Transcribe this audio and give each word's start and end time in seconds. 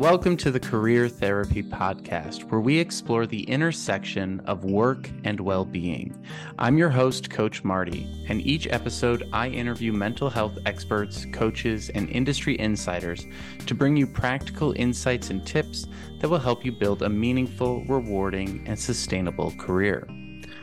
Welcome 0.00 0.38
to 0.38 0.50
the 0.50 0.58
Career 0.58 1.10
Therapy 1.10 1.62
Podcast, 1.62 2.44
where 2.44 2.62
we 2.62 2.78
explore 2.78 3.26
the 3.26 3.42
intersection 3.42 4.40
of 4.46 4.64
work 4.64 5.10
and 5.24 5.38
well 5.38 5.66
being. 5.66 6.24
I'm 6.58 6.78
your 6.78 6.88
host, 6.88 7.28
Coach 7.28 7.64
Marty, 7.64 8.08
and 8.26 8.40
each 8.40 8.66
episode 8.68 9.28
I 9.34 9.48
interview 9.48 9.92
mental 9.92 10.30
health 10.30 10.56
experts, 10.64 11.26
coaches, 11.34 11.90
and 11.90 12.08
industry 12.08 12.58
insiders 12.58 13.26
to 13.66 13.74
bring 13.74 13.94
you 13.94 14.06
practical 14.06 14.72
insights 14.72 15.28
and 15.28 15.46
tips 15.46 15.86
that 16.20 16.30
will 16.30 16.38
help 16.38 16.64
you 16.64 16.72
build 16.72 17.02
a 17.02 17.10
meaningful, 17.10 17.84
rewarding, 17.84 18.66
and 18.66 18.80
sustainable 18.80 19.52
career. 19.58 20.08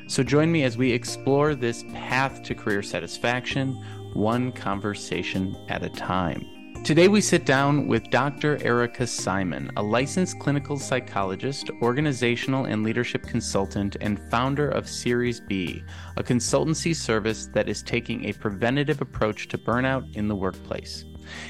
So 0.07 0.23
join 0.23 0.51
me 0.51 0.63
as 0.63 0.79
we 0.79 0.91
explore 0.91 1.53
this 1.53 1.83
path 1.93 2.41
to 2.41 2.55
career 2.55 2.81
satisfaction, 2.81 3.73
one 4.13 4.51
conversation 4.51 5.55
at 5.69 5.83
a 5.83 5.89
time. 5.89 6.56
Today, 6.83 7.09
we 7.09 7.19
sit 7.19 7.45
down 7.45 7.87
with 7.87 8.09
Dr. 8.11 8.63
Erica 8.63 9.05
Simon, 9.05 9.69
a 9.75 9.83
licensed 9.83 10.39
clinical 10.39 10.77
psychologist, 10.77 11.69
organizational 11.81 12.65
and 12.65 12.83
leadership 12.83 13.23
consultant, 13.23 13.97
and 13.99 14.19
founder 14.31 14.69
of 14.69 14.87
Series 14.87 15.41
B, 15.41 15.83
a 16.15 16.23
consultancy 16.23 16.95
service 16.95 17.47
that 17.47 17.67
is 17.67 17.83
taking 17.83 18.25
a 18.25 18.33
preventative 18.33 19.01
approach 19.01 19.49
to 19.49 19.57
burnout 19.57 20.15
in 20.15 20.29
the 20.29 20.35
workplace. 20.35 21.03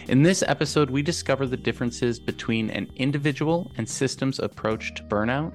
In 0.08 0.24
this 0.24 0.44
episode, 0.48 0.90
we 0.90 1.04
discover 1.04 1.46
the 1.46 1.56
differences 1.56 2.20
between 2.20 2.72
an 2.72 2.90
individual 2.96 3.72
and 3.78 3.88
systems 3.88 4.40
approach 4.40 4.96
to 4.96 5.04
burnout. 5.04 5.54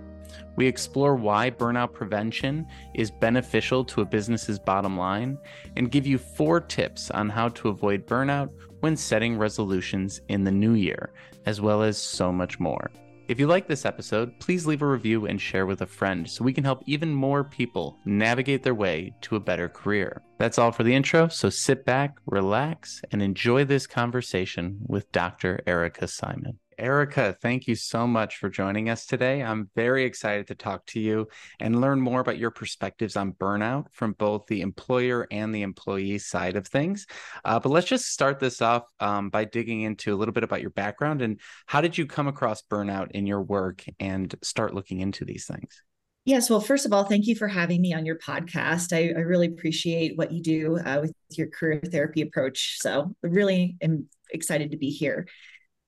We 0.57 0.67
explore 0.67 1.17
why 1.17 1.51
burnout 1.51 1.93
prevention 1.93 2.67
is 2.95 3.11
beneficial 3.11 3.85
to 3.87 4.03
a 4.03 4.07
business's 4.07 4.59
bottom 4.59 4.97
line 4.97 5.39
and 5.77 5.91
give 5.91 6.07
you 6.07 6.19
four 6.19 6.61
tips 6.61 7.11
on 7.11 7.29
how 7.29 7.49
to 7.49 7.69
avoid 7.69 8.07
burnout 8.07 8.51
when 8.83 8.97
setting 8.97 9.39
resolutions 9.39 10.21
in 10.29 10.43
the 10.43 10.51
new 10.51 10.75
year, 10.75 11.11
as 11.47 11.61
well 11.61 11.83
as 11.83 11.97
so 11.97 12.33
much 12.33 12.59
more. 12.59 12.91
If 13.29 13.39
you 13.39 13.47
like 13.47 13.69
this 13.69 13.87
episode, 13.87 14.39
please 14.41 14.67
leave 14.67 14.83
a 14.83 14.87
review 14.87 15.27
and 15.27 15.41
share 15.41 15.67
with 15.67 15.83
a 15.83 15.87
friend 15.87 16.29
so 16.29 16.45
we 16.45 16.53
can 16.53 16.65
help 16.65 16.83
even 16.87 17.15
more 17.15 17.45
people 17.45 17.97
navigate 18.05 18.65
their 18.65 18.75
way 18.75 19.15
to 19.23 19.37
a 19.37 19.41
better 19.41 19.69
career. 19.69 20.23
That's 20.39 20.59
all 20.59 20.73
for 20.73 20.83
the 20.83 20.95
intro, 20.95 21.29
so 21.29 21.49
sit 21.49 21.85
back, 21.85 22.17
relax, 22.27 23.01
and 23.13 23.23
enjoy 23.23 23.65
this 23.65 23.87
conversation 23.87 24.81
with 24.87 25.11
Dr. 25.13 25.61
Erica 25.67 26.09
Simon. 26.09 26.59
Erica, 26.83 27.37
thank 27.41 27.69
you 27.69 27.77
so 27.77 28.09
much 28.09 28.39
for 28.39 28.51
joining 28.51 28.91
us 28.91 29.07
today. 29.07 29.41
I'm 29.41 29.71
very 29.77 30.05
excited 30.05 30.49
to 30.49 30.57
talk 30.57 30.85
to 30.87 30.99
you 30.99 31.29
and 31.61 31.81
learn 31.81 32.01
more 32.01 32.19
about 32.19 32.39
your 32.39 32.51
perspectives 32.51 33.15
on 33.15 33.35
burnout 33.35 33.87
from 33.93 34.15
both 34.15 34.47
the 34.49 34.63
employer 34.63 35.29
and 35.31 35.55
the 35.55 35.63
employee 35.63 36.19
side 36.19 36.57
of 36.57 36.67
things. 36.67 37.07
Uh, 37.45 37.61
but 37.61 37.69
let's 37.69 37.87
just 37.87 38.07
start 38.07 38.41
this 38.41 38.61
off 38.61 38.83
um, 38.99 39.31
by 39.31 39.45
digging 39.45 39.83
into 39.83 40.13
a 40.13 40.17
little 40.17 40.33
bit 40.33 40.43
about 40.43 40.61
your 40.61 40.71
background 40.71 41.23
and 41.23 41.39
how 41.67 41.81
did 41.81 41.97
you 41.97 42.05
come 42.05 42.27
across 42.27 42.63
burnout 42.63 43.13
in 43.13 43.29
your 43.29 43.43
work 43.43 43.85
and 44.01 44.35
start 44.43 44.75
looking 44.75 44.99
into 44.99 45.25
these 45.25 45.47
things? 45.47 45.81
Yes. 46.25 46.51
Well, 46.51 46.61
first 46.61 46.85
of 46.85 46.93
all, 46.93 47.05
thank 47.05 47.29
you 47.29 47.37
for 47.37 47.47
having 47.47 47.81
me 47.81 47.95
on 47.95 48.05
your 48.05 48.19
podcast. 48.19 48.93
I, 48.93 49.17
I 49.17 49.23
really 49.23 49.47
appreciate 49.47 50.19
what 50.19 50.33
you 50.33 50.43
do 50.43 50.79
uh, 50.79 50.99
with 51.01 51.13
your 51.31 51.47
career 51.47 51.81
therapy 51.85 52.23
approach. 52.23 52.79
So, 52.81 53.15
really 53.23 53.77
am 53.81 54.09
excited 54.33 54.71
to 54.71 54.77
be 54.77 54.91
here. 54.91 55.27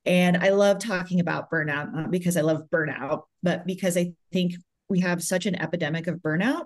And 0.06 0.36
I 0.36 0.50
love 0.50 0.78
talking 0.78 1.20
about 1.20 1.50
burnout, 1.50 1.92
not 1.94 2.10
because 2.10 2.36
I 2.36 2.42
love 2.42 2.64
burnout, 2.70 3.22
but 3.42 3.66
because 3.66 3.96
I 3.96 4.12
think 4.32 4.54
we 4.88 5.00
have 5.00 5.22
such 5.22 5.46
an 5.46 5.54
epidemic 5.54 6.06
of 6.06 6.16
burnout 6.16 6.64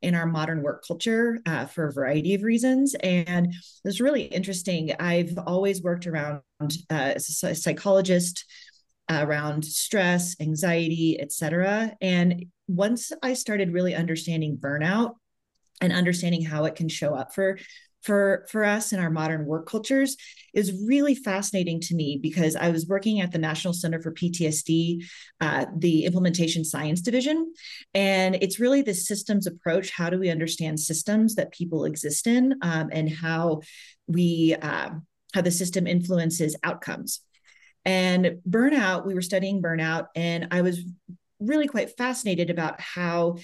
in 0.00 0.14
our 0.14 0.26
modern 0.26 0.62
work 0.62 0.84
culture 0.86 1.38
uh, 1.44 1.66
for 1.66 1.86
a 1.86 1.92
variety 1.92 2.34
of 2.34 2.42
reasons. 2.42 2.94
And 3.02 3.52
it's 3.84 4.00
really 4.00 4.22
interesting. 4.22 4.94
I've 4.98 5.38
always 5.46 5.82
worked 5.82 6.06
around 6.06 6.42
uh, 6.60 6.72
as 6.90 7.42
a 7.42 7.54
psychologist 7.54 8.44
uh, 9.10 9.24
around 9.26 9.64
stress, 9.64 10.36
anxiety, 10.40 11.20
etc. 11.20 11.92
And 12.00 12.46
once 12.66 13.12
I 13.22 13.34
started 13.34 13.72
really 13.72 13.94
understanding 13.94 14.56
burnout 14.56 15.14
and 15.80 15.92
understanding 15.92 16.42
how 16.42 16.64
it 16.64 16.74
can 16.74 16.88
show 16.88 17.14
up 17.14 17.34
for 17.34 17.58
for 18.08 18.46
for 18.48 18.64
us 18.64 18.94
in 18.94 18.98
our 18.98 19.10
modern 19.10 19.44
work 19.44 19.68
cultures 19.68 20.16
is 20.54 20.72
really 20.86 21.14
fascinating 21.14 21.78
to 21.78 21.94
me 21.94 22.18
because 22.20 22.56
I 22.56 22.70
was 22.70 22.86
working 22.86 23.20
at 23.20 23.32
the 23.32 23.38
National 23.38 23.74
Center 23.74 24.00
for 24.00 24.12
PTSD, 24.12 25.04
uh, 25.42 25.66
the 25.76 26.06
Implementation 26.06 26.64
Science 26.64 27.02
Division, 27.02 27.52
and 27.92 28.36
it's 28.36 28.58
really 28.58 28.80
the 28.80 28.94
systems 28.94 29.46
approach. 29.46 29.90
How 29.90 30.08
do 30.08 30.18
we 30.18 30.30
understand 30.30 30.80
systems 30.80 31.34
that 31.34 31.52
people 31.52 31.84
exist 31.84 32.26
in, 32.26 32.54
um, 32.62 32.88
and 32.90 33.10
how 33.10 33.60
we 34.06 34.56
uh, 34.60 34.88
how 35.34 35.42
the 35.42 35.50
system 35.50 35.86
influences 35.86 36.56
outcomes? 36.64 37.20
And 37.84 38.38
burnout, 38.48 39.04
we 39.04 39.12
were 39.12 39.20
studying 39.20 39.60
burnout, 39.60 40.06
and 40.16 40.48
I 40.50 40.62
was 40.62 40.80
really 41.40 41.68
quite 41.68 41.96
fascinated 41.98 42.48
about 42.48 42.80
how 42.80 43.36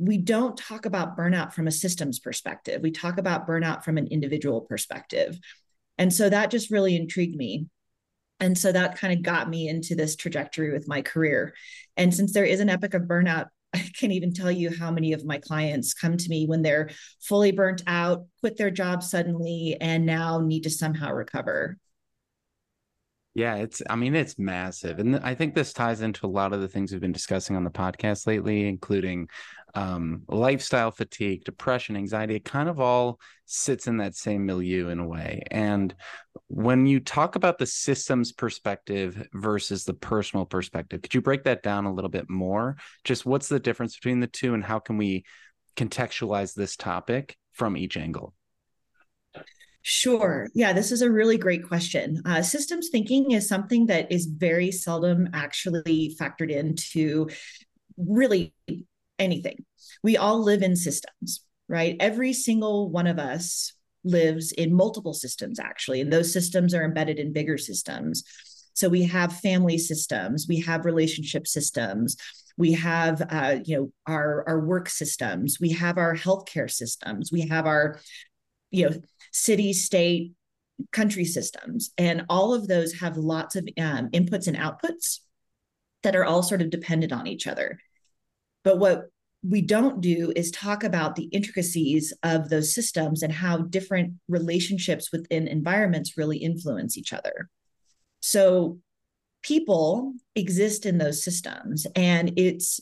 we 0.00 0.16
don't 0.16 0.56
talk 0.56 0.86
about 0.86 1.16
burnout 1.16 1.52
from 1.52 1.66
a 1.66 1.72
systems 1.72 2.18
perspective. 2.18 2.80
We 2.80 2.90
talk 2.90 3.18
about 3.18 3.46
burnout 3.46 3.84
from 3.84 3.98
an 3.98 4.06
individual 4.06 4.62
perspective. 4.62 5.38
And 5.98 6.12
so 6.12 6.30
that 6.30 6.50
just 6.50 6.70
really 6.70 6.96
intrigued 6.96 7.36
me. 7.36 7.66
And 8.40 8.56
so 8.56 8.72
that 8.72 8.96
kind 8.96 9.12
of 9.12 9.22
got 9.22 9.50
me 9.50 9.68
into 9.68 9.94
this 9.94 10.16
trajectory 10.16 10.72
with 10.72 10.88
my 10.88 11.02
career. 11.02 11.54
And 11.98 12.14
since 12.14 12.32
there 12.32 12.46
is 12.46 12.60
an 12.60 12.70
epic 12.70 12.94
of 12.94 13.02
burnout, 13.02 13.48
I 13.74 13.90
can't 13.98 14.14
even 14.14 14.32
tell 14.32 14.50
you 14.50 14.74
how 14.74 14.90
many 14.90 15.12
of 15.12 15.26
my 15.26 15.38
clients 15.38 15.92
come 15.92 16.16
to 16.16 16.28
me 16.30 16.46
when 16.46 16.62
they're 16.62 16.88
fully 17.20 17.52
burnt 17.52 17.82
out, 17.86 18.24
quit 18.40 18.56
their 18.56 18.70
job 18.70 19.02
suddenly, 19.02 19.76
and 19.78 20.06
now 20.06 20.40
need 20.40 20.62
to 20.62 20.70
somehow 20.70 21.12
recover. 21.12 21.76
Yeah, 23.34 23.56
it's, 23.56 23.80
I 23.88 23.94
mean, 23.94 24.16
it's 24.16 24.38
massive. 24.40 24.98
And 24.98 25.16
I 25.16 25.36
think 25.36 25.54
this 25.54 25.72
ties 25.72 26.00
into 26.00 26.26
a 26.26 26.28
lot 26.28 26.52
of 26.52 26.60
the 26.60 26.66
things 26.66 26.90
we've 26.90 27.00
been 27.00 27.12
discussing 27.12 27.54
on 27.54 27.62
the 27.62 27.70
podcast 27.70 28.26
lately, 28.26 28.66
including 28.66 29.28
um, 29.74 30.22
lifestyle 30.26 30.90
fatigue, 30.90 31.44
depression, 31.44 31.96
anxiety. 31.96 32.34
It 32.34 32.44
kind 32.44 32.68
of 32.68 32.80
all 32.80 33.20
sits 33.44 33.86
in 33.86 33.98
that 33.98 34.16
same 34.16 34.46
milieu 34.46 34.88
in 34.88 34.98
a 34.98 35.06
way. 35.06 35.44
And 35.52 35.94
when 36.48 36.86
you 36.86 36.98
talk 36.98 37.36
about 37.36 37.58
the 37.58 37.66
systems 37.66 38.32
perspective 38.32 39.28
versus 39.32 39.84
the 39.84 39.94
personal 39.94 40.44
perspective, 40.44 41.00
could 41.02 41.14
you 41.14 41.22
break 41.22 41.44
that 41.44 41.62
down 41.62 41.84
a 41.84 41.94
little 41.94 42.10
bit 42.10 42.28
more? 42.28 42.78
Just 43.04 43.24
what's 43.24 43.48
the 43.48 43.60
difference 43.60 43.94
between 43.94 44.18
the 44.18 44.26
two 44.26 44.54
and 44.54 44.64
how 44.64 44.80
can 44.80 44.96
we 44.96 45.24
contextualize 45.76 46.52
this 46.54 46.74
topic 46.74 47.36
from 47.52 47.76
each 47.76 47.96
angle? 47.96 48.34
Sure. 49.82 50.48
Yeah, 50.54 50.72
this 50.72 50.92
is 50.92 51.00
a 51.00 51.10
really 51.10 51.38
great 51.38 51.66
question. 51.66 52.22
Uh, 52.26 52.42
systems 52.42 52.90
thinking 52.90 53.30
is 53.30 53.48
something 53.48 53.86
that 53.86 54.12
is 54.12 54.26
very 54.26 54.70
seldom 54.70 55.28
actually 55.32 56.14
factored 56.20 56.50
into 56.50 57.28
really 57.96 58.54
anything. 59.18 59.64
We 60.02 60.16
all 60.16 60.42
live 60.42 60.62
in 60.62 60.76
systems, 60.76 61.42
right? 61.68 61.96
Every 62.00 62.32
single 62.32 62.90
one 62.90 63.06
of 63.06 63.18
us 63.18 63.72
lives 64.04 64.52
in 64.52 64.74
multiple 64.74 65.14
systems, 65.14 65.58
actually, 65.58 66.00
and 66.00 66.12
those 66.12 66.32
systems 66.32 66.74
are 66.74 66.84
embedded 66.84 67.18
in 67.18 67.32
bigger 67.32 67.58
systems. 67.58 68.24
So 68.74 68.88
we 68.88 69.04
have 69.04 69.40
family 69.40 69.78
systems, 69.78 70.46
we 70.48 70.60
have 70.60 70.84
relationship 70.84 71.46
systems, 71.46 72.16
we 72.56 72.72
have 72.72 73.22
uh, 73.30 73.56
you 73.64 73.76
know 73.76 73.92
our 74.06 74.44
our 74.48 74.60
work 74.60 74.88
systems, 74.88 75.58
we 75.60 75.70
have 75.70 75.98
our 75.98 76.14
healthcare 76.16 76.70
systems, 76.70 77.30
we 77.32 77.48
have 77.48 77.66
our 77.66 77.98
you 78.70 78.88
know 78.90 78.96
city, 79.30 79.72
state, 79.72 80.32
country 80.92 81.24
systems. 81.24 81.90
And 81.98 82.24
all 82.28 82.54
of 82.54 82.68
those 82.68 82.94
have 83.00 83.16
lots 83.16 83.56
of 83.56 83.68
um, 83.78 84.08
inputs 84.10 84.46
and 84.46 84.56
outputs 84.56 85.20
that 86.02 86.16
are 86.16 86.24
all 86.24 86.42
sort 86.42 86.62
of 86.62 86.70
dependent 86.70 87.12
on 87.12 87.26
each 87.26 87.46
other. 87.46 87.78
But 88.64 88.78
what 88.78 89.10
we 89.42 89.62
don't 89.62 90.00
do 90.00 90.32
is 90.36 90.50
talk 90.50 90.84
about 90.84 91.16
the 91.16 91.24
intricacies 91.24 92.12
of 92.22 92.48
those 92.48 92.74
systems 92.74 93.22
and 93.22 93.32
how 93.32 93.58
different 93.58 94.14
relationships 94.28 95.10
within 95.12 95.48
environments 95.48 96.16
really 96.16 96.38
influence 96.38 96.98
each 96.98 97.12
other. 97.12 97.48
So 98.20 98.78
people 99.42 100.12
exist 100.34 100.84
in 100.84 100.98
those 100.98 101.24
systems 101.24 101.86
and 101.96 102.32
it's 102.36 102.80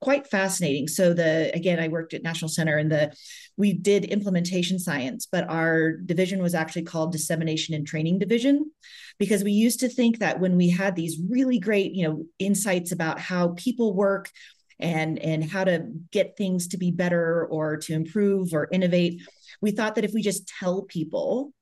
quite 0.00 0.26
fascinating. 0.28 0.88
So 0.88 1.12
the 1.12 1.50
again, 1.54 1.80
I 1.80 1.88
worked 1.88 2.14
at 2.14 2.22
National 2.22 2.48
Center 2.48 2.76
and 2.76 2.90
the 2.90 3.12
we 3.56 3.72
did 3.72 4.04
implementation 4.04 4.78
science, 4.78 5.26
but 5.30 5.48
our 5.48 5.92
division 5.92 6.42
was 6.42 6.54
actually 6.54 6.84
called 6.84 7.12
dissemination 7.12 7.74
and 7.74 7.86
training 7.86 8.18
division 8.18 8.70
because 9.18 9.42
we 9.42 9.52
used 9.52 9.80
to 9.80 9.88
think 9.88 10.18
that 10.18 10.38
when 10.38 10.56
we 10.56 10.70
had 10.70 10.94
these 10.94 11.18
really 11.28 11.58
great, 11.58 11.92
you 11.92 12.06
know, 12.06 12.24
insights 12.38 12.92
about 12.92 13.18
how 13.18 13.48
people 13.56 13.94
work 13.94 14.30
and 14.78 15.18
and 15.18 15.44
how 15.44 15.64
to 15.64 15.88
get 16.12 16.36
things 16.36 16.68
to 16.68 16.78
be 16.78 16.92
better 16.92 17.46
or 17.46 17.76
to 17.78 17.94
improve 17.94 18.54
or 18.54 18.68
innovate, 18.70 19.22
we 19.60 19.72
thought 19.72 19.96
that 19.96 20.04
if 20.04 20.12
we 20.12 20.22
just 20.22 20.48
tell 20.60 20.82
people 20.82 21.52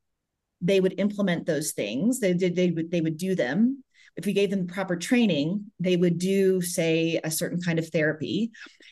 they 0.60 0.80
would 0.80 0.98
implement 0.98 1.44
those 1.44 1.72
things 1.72 2.18
they 2.18 2.32
did 2.32 2.56
they 2.56 2.70
would 2.70 2.90
they 2.90 3.02
would 3.02 3.18
do 3.18 3.34
them 3.34 3.84
if 4.16 4.24
we 4.24 4.32
gave 4.32 4.50
them 4.50 4.66
proper 4.66 4.96
training, 4.96 5.70
they 5.78 5.96
would 5.96 6.18
do, 6.18 6.62
say, 6.62 7.20
a 7.22 7.30
certain 7.30 7.60
kind 7.60 7.78
of 7.78 7.88
therapy. 7.88 8.50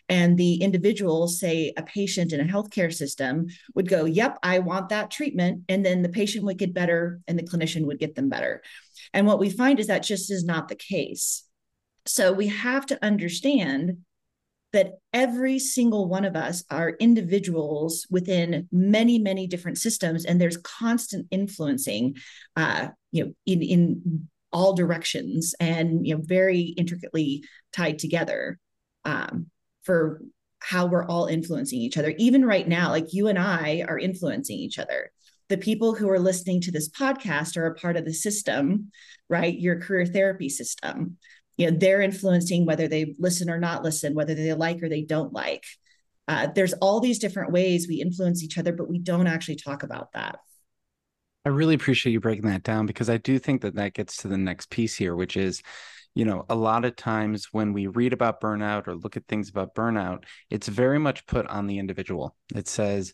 And 0.09 0.37
the 0.37 0.57
individual, 0.57 1.29
say, 1.29 1.73
a 1.77 1.83
patient 1.83 2.33
in 2.33 2.41
a 2.41 2.53
healthcare 2.53 2.93
system, 2.93 3.47
would 3.75 3.89
go, 3.89 4.05
Yep, 4.05 4.39
I 4.43 4.59
want 4.59 4.91
that 4.91 5.11
treatment. 5.11 5.65
And 5.69 5.85
then 5.85 6.03
the 6.03 6.11
patient 6.11 6.45
would 6.45 6.59
get 6.59 6.75
better 6.75 7.21
and 7.27 7.39
the 7.39 7.43
clinician 7.43 7.87
would 7.87 7.99
get 7.99 8.15
them 8.15 8.29
better. 8.29 8.63
And 9.15 9.27
what 9.27 9.39
we 9.39 9.49
find 9.49 9.81
is 9.81 9.87
that 9.87 10.03
just 10.03 10.31
is 10.31 10.45
not 10.45 10.69
the 10.69 10.77
case. 10.77 11.45
So 12.07 12.33
we 12.33 12.49
have 12.49 12.85
to 12.87 13.03
understand 13.03 13.99
that 14.75 14.99
every 15.13 15.61
single 15.61 16.09
one 16.09 16.25
of 16.25 16.35
us 16.35 16.65
are 16.69 16.97
individuals 16.99 18.09
within 18.11 18.69
many 18.73 19.21
many 19.21 19.47
different 19.47 19.79
systems 19.79 20.25
and 20.25 20.41
there's 20.41 20.57
constant 20.57 21.29
influencing 21.31 22.17
uh, 22.57 22.89
you 23.13 23.25
know 23.25 23.33
in 23.47 23.63
in 23.63 24.29
all 24.55 24.73
directions 24.73 25.55
and 25.61 26.07
you 26.07 26.15
know 26.15 26.23
very 26.25 26.61
intricately 26.61 27.45
tied 27.73 27.99
together 27.99 28.59
um, 29.05 29.47
for 29.83 30.23
how 30.61 30.87
we're 30.87 31.05
all 31.05 31.27
influencing 31.27 31.79
each 31.79 31.99
other. 31.99 32.15
Even 32.17 32.45
right 32.45 32.67
now 32.67 32.89
like 32.89 33.13
you 33.13 33.29
and 33.29 33.39
i 33.39 33.85
are 33.87 33.99
influencing 33.99 34.57
each 34.57 34.79
other. 34.79 35.11
The 35.51 35.59
people 35.59 35.95
who 35.95 36.09
are 36.09 36.19
listening 36.19 36.63
to 36.63 36.73
this 36.73 36.89
podcast 36.89 37.59
are 37.59 37.67
a 37.67 37.75
part 37.75 37.99
of 37.99 38.07
the 38.07 38.15
system 38.15 38.91
right? 39.29 39.59
Your 39.59 39.81
career 39.81 40.07
therapy 40.07 40.49
system. 40.49 41.17
You 41.57 41.71
know 41.71 41.77
they're 41.77 42.03
influencing 42.03 42.67
whether 42.67 42.89
they 42.89 43.15
listen 43.19 43.51
or 43.51 43.59
not 43.59 43.85
listen 43.85 44.15
whether 44.15 44.35
they 44.35 44.53
like 44.55 44.83
or 44.83 44.89
they 44.89 45.03
don't 45.03 45.33
like. 45.33 45.65
Uh, 46.27 46.49
there's 46.55 46.73
all 46.75 47.01
these 47.01 47.19
different 47.19 47.53
ways 47.53 47.87
we 47.87 48.01
influence 48.01 48.43
each 48.43 48.57
other 48.57 48.73
but 48.73 48.89
we 48.89 48.99
don't 48.99 49.27
actually 49.27 49.57
talk 49.57 49.83
about 49.83 50.13
that 50.13 50.39
i 51.45 51.49
really 51.49 51.75
appreciate 51.75 52.13
you 52.13 52.21
breaking 52.21 52.49
that 52.49 52.63
down 52.63 52.87
because 52.87 53.11
i 53.11 53.17
do 53.17 53.39
think 53.39 53.63
that 53.63 53.75
that 53.75 53.95
gets 53.95 54.19
to 54.19 54.29
the 54.29 54.39
next 54.39 54.71
piece 54.71 54.95
here 54.95 55.15
which 55.17 55.37
is 55.37 55.63
you 56.15 56.25
know 56.25 56.45
a 56.49 56.55
lot 56.55 56.85
of 56.85 56.97
times 56.97 57.49
when 57.53 57.73
we 57.73 57.87
read 57.87 58.13
about 58.13 58.41
burnout 58.41 58.87
or 58.87 58.95
look 58.95 59.17
at 59.17 59.27
things 59.27 59.49
about 59.49 59.75
burnout 59.75 60.25
it's 60.51 60.69
very 60.69 60.99
much 60.99 61.27
put 61.27 61.47
on 61.47 61.67
the 61.67 61.79
individual. 61.79 62.37
It 62.55 62.69
says 62.69 63.13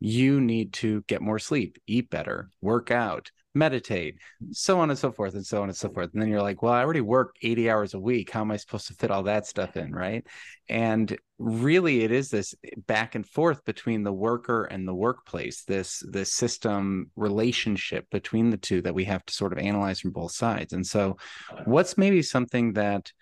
you 0.00 0.40
need 0.40 0.72
to 0.74 1.02
get 1.08 1.22
more 1.22 1.38
sleep 1.38 1.78
eat 1.86 2.10
better 2.10 2.50
work 2.60 2.90
out 2.90 3.30
meditate, 3.54 4.16
so 4.50 4.80
on 4.80 4.90
and 4.90 4.98
so 4.98 5.12
forth, 5.12 5.34
and 5.34 5.44
so 5.44 5.62
on 5.62 5.68
and 5.68 5.76
so 5.76 5.90
forth. 5.90 6.10
And 6.12 6.22
then 6.22 6.28
you're 6.28 6.42
like, 6.42 6.62
well, 6.62 6.72
I 6.72 6.82
already 6.82 7.00
work 7.00 7.36
80 7.42 7.70
hours 7.70 7.94
a 7.94 8.00
week. 8.00 8.30
How 8.30 8.40
am 8.40 8.50
I 8.50 8.56
supposed 8.56 8.86
to 8.88 8.94
fit 8.94 9.10
all 9.10 9.24
that 9.24 9.46
stuff 9.46 9.76
in? 9.76 9.94
Right. 9.94 10.26
And 10.68 11.16
really 11.38 12.02
it 12.02 12.12
is 12.12 12.30
this 12.30 12.54
back 12.86 13.14
and 13.14 13.26
forth 13.26 13.64
between 13.64 14.04
the 14.04 14.12
worker 14.12 14.64
and 14.64 14.86
the 14.86 14.94
workplace, 14.94 15.64
this 15.64 16.02
this 16.08 16.32
system 16.32 17.10
relationship 17.16 18.08
between 18.10 18.50
the 18.50 18.56
two 18.56 18.80
that 18.82 18.94
we 18.94 19.04
have 19.04 19.24
to 19.26 19.34
sort 19.34 19.52
of 19.52 19.58
analyze 19.58 20.00
from 20.00 20.12
both 20.12 20.32
sides. 20.32 20.72
And 20.72 20.86
so 20.86 21.16
what's 21.64 21.98
maybe 21.98 22.22
something 22.22 22.74
that 22.74 23.12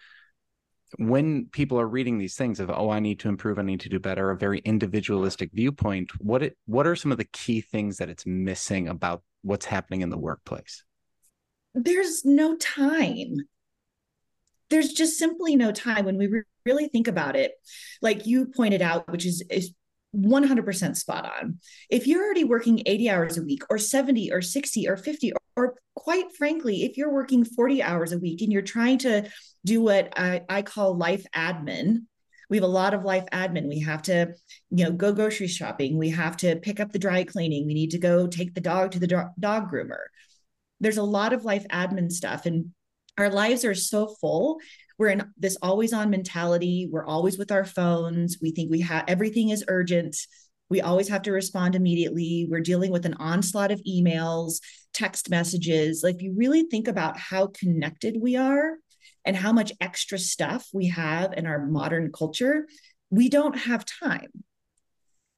when 0.98 1.46
people 1.46 1.80
are 1.80 1.86
reading 1.86 2.18
these 2.18 2.34
things 2.34 2.58
of 2.58 2.68
oh 2.68 2.90
i 2.90 2.98
need 2.98 3.20
to 3.20 3.28
improve 3.28 3.58
i 3.58 3.62
need 3.62 3.78
to 3.78 3.88
do 3.88 4.00
better 4.00 4.30
a 4.30 4.36
very 4.36 4.58
individualistic 4.60 5.50
viewpoint 5.52 6.10
what 6.18 6.42
it 6.42 6.56
what 6.66 6.84
are 6.84 6.96
some 6.96 7.12
of 7.12 7.18
the 7.18 7.28
key 7.32 7.60
things 7.60 7.98
that 7.98 8.08
it's 8.08 8.26
missing 8.26 8.88
about 8.88 9.22
what's 9.42 9.66
happening 9.66 10.02
in 10.02 10.10
the 10.10 10.18
workplace? 10.18 10.84
There's 11.74 12.24
no 12.24 12.56
time. 12.56 13.36
There's 14.68 14.92
just 14.92 15.18
simply 15.18 15.56
no 15.56 15.72
time 15.72 16.04
when 16.04 16.16
we 16.16 16.26
re- 16.26 16.42
really 16.64 16.88
think 16.88 17.08
about 17.08 17.36
it. 17.36 17.52
Like 18.02 18.26
you 18.26 18.46
pointed 18.46 18.82
out, 18.82 19.10
which 19.10 19.26
is, 19.26 19.42
is 19.50 19.72
100% 20.14 20.96
spot 20.96 21.30
on. 21.40 21.58
If 21.88 22.06
you're 22.06 22.24
already 22.24 22.44
working 22.44 22.82
80 22.84 23.10
hours 23.10 23.38
a 23.38 23.42
week 23.42 23.62
or 23.70 23.78
70 23.78 24.32
or 24.32 24.42
60 24.42 24.88
or 24.88 24.96
50 24.96 25.32
or, 25.32 25.40
or, 25.56 25.74
quite 25.94 26.34
frankly, 26.36 26.84
if 26.84 26.96
you're 26.96 27.12
working 27.12 27.44
40 27.44 27.82
hours 27.82 28.12
a 28.12 28.18
week 28.18 28.40
and 28.42 28.52
you're 28.52 28.62
trying 28.62 28.98
to 28.98 29.28
do 29.64 29.82
what 29.82 30.12
I, 30.16 30.42
I 30.48 30.62
call 30.62 30.96
life 30.96 31.24
admin, 31.34 32.06
we 32.50 32.56
have 32.56 32.64
a 32.64 32.68
lot 32.68 32.92
of 32.92 33.04
life 33.04 33.24
admin. 33.32 33.68
We 33.68 33.80
have 33.80 34.02
to 34.02 34.34
you 34.70 34.84
know 34.84 34.92
go 34.92 35.12
grocery 35.12 35.46
shopping. 35.46 35.96
We 35.96 36.10
have 36.10 36.36
to 36.38 36.56
pick 36.56 36.80
up 36.80 36.92
the 36.92 36.98
dry 36.98 37.24
cleaning. 37.24 37.66
We 37.66 37.74
need 37.74 37.92
to 37.92 37.98
go 37.98 38.26
take 38.26 38.54
the 38.54 38.60
dog 38.60 38.90
to 38.90 38.98
the 38.98 39.06
do- 39.06 39.30
dog 39.38 39.72
groomer. 39.72 40.04
There's 40.80 40.98
a 40.98 41.02
lot 41.02 41.32
of 41.32 41.44
life 41.44 41.66
admin 41.72 42.10
stuff 42.10 42.44
and 42.46 42.72
our 43.16 43.30
lives 43.30 43.64
are 43.64 43.74
so 43.74 44.14
full. 44.20 44.58
We're 44.98 45.08
in 45.08 45.32
this 45.38 45.56
always 45.62 45.92
on 45.92 46.10
mentality. 46.10 46.88
We're 46.90 47.06
always 47.06 47.38
with 47.38 47.52
our 47.52 47.64
phones. 47.64 48.38
We 48.42 48.50
think 48.50 48.70
we 48.70 48.80
have 48.80 49.04
everything 49.08 49.50
is 49.50 49.64
urgent. 49.68 50.16
We 50.68 50.80
always 50.80 51.08
have 51.08 51.22
to 51.22 51.32
respond 51.32 51.74
immediately. 51.74 52.46
We're 52.50 52.60
dealing 52.60 52.92
with 52.92 53.06
an 53.06 53.14
onslaught 53.14 53.72
of 53.72 53.82
emails 53.88 54.60
text 54.92 55.30
messages. 55.30 56.02
Like 56.02 56.16
if 56.16 56.22
you 56.22 56.34
really 56.36 56.64
think 56.64 56.88
about 56.88 57.16
how 57.16 57.48
connected 57.48 58.16
we 58.20 58.36
are 58.36 58.76
and 59.24 59.36
how 59.36 59.52
much 59.52 59.72
extra 59.80 60.18
stuff 60.18 60.68
we 60.72 60.88
have 60.88 61.32
in 61.34 61.46
our 61.46 61.64
modern 61.66 62.10
culture, 62.12 62.66
we 63.10 63.28
don't 63.28 63.58
have 63.58 63.84
time. 63.84 64.30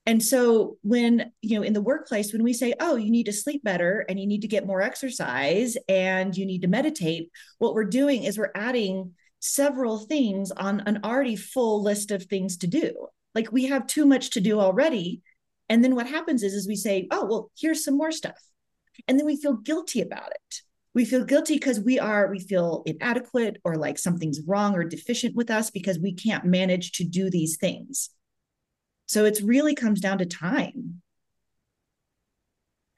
And 0.05 0.23
so 0.23 0.79
when, 0.83 1.31
you 1.43 1.57
know, 1.57 1.63
in 1.63 1.75
the 1.75 1.81
workplace, 1.81 2.33
when 2.33 2.43
we 2.43 2.53
say, 2.53 2.75
oh, 2.81 2.97
you 2.97 3.11
need 3.11 3.27
to 3.27 3.33
sleep 3.33 3.63
better 3.63 4.05
and 4.09 4.19
you 4.19 4.27
need 4.27 4.43
to 4.43 4.49
get 4.49 4.67
more 4.67 4.83
exercise 4.83 5.77
and 5.89 6.37
you 6.37 6.45
need 6.45 6.63
to 6.63 6.69
meditate, 6.69 7.31
what 7.59 7.75
we're 7.75 7.85
doing 7.85 8.25
is 8.25 8.37
we're 8.37 8.51
adding 8.55 9.13
several 9.39 9.99
things 9.99 10.51
on 10.51 10.81
an 10.87 11.01
already 11.05 11.37
full 11.37 11.83
list 11.83 12.11
of 12.11 12.25
things 12.25 12.57
to 12.59 12.67
do. 12.67 13.07
Like 13.35 13.53
we 13.53 13.67
have 13.67 13.87
too 13.87 14.05
much 14.05 14.31
to 14.31 14.41
do 14.41 14.59
already. 14.59 15.21
And 15.69 15.85
then 15.85 15.95
what 15.95 16.09
happens 16.09 16.43
is, 16.43 16.53
is 16.53 16.67
we 16.67 16.77
say, 16.77 17.07
oh, 17.13 17.25
well, 17.27 17.51
here's 17.57 17.85
some 17.85 17.97
more 17.97 18.13
stuff. 18.13 18.39
And 19.07 19.19
then 19.19 19.27
we 19.27 19.37
feel 19.37 19.55
guilty 19.55 20.01
about 20.01 20.31
it 20.31 20.63
we 20.94 21.05
feel 21.05 21.25
guilty 21.25 21.55
because 21.55 21.81
we 21.81 21.99
are 21.99 22.29
we 22.29 22.39
feel 22.39 22.83
inadequate 22.85 23.59
or 23.65 23.77
like 23.77 23.99
something's 23.99 24.41
wrong 24.47 24.75
or 24.75 24.85
deficient 24.85 25.35
with 25.35 25.50
us 25.50 25.71
because 25.71 25.99
we 25.99 26.12
can't 26.12 26.44
manage 26.44 26.93
to 26.93 27.05
do 27.05 27.31
these 27.31 27.56
things. 27.56 28.11
So 29.06 29.25
it 29.25 29.41
really 29.43 29.75
comes 29.75 30.00
down 30.00 30.19
to 30.19 30.27
time. 30.27 31.03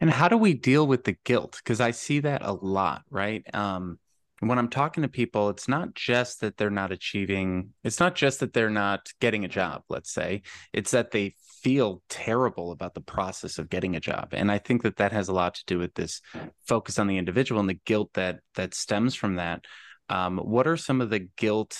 And 0.01 0.11
how 0.11 0.29
do 0.29 0.37
we 0.37 0.55
deal 0.55 0.87
with 0.87 1.05
the 1.05 1.17
guilt? 1.25 1.61
Because 1.63 1.81
i 1.81 1.91
see 1.91 2.21
that 2.21 2.43
a 2.43 2.53
lot 2.53 3.03
right? 3.11 3.43
Um 3.55 3.99
when 4.41 4.59
i'm 4.59 4.69
talking 4.69 5.03
to 5.03 5.09
people 5.09 5.49
it's 5.49 5.69
not 5.69 5.95
just 5.95 6.41
that 6.41 6.57
they're 6.57 6.69
not 6.69 6.93
achieving 6.93 7.71
it's 7.85 8.01
not 8.01 8.15
just 8.15 8.41
that 8.41 8.53
they're 8.53 8.69
not 8.69 9.09
getting 9.21 9.45
a 9.45 9.49
job 9.49 9.83
let's 9.89 10.11
say. 10.13 10.43
It's 10.73 10.91
that 10.91 11.13
they 11.13 11.37
feel 11.65 12.03
terrible 12.09 12.71
about 12.71 12.95
the 12.95 13.01
process 13.01 13.59
of 13.59 13.71
getting 13.71 13.97
a 13.97 14.01
job 14.01 14.29
and 14.33 14.53
i 14.53 14.59
think 14.59 14.83
that 14.83 14.97
that 14.97 15.13
has 15.13 15.29
a 15.29 15.33
lot 15.33 15.55
to 15.55 15.65
do 15.67 15.79
with 15.79 15.95
this 15.95 16.21
focus 16.67 16.99
on 16.99 17.07
the 17.07 17.19
individual 17.19 17.61
and 17.61 17.69
the 17.69 17.81
guilt 17.85 18.11
that 18.15 18.41
that 18.55 18.75
stems 18.75 19.15
from 19.15 19.37
that. 19.37 19.65
Um, 20.09 20.39
what 20.39 20.67
are 20.67 20.77
some 20.77 21.01
of 21.01 21.11
the 21.11 21.29
guilt 21.37 21.79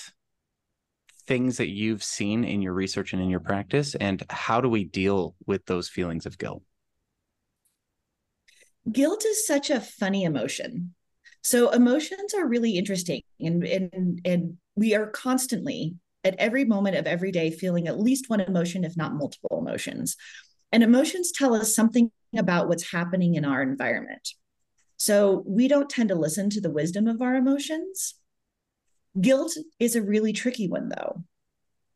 things 1.27 1.57
that 1.57 1.69
you've 1.69 2.03
seen 2.03 2.45
in 2.45 2.63
your 2.63 2.75
research 2.75 3.13
and 3.13 3.23
in 3.23 3.31
your 3.31 3.41
practice 3.41 3.95
and 3.95 4.23
how 4.29 4.61
do 4.61 4.69
we 4.69 4.85
deal 4.85 5.35
with 5.47 5.65
those 5.67 5.89
feelings 5.89 6.27
of 6.27 6.39
guilt? 6.39 6.63
Guilt 8.91 9.25
is 9.25 9.47
such 9.47 9.71
a 9.71 9.81
funny 9.81 10.25
emotion. 10.25 10.95
So 11.43 11.71
emotions 11.71 12.35
are 12.35 12.47
really 12.47 12.73
interesting 12.73 13.23
and 13.41 13.65
and 13.65 14.21
and 14.25 14.57
we 14.75 14.95
are 14.95 15.07
constantly 15.07 15.95
at 16.25 16.35
every 16.39 16.65
moment 16.65 16.97
of 16.97 17.07
every 17.07 17.31
day 17.31 17.51
feeling 17.51 17.87
at 17.87 18.01
least 18.01 18.31
one 18.31 18.41
emotion, 18.41 18.85
if 18.85 18.97
not 18.97 19.15
multiple 19.15 19.59
emotions. 19.61 20.17
And 20.73 20.83
emotions 20.83 21.31
tell 21.31 21.55
us 21.55 21.75
something 21.75 22.11
about 22.37 22.69
what's 22.69 22.91
happening 22.91 23.35
in 23.35 23.45
our 23.45 23.63
environment. 23.63 24.31
So 24.97 25.45
we 25.47 25.69
don't 25.69 25.91
tend 25.91 26.09
to 26.09 26.15
listen 26.15 26.51
to 26.51 26.61
the 26.61 26.71
wisdom 26.71 27.07
of 27.07 27.21
our 27.21 27.35
emotions. 27.35 28.15
Guilt 29.21 29.57
is 29.79 29.95
a 29.95 30.03
really 30.03 30.33
tricky 30.33 30.67
one, 30.67 30.89
though, 30.89 31.23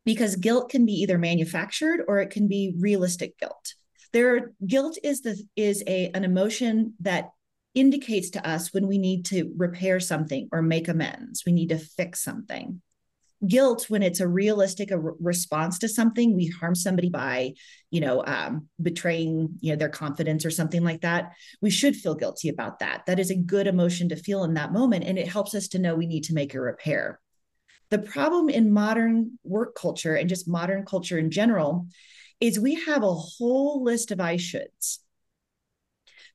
because 0.04 0.37
guilt 0.37 0.70
can 0.70 0.85
be 0.87 0.92
either 0.92 1.18
manufactured 1.18 2.04
or 2.06 2.20
it 2.20 2.30
can 2.30 2.47
be 2.47 2.75
realistic 2.78 3.38
guilt. 3.38 3.75
There, 4.12 4.52
guilt 4.64 4.99
is 5.02 5.23
the 5.23 5.42
is 5.56 5.82
a 5.87 6.11
an 6.14 6.25
emotion 6.25 6.94
that 7.00 7.30
indicates 7.75 8.30
to 8.30 8.49
us 8.49 8.73
when 8.73 8.87
we 8.87 8.99
need 8.99 9.25
to 9.26 9.52
repair 9.56 10.00
something 10.00 10.49
or 10.52 10.62
make 10.62 10.88
amends. 10.88 11.44
We 11.44 11.52
need 11.52 11.68
to 11.70 11.78
fix 11.78 12.23
something 12.23 12.80
guilt 13.47 13.87
when 13.88 14.02
it's 14.02 14.21
a 14.21 14.28
realistic 14.28 14.90
a 14.90 14.99
re- 14.99 15.12
response 15.21 15.78
to 15.78 15.88
something 15.88 16.35
we 16.35 16.49
harm 16.49 16.75
somebody 16.75 17.09
by 17.09 17.52
you 17.90 18.00
know 18.00 18.25
um, 18.26 18.66
betraying 18.83 19.49
you 19.61 19.71
know 19.71 19.76
their 19.76 19.88
confidence 19.88 20.45
or 20.45 20.50
something 20.50 20.83
like 20.83 21.02
that 21.02 21.33
we 21.61 21.71
should 21.71 21.97
feel 21.97 22.14
guilty 22.14 22.49
about 22.49 22.78
that. 22.80 23.04
That 23.07 23.18
is 23.18 23.30
a 23.30 23.37
good 23.37 23.66
emotion 23.66 24.09
to 24.11 24.16
feel 24.16 24.45
in 24.45 24.54
that 24.54 24.73
moment 24.73 25.04
and 25.04 25.18
it 25.18 25.28
helps 25.28 25.54
us 25.54 25.68
to 25.68 25.78
know 25.78 25.95
we 25.95 26.07
need 26.07 26.25
to 26.25 26.35
make 26.35 26.54
a 26.54 26.61
repair. 26.61 27.21
The 27.90 27.99
problem 27.99 28.49
in 28.49 28.73
modern 28.73 29.38
work 29.45 29.75
culture 29.75 30.14
and 30.14 30.28
just 30.28 30.49
modern 30.49 30.85
culture 30.85 31.18
in 31.18 31.30
general 31.30 31.87
is 32.40 32.61
we 32.61 32.75
have 32.85 33.02
a 33.02 33.14
whole 33.14 33.83
list 33.83 34.11
of 34.11 34.21
i 34.21 34.37
shoulds. 34.37 34.99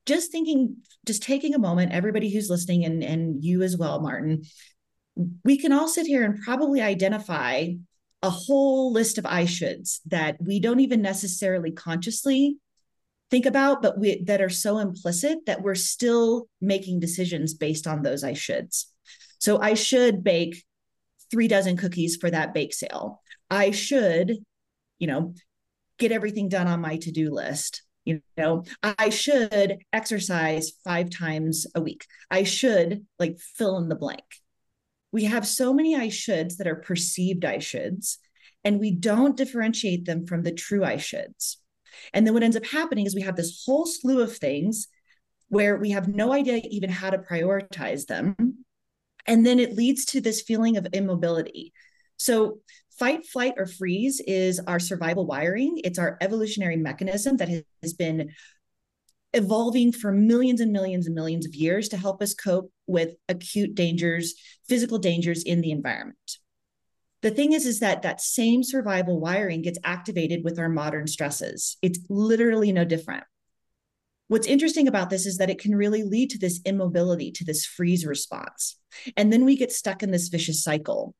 Just 0.05 0.31
thinking 0.31 0.77
just 1.05 1.24
taking 1.24 1.53
a 1.53 1.60
moment 1.60 1.91
everybody 1.93 2.29
who's 2.29 2.50
listening 2.50 2.86
and 2.86 3.03
and 3.03 3.43
you 3.43 3.62
as 3.62 3.77
well 3.77 4.01
martin 4.01 4.43
we 5.43 5.58
can 5.58 5.72
all 5.72 5.88
sit 5.88 6.08
here 6.08 6.24
and 6.24 6.41
probably 6.41 6.82
identify 6.82 7.70
a 8.22 8.29
whole 8.29 8.91
list 8.91 9.17
of 9.17 9.25
I 9.25 9.43
shoulds 9.43 10.00
that 10.08 10.38
we 10.39 10.60
don't 10.60 10.79
even 10.79 11.01
necessarily 11.01 11.72
consciously 11.72 12.58
think 13.29 13.46
about, 13.46 13.82
but 13.82 14.00
we 14.00 14.24
that 14.24 14.41
are 14.41 14.50
so 14.50 14.77
implicit 14.77 15.39
that 15.46 15.62
we're 15.62 15.75
still 15.75 16.48
making 16.62 17.00
decisions 17.00 17.53
based 17.53 17.86
on 17.86 18.01
those 18.01 18.24
I 18.24 18.34
shoulds. 18.34 18.86
So 19.39 19.60
I 19.60 19.74
should 19.74 20.24
bake 20.24 20.63
three 21.29 21.48
dozen 21.48 21.75
cookies 21.77 22.15
for 22.15 22.32
that 22.32 22.53
bake 22.53 22.74
sale. 22.74 23.22
I 23.50 23.72
should, 23.72 24.38
you 25.00 25.08
know, 25.08 25.34
get 26.00 26.12
everything 26.12 26.48
done 26.48 26.67
on 26.67 26.82
my 26.82 26.98
to-do 26.98 27.29
list. 27.32 27.84
You 28.05 28.22
know, 28.38 28.63
I 28.82 29.10
should 29.10 29.77
exercise 29.91 30.72
five 30.84 31.10
times 31.10 31.67
a 31.75 31.82
week. 31.82 32.05
I 32.29 32.43
should 32.43 33.05
like 33.20 33.38
fill 33.39 33.77
in 33.77 33.89
the 33.89 33.96
blank 33.96 34.24
we 35.13 35.25
have 35.25 35.48
so 35.48 35.74
many 35.74 35.96
I 35.96 36.08
shoulds 36.08 36.58
that 36.58 36.67
are 36.67 36.75
perceived 36.75 37.46
I 37.46 37.58
shoulds, 37.58 38.17
and 38.63 38.79
we 38.79 38.91
don't 38.91 39.38
differentiate 39.38 40.05
them 40.05 40.25
from 40.25 40.41
the 40.41 40.51
true 40.51 40.84
I 40.84 40.96
shoulds. 40.96 41.58
And 42.13 42.25
then 42.25 42.34
what 42.34 42.41
ends 42.41 42.58
up 42.58 42.65
happening 42.65 43.05
is 43.05 43.13
we 43.13 43.22
have 43.22 43.36
this 43.36 43.63
whole 43.63 43.86
slew 43.86 44.22
of 44.22 44.36
things 44.36 44.88
where 45.50 45.77
we 45.77 45.91
have 45.91 46.08
no 46.08 46.34
idea 46.34 46.62
even 46.70 46.89
how 46.89 47.12
to 47.12 47.20
prioritize 47.20 48.08
them. 48.08 48.36
And 49.27 49.46
then 49.46 49.60
it 49.60 49.75
leads 49.75 50.05
to 50.05 50.20
this 50.20 50.41
feeling 50.41 50.77
of 50.77 50.88
immobility. 50.93 51.74
So, 52.17 52.60
fight, 52.98 53.27
flight, 53.27 53.53
or 53.58 53.67
freeze 53.67 54.20
is 54.25 54.60
our 54.65 54.79
survival 54.79 55.27
wiring. 55.27 55.79
It's 55.84 56.00
our 56.00 56.17
evolutionary 56.22 56.77
mechanism 56.77 57.38
that 57.38 57.50
has 57.84 57.93
been 57.93 58.32
evolving 59.34 59.91
for 59.91 60.12
millions 60.12 60.60
and 60.60 60.72
millions 60.72 61.05
and 61.05 61.13
millions 61.13 61.46
of 61.46 61.53
years 61.53 61.89
to 61.89 61.98
help 61.98 62.22
us 62.24 62.34
cope 62.34 62.72
with 62.87 63.15
acute 63.29 63.75
dangers, 63.75 64.33
physical 64.67 64.99
dangers 64.99 65.43
in 65.43 65.61
the 65.61 65.71
environment. 65.71 66.17
The 67.21 67.31
thing 67.31 67.53
is, 67.53 67.65
is 67.65 67.79
that 67.79 68.01
that 68.01 68.19
same 68.19 68.63
survival 68.63 69.19
wiring 69.19 69.61
gets 69.61 69.79
activated 69.83 70.43
with 70.43 70.59
our 70.59 70.67
modern 70.67 71.07
stresses. 71.07 71.77
It's 71.81 71.99
literally 72.09 72.73
no 72.73 72.83
different. 72.83 73.23
What's 74.27 74.47
interesting 74.47 74.87
about 74.87 75.09
this 75.09 75.25
is 75.25 75.37
that 75.37 75.49
it 75.49 75.59
can 75.59 75.75
really 75.75 76.03
lead 76.03 76.31
to 76.31 76.39
this 76.39 76.59
immobility, 76.65 77.31
to 77.31 77.45
this 77.45 77.65
freeze 77.65 78.05
response. 78.05 78.77
And 79.15 79.31
then 79.31 79.45
we 79.45 79.55
get 79.55 79.71
stuck 79.71 80.03
in 80.03 80.11
this 80.11 80.27
vicious 80.27 80.63
cycle. 80.63 81.15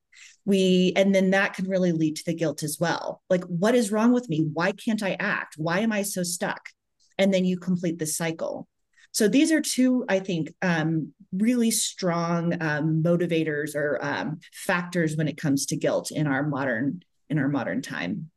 We, 0.46 0.91
and 0.98 1.15
then 1.15 1.29
that 1.32 1.53
can 1.53 1.70
really 1.70 1.93
lead 1.93 2.17
to 2.17 2.24
the 2.25 2.36
guilt 2.36 2.63
as 2.63 2.77
well. 2.79 3.22
Like, 3.29 3.43
what 3.46 3.75
is 3.75 3.91
wrong 3.91 4.12
with 4.12 4.27
me? 4.27 4.46
Why 4.51 4.74
can't 4.74 5.03
I 5.03 5.15
act? 5.20 5.55
Why 5.58 5.79
am 5.79 5.93
I 5.93 6.01
so 6.01 6.24
stuck? 6.24 6.70
And 7.17 7.34
then 7.34 7.46
you 7.46 7.58
complete 7.58 8.00
the 8.00 8.05
cycle. 8.05 8.67
So 9.13 9.27
these 9.27 9.51
are 9.51 9.62
two, 9.62 10.05
I 10.10 10.20
think, 10.20 10.53
um, 10.62 11.13
really 11.32 11.72
strong 11.72 12.53
um, 12.62 13.03
motivators 13.03 13.75
or 13.75 14.00
um, 14.03 14.39
factors 14.51 15.15
when 15.15 15.27
it 15.27 15.38
comes 15.38 15.67
to 15.67 15.75
guilt 15.75 16.12
in 16.12 16.27
our 16.27 16.43
modern 16.43 17.03
in 17.29 17.39
our 17.39 17.48
modern 17.48 17.82
time. 17.82 18.29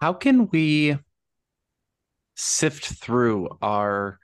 How 0.00 0.12
can 0.12 0.48
we 0.52 0.98
sift 2.34 2.84
through 2.84 3.48
our 3.62 4.18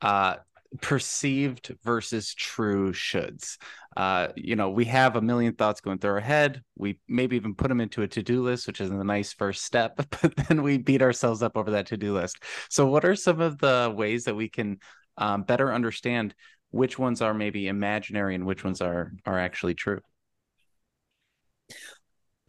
uh, 0.00 0.36
perceived 0.80 1.74
versus 1.84 2.34
true 2.34 2.92
shoulds. 2.92 3.58
Uh, 3.96 4.28
you 4.36 4.56
know, 4.56 4.70
we 4.70 4.84
have 4.84 5.16
a 5.16 5.20
million 5.20 5.54
thoughts 5.54 5.80
going 5.80 5.98
through 5.98 6.12
our 6.12 6.20
head. 6.20 6.62
We 6.76 7.00
maybe 7.08 7.36
even 7.36 7.54
put 7.54 7.68
them 7.68 7.80
into 7.80 8.02
a 8.02 8.08
to 8.08 8.22
do 8.22 8.42
list, 8.42 8.66
which 8.66 8.80
is 8.80 8.90
a 8.90 9.04
nice 9.04 9.32
first 9.32 9.64
step, 9.64 9.96
but 10.22 10.36
then 10.36 10.62
we 10.62 10.78
beat 10.78 11.02
ourselves 11.02 11.42
up 11.42 11.56
over 11.56 11.72
that 11.72 11.86
to 11.86 11.96
do 11.96 12.14
list. 12.14 12.42
So, 12.68 12.86
what 12.86 13.04
are 13.04 13.16
some 13.16 13.40
of 13.40 13.58
the 13.58 13.92
ways 13.94 14.24
that 14.24 14.36
we 14.36 14.48
can 14.48 14.78
um, 15.16 15.42
better 15.42 15.72
understand 15.72 16.34
which 16.70 16.98
ones 16.98 17.22
are 17.22 17.34
maybe 17.34 17.68
imaginary 17.68 18.34
and 18.34 18.44
which 18.44 18.64
ones 18.64 18.80
are 18.80 19.12
are 19.24 19.38
actually 19.38 19.74
true? 19.74 20.00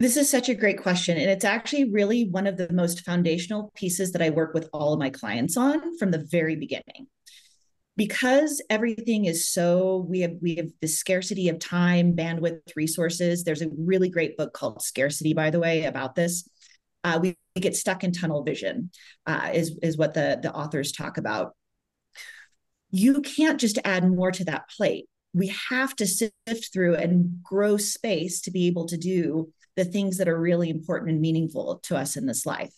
This 0.00 0.16
is 0.16 0.30
such 0.30 0.48
a 0.48 0.54
great 0.54 0.80
question. 0.80 1.18
And 1.18 1.28
it's 1.28 1.44
actually 1.44 1.90
really 1.90 2.28
one 2.28 2.46
of 2.46 2.56
the 2.56 2.72
most 2.72 3.04
foundational 3.04 3.72
pieces 3.74 4.12
that 4.12 4.22
I 4.22 4.30
work 4.30 4.54
with 4.54 4.68
all 4.72 4.92
of 4.92 5.00
my 5.00 5.10
clients 5.10 5.56
on 5.56 5.98
from 5.98 6.12
the 6.12 6.24
very 6.30 6.54
beginning 6.54 7.08
because 7.98 8.62
everything 8.70 9.24
is 9.24 9.50
so 9.50 10.06
we 10.08 10.20
have 10.20 10.36
we 10.40 10.54
have 10.54 10.68
the 10.80 10.86
scarcity 10.86 11.48
of 11.48 11.58
time 11.58 12.14
bandwidth 12.14 12.60
resources. 12.76 13.42
There's 13.42 13.60
a 13.60 13.68
really 13.76 14.08
great 14.08 14.36
book 14.36 14.54
called 14.54 14.80
scarcity 14.82 15.34
by 15.34 15.50
the 15.50 15.58
way 15.58 15.84
about 15.84 16.14
this. 16.14 16.48
Uh, 17.02 17.18
we, 17.20 17.36
we, 17.54 17.60
get 17.60 17.76
stuck 17.76 18.04
in 18.04 18.12
tunnel 18.12 18.44
vision 18.44 18.90
uh, 19.26 19.50
is 19.52 19.76
is 19.82 19.98
what 19.98 20.14
the 20.14 20.38
the 20.40 20.54
authors 20.54 20.92
talk 20.92 21.18
about. 21.18 21.54
You 22.90 23.20
can't 23.20 23.60
just 23.60 23.78
add 23.84 24.08
more 24.08 24.30
to 24.30 24.44
that 24.44 24.70
plate. 24.70 25.06
We 25.34 25.48
have 25.68 25.94
to 25.96 26.06
sift 26.06 26.72
through 26.72 26.94
and 26.94 27.42
grow 27.42 27.76
space 27.78 28.40
to 28.42 28.52
be 28.52 28.68
able 28.68 28.86
to 28.86 28.96
do 28.96 29.52
the 29.76 29.84
things 29.84 30.18
that 30.18 30.28
are 30.28 30.40
really 30.40 30.70
important 30.70 31.10
and 31.10 31.20
meaningful 31.20 31.80
to 31.84 31.96
us 31.96 32.16
in 32.16 32.26
this 32.26 32.46
life 32.46 32.72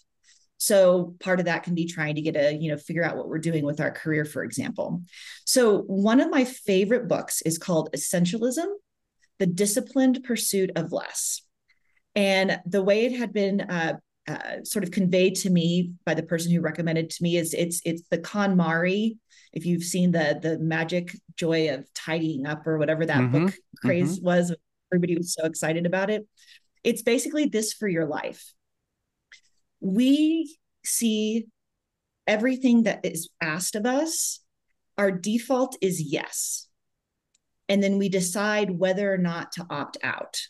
so 0.61 1.15
part 1.21 1.41
of 1.41 1.47
that 1.47 1.63
can 1.63 1.75
be 1.75 1.87
trying 1.87 2.17
to 2.17 2.21
get 2.21 2.37
a, 2.37 2.55
you 2.55 2.71
know, 2.71 2.77
figure 2.77 3.03
out 3.03 3.17
what 3.17 3.29
we're 3.29 3.39
doing 3.39 3.65
with 3.65 3.81
our 3.81 3.91
career, 3.91 4.27
for 4.27 4.45
example. 4.45 5.03
So 5.47 5.79
one 5.79 6.21
of 6.21 6.29
my 6.31 6.45
favorite 6.45 7.09
books 7.09 7.41
is 7.41 7.57
called 7.57 7.89
Essentialism, 7.97 8.67
The 9.39 9.47
Disciplined 9.47 10.23
Pursuit 10.23 10.73
of 10.77 10.93
Less. 10.93 11.41
And 12.15 12.61
the 12.67 12.83
way 12.83 13.07
it 13.07 13.19
had 13.19 13.33
been 13.33 13.63
uh, 13.63 13.95
uh, 14.29 14.63
sort 14.63 14.85
of 14.85 14.91
conveyed 14.91 15.37
to 15.37 15.49
me 15.49 15.93
by 16.05 16.13
the 16.13 16.23
person 16.23 16.53
who 16.53 16.61
recommended 16.61 17.09
to 17.09 17.23
me 17.23 17.39
is 17.39 17.55
it's 17.55 17.81
it's 17.87 18.03
the 18.11 18.19
KonMari. 18.19 19.17
If 19.55 19.65
you've 19.65 19.83
seen 19.83 20.13
the 20.13 20.39
the 20.43 20.59
magic 20.59 21.17
joy 21.37 21.73
of 21.73 21.91
tidying 21.95 22.45
up 22.45 22.67
or 22.67 22.77
whatever 22.77 23.07
that 23.07 23.17
mm-hmm. 23.17 23.47
book 23.47 23.55
craze 23.79 24.19
mm-hmm. 24.19 24.27
was, 24.27 24.55
everybody 24.93 25.17
was 25.17 25.33
so 25.33 25.47
excited 25.47 25.87
about 25.87 26.11
it. 26.11 26.29
It's 26.85 27.01
basically 27.01 27.47
this 27.47 27.73
for 27.73 27.89
your 27.89 28.05
life 28.05 28.53
we 29.81 30.57
see 30.85 31.47
everything 32.27 32.85
that 32.85 33.05
is 33.05 33.29
asked 33.41 33.75
of 33.75 33.87
us, 33.87 34.41
our 34.97 35.11
default 35.11 35.77
is 35.81 36.01
yes. 36.01 36.69
And 37.69 37.83
then 37.83 37.99
we 37.99 38.09
decide 38.09 38.71
whether 38.71 39.13
or 39.13 39.19
not 39.19 39.53
to 39.53 39.67
opt 39.71 39.97
out. 40.03 40.41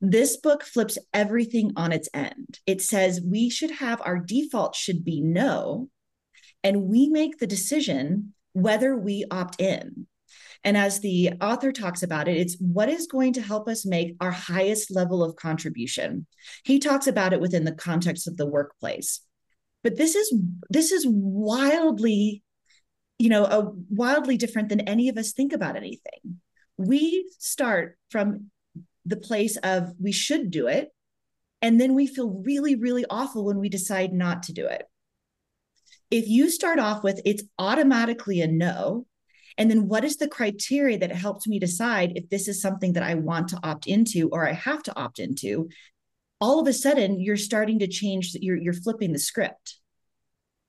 This 0.00 0.36
book 0.36 0.64
flips 0.64 0.98
everything 1.14 1.72
on 1.76 1.92
its 1.92 2.08
end. 2.12 2.58
It 2.66 2.82
says 2.82 3.20
we 3.20 3.48
should 3.48 3.70
have 3.72 4.02
our 4.04 4.18
default 4.18 4.74
should 4.74 5.04
be 5.04 5.20
no, 5.20 5.88
and 6.62 6.84
we 6.84 7.08
make 7.08 7.38
the 7.38 7.46
decision 7.46 8.34
whether 8.52 8.96
we 8.96 9.24
opt 9.30 9.60
in. 9.60 10.06
And 10.64 10.76
as 10.76 11.00
the 11.00 11.32
author 11.40 11.72
talks 11.72 12.02
about 12.02 12.28
it, 12.28 12.36
it's 12.36 12.56
what 12.58 12.88
is 12.88 13.06
going 13.06 13.34
to 13.34 13.42
help 13.42 13.68
us 13.68 13.86
make 13.86 14.16
our 14.20 14.30
highest 14.30 14.94
level 14.94 15.22
of 15.22 15.36
contribution. 15.36 16.26
He 16.64 16.78
talks 16.78 17.06
about 17.06 17.32
it 17.32 17.40
within 17.40 17.64
the 17.64 17.72
context 17.72 18.26
of 18.26 18.36
the 18.36 18.46
workplace. 18.46 19.20
But 19.84 19.96
this 19.96 20.14
is 20.14 20.34
this 20.68 20.90
is 20.90 21.06
wildly, 21.08 22.42
you 23.18 23.28
know, 23.28 23.44
a 23.44 23.72
wildly 23.88 24.36
different 24.36 24.68
than 24.68 24.80
any 24.80 25.08
of 25.08 25.16
us 25.16 25.32
think 25.32 25.52
about 25.52 25.76
anything. 25.76 26.40
We 26.76 27.30
start 27.38 27.96
from 28.10 28.50
the 29.06 29.16
place 29.16 29.56
of 29.58 29.92
we 30.00 30.12
should 30.12 30.50
do 30.50 30.66
it, 30.66 30.90
and 31.62 31.80
then 31.80 31.94
we 31.94 32.06
feel 32.06 32.42
really, 32.44 32.74
really 32.74 33.04
awful 33.08 33.44
when 33.44 33.58
we 33.58 33.68
decide 33.68 34.12
not 34.12 34.44
to 34.44 34.52
do 34.52 34.66
it. 34.66 34.84
If 36.10 36.28
you 36.28 36.50
start 36.50 36.78
off 36.78 37.04
with 37.04 37.20
it's 37.24 37.42
automatically 37.58 38.40
a 38.40 38.46
no, 38.46 39.06
and 39.58 39.68
then 39.68 39.88
what 39.88 40.04
is 40.04 40.16
the 40.16 40.28
criteria 40.28 40.96
that 40.98 41.10
helps 41.10 41.48
me 41.48 41.58
decide 41.58 42.12
if 42.14 42.30
this 42.30 42.46
is 42.46 42.62
something 42.62 42.92
that 42.92 43.02
I 43.02 43.14
want 43.14 43.48
to 43.48 43.58
opt 43.64 43.88
into 43.88 44.28
or 44.30 44.48
I 44.48 44.52
have 44.52 44.84
to 44.84 44.96
opt 44.96 45.18
into? 45.18 45.68
All 46.40 46.60
of 46.60 46.68
a 46.68 46.72
sudden, 46.72 47.20
you're 47.20 47.36
starting 47.36 47.80
to 47.80 47.88
change, 47.88 48.36
you're, 48.40 48.56
you're 48.56 48.72
flipping 48.72 49.12
the 49.12 49.18
script. 49.18 49.78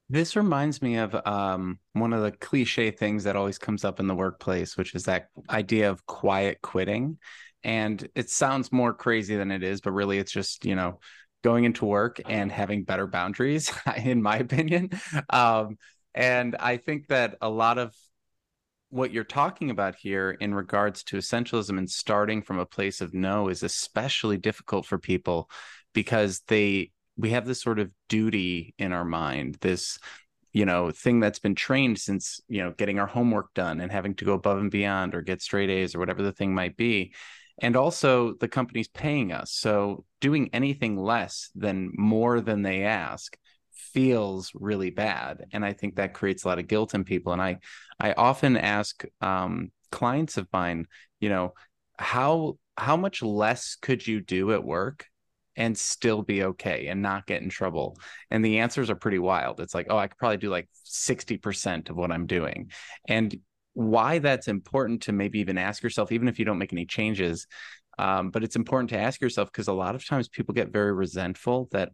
This 0.10 0.36
reminds 0.36 0.81
me 0.81 0.98
of 0.98 1.15
um, 1.27 1.77
one 1.93 2.13
of 2.13 2.24
the 2.24 2.31
cliche 2.31 2.89
things 2.89 3.25
that 3.25 3.36
always 3.36 3.60
comes 3.60 3.86
up 3.86 4.00
in 4.00 4.08
the 4.08 4.15
workplace, 4.15 4.75
which 4.75 4.96
is 4.96 5.03
that 5.03 5.27
idea 5.51 5.91
of 5.91 6.03
quiet 6.08 6.58
quitting. 6.63 7.19
And 7.63 8.10
it 8.15 8.31
sounds 8.31 8.72
more 8.72 8.91
crazy 8.91 9.36
than 9.36 9.51
it 9.51 9.62
is, 9.62 9.81
but 9.81 9.91
really 9.91 10.17
it's 10.17 10.31
just, 10.31 10.65
you 10.65 10.75
know, 10.75 11.00
going 11.43 11.65
into 11.65 11.86
work 11.86 12.19
and 12.27 12.51
having 12.51 12.86
better 12.86 13.05
boundaries, 13.05 13.72
in 14.03 14.24
my 14.24 14.38
opinion. 14.38 14.89
Um, 15.29 15.77
and 16.15 16.55
I 16.55 16.77
think 16.77 17.10
that 17.10 17.38
a 17.39 17.50
lot 17.50 17.77
of 17.77 17.93
what 18.89 19.12
you're 19.12 19.24
talking 19.24 19.69
about 19.69 19.96
here 19.96 20.31
in 20.31 20.53
regards 20.53 21.03
to 21.03 21.17
essentialism 21.17 21.77
and 21.77 21.89
starting 21.89 22.41
from 22.41 22.60
a 22.60 22.65
place 22.65 23.01
of 23.01 23.13
no 23.13 23.48
is 23.48 23.63
especially 23.63 24.38
difficult 24.38 24.86
for 24.86 24.98
people 24.98 25.50
because 25.93 26.41
they 26.48 26.91
we 27.17 27.31
have 27.31 27.46
this 27.46 27.62
sort 27.62 27.79
of 27.79 27.91
duty 28.08 28.74
in 28.77 28.93
our 28.93 29.05
mind 29.05 29.58
this 29.62 30.00
you 30.53 30.65
know 30.65 30.91
thing 30.91 31.19
that's 31.19 31.39
been 31.39 31.55
trained 31.55 32.00
since 32.00 32.41
you 32.48 32.62
know 32.63 32.72
getting 32.77 33.00
our 33.00 33.08
homework 33.08 33.53
done 33.53 33.79
and 33.79 33.91
having 33.91 34.15
to 34.15 34.25
go 34.25 34.34
above 34.34 34.58
and 34.58 34.72
beyond 34.72 35.13
or 35.13 35.22
get 35.22 35.41
straight 35.41 35.69
A's 35.69 35.96
or 35.96 36.00
whatever 36.00 36.24
the 36.24 36.31
thing 36.31 36.53
might 36.53 36.75
be. 36.77 37.13
And 37.62 37.75
also 37.75 38.34
the 38.39 38.48
company's 38.48 38.88
paying 38.88 39.34
us. 39.34 39.51
So 39.51 40.05
doing 40.22 40.50
anything 40.53 40.98
less 40.98 41.51
than 41.55 41.91
more 41.93 42.39
than 42.39 42.62
they 42.62 42.84
ask 42.84 43.38
feels 43.93 44.51
really 44.53 44.89
bad 44.89 45.46
and 45.51 45.65
i 45.65 45.74
think 45.74 45.96
that 45.96 46.13
creates 46.13 46.43
a 46.43 46.48
lot 46.48 46.60
of 46.60 46.67
guilt 46.67 46.93
in 46.93 47.03
people 47.03 47.34
and 47.34 47.41
i 47.41 47.58
i 48.00 48.13
often 48.13 48.58
ask 48.58 49.03
um, 49.22 49.72
clients 49.91 50.38
of 50.38 50.48
mine 50.53 50.86
you 51.19 51.29
know 51.29 51.53
how 51.98 52.58
how 52.77 52.96
much 52.96 53.22
less 53.22 53.75
could 53.75 54.05
you 54.05 54.22
do 54.22 54.53
at 54.53 54.63
work 54.63 55.05
and 55.60 55.77
still 55.77 56.22
be 56.22 56.43
okay 56.43 56.88
and 56.88 57.01
not 57.01 57.27
get 57.27 57.41
in 57.41 57.50
trouble? 57.50 57.98
And 58.31 58.43
the 58.43 58.60
answers 58.60 58.89
are 58.89 58.96
pretty 58.96 59.19
wild. 59.19 59.60
It's 59.60 59.75
like 59.75 59.88
oh 59.89 59.98
i 59.98 60.08
could 60.08 60.17
probably 60.17 60.38
do 60.38 60.50
like 60.50 60.69
60% 60.86 61.89
of 61.89 61.98
what 61.98 62.12
i'm 62.12 62.25
doing. 62.25 62.72
And 63.08 63.36
why 63.74 64.19
that's 64.19 64.48
important 64.48 65.03
to 65.03 65.12
maybe 65.12 65.39
even 65.39 65.58
ask 65.58 65.84
yourself 65.84 66.12
even 66.12 66.27
if 66.27 66.39
you 66.39 66.46
don't 66.46 66.58
make 66.58 66.74
any 66.74 66.86
changes 66.86 67.46
um, 67.98 68.31
but 68.31 68.43
it's 68.43 68.55
important 68.55 68.89
to 68.89 68.98
ask 68.98 69.22
yourself 69.22 69.51
because 69.51 69.67
a 69.67 69.74
lot 69.74 69.93
of 69.93 70.05
times 70.05 70.27
people 70.27 70.53
get 70.53 70.72
very 70.72 70.91
resentful 70.91 71.67
that 71.72 71.91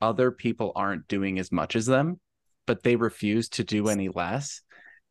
other 0.00 0.30
people 0.30 0.72
aren't 0.76 1.08
doing 1.08 1.38
as 1.38 1.50
much 1.52 1.76
as 1.76 1.86
them, 1.86 2.20
but 2.66 2.82
they 2.82 2.96
refuse 2.96 3.48
to 3.50 3.64
do 3.64 3.88
any 3.88 4.08
less. 4.08 4.62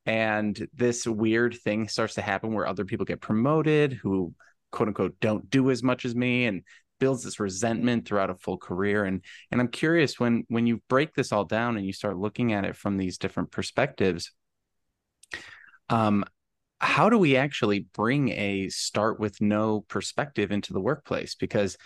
and 0.05 0.67
this 0.73 1.07
weird 1.07 1.55
thing 1.63 1.87
starts 1.87 2.15
to 2.15 2.21
happen 2.21 2.53
where 2.53 2.67
other 2.67 2.85
people 2.85 3.05
get 3.05 3.21
promoted 3.21 3.93
who 3.93 4.33
quote 4.71 4.87
unquote 4.89 5.15
don't 5.19 5.49
do 5.49 5.71
as 5.71 5.81
much 5.81 6.05
as 6.05 6.13
me 6.15 6.45
and 6.45 6.61
builds 6.99 7.23
this 7.23 7.39
resentment 7.39 8.05
throughout 8.07 8.29
a 8.29 8.35
full 8.35 8.57
career 8.57 9.03
and 9.05 9.21
and 9.51 9.59
i'm 9.59 9.67
curious 9.67 10.19
when 10.19 10.43
when 10.47 10.67
you 10.67 10.81
break 10.89 11.13
this 11.13 11.31
all 11.31 11.43
down 11.45 11.75
and 11.77 11.85
you 11.85 11.93
start 11.93 12.17
looking 12.17 12.53
at 12.53 12.65
it 12.65 12.75
from 12.75 12.97
these 12.97 13.17
different 13.17 13.51
perspectives 13.51 14.31
um 15.89 16.23
how 16.79 17.09
do 17.09 17.17
we 17.17 17.35
actually 17.37 17.87
bring 17.93 18.29
a 18.29 18.69
start 18.69 19.19
with 19.19 19.41
no 19.41 19.81
perspective 19.87 20.51
into 20.51 20.73
the 20.73 20.79
workplace 20.81 21.35
because 21.35 21.77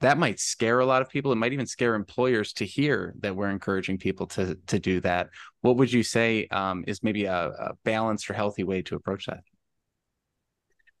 that 0.00 0.18
might 0.18 0.40
scare 0.40 0.80
a 0.80 0.86
lot 0.86 1.02
of 1.02 1.10
people. 1.10 1.30
It 1.30 1.36
might 1.36 1.52
even 1.52 1.66
scare 1.66 1.94
employers 1.94 2.52
to 2.54 2.64
hear 2.64 3.14
that 3.20 3.36
we're 3.36 3.50
encouraging 3.50 3.98
people 3.98 4.26
to 4.28 4.56
to 4.66 4.78
do 4.78 5.00
that. 5.00 5.28
What 5.60 5.76
would 5.76 5.92
you 5.92 6.02
say 6.02 6.46
um, 6.48 6.84
is 6.86 7.02
maybe 7.02 7.26
a, 7.26 7.48
a 7.48 7.72
balanced 7.84 8.30
or 8.30 8.34
healthy 8.34 8.64
way 8.64 8.82
to 8.82 8.96
approach 8.96 9.26
that? 9.26 9.40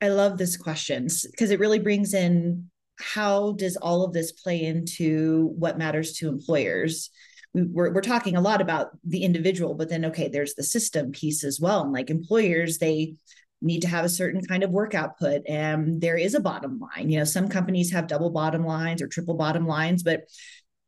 I 0.02 0.08
love 0.08 0.38
this 0.38 0.56
question 0.56 1.08
because 1.30 1.50
it 1.50 1.60
really 1.60 1.78
brings 1.78 2.14
in 2.14 2.70
how 2.98 3.52
does 3.52 3.76
all 3.76 4.04
of 4.04 4.12
this 4.12 4.32
play 4.32 4.62
into 4.62 5.52
what 5.56 5.78
matters 5.78 6.12
to 6.14 6.28
employers? 6.28 7.10
We're, 7.52 7.92
we're 7.92 8.00
talking 8.00 8.36
a 8.36 8.40
lot 8.40 8.60
about 8.60 8.90
the 9.02 9.24
individual 9.24 9.74
but 9.74 9.88
then 9.88 10.04
okay 10.04 10.28
there's 10.28 10.54
the 10.54 10.62
system 10.62 11.10
piece 11.10 11.42
as 11.42 11.58
well 11.60 11.82
and 11.82 11.92
like 11.92 12.08
employers 12.08 12.78
they 12.78 13.16
need 13.62 13.82
to 13.82 13.88
have 13.88 14.04
a 14.04 14.08
certain 14.08 14.44
kind 14.44 14.62
of 14.62 14.70
work 14.70 14.94
output 14.94 15.42
and 15.46 16.00
there 16.00 16.16
is 16.16 16.34
a 16.34 16.40
bottom 16.40 16.78
line. 16.78 17.10
You 17.10 17.18
know 17.18 17.24
some 17.24 17.48
companies 17.48 17.92
have 17.92 18.06
double 18.06 18.30
bottom 18.30 18.64
lines 18.64 19.02
or 19.02 19.08
triple 19.08 19.34
bottom 19.34 19.66
lines 19.66 20.02
but 20.02 20.24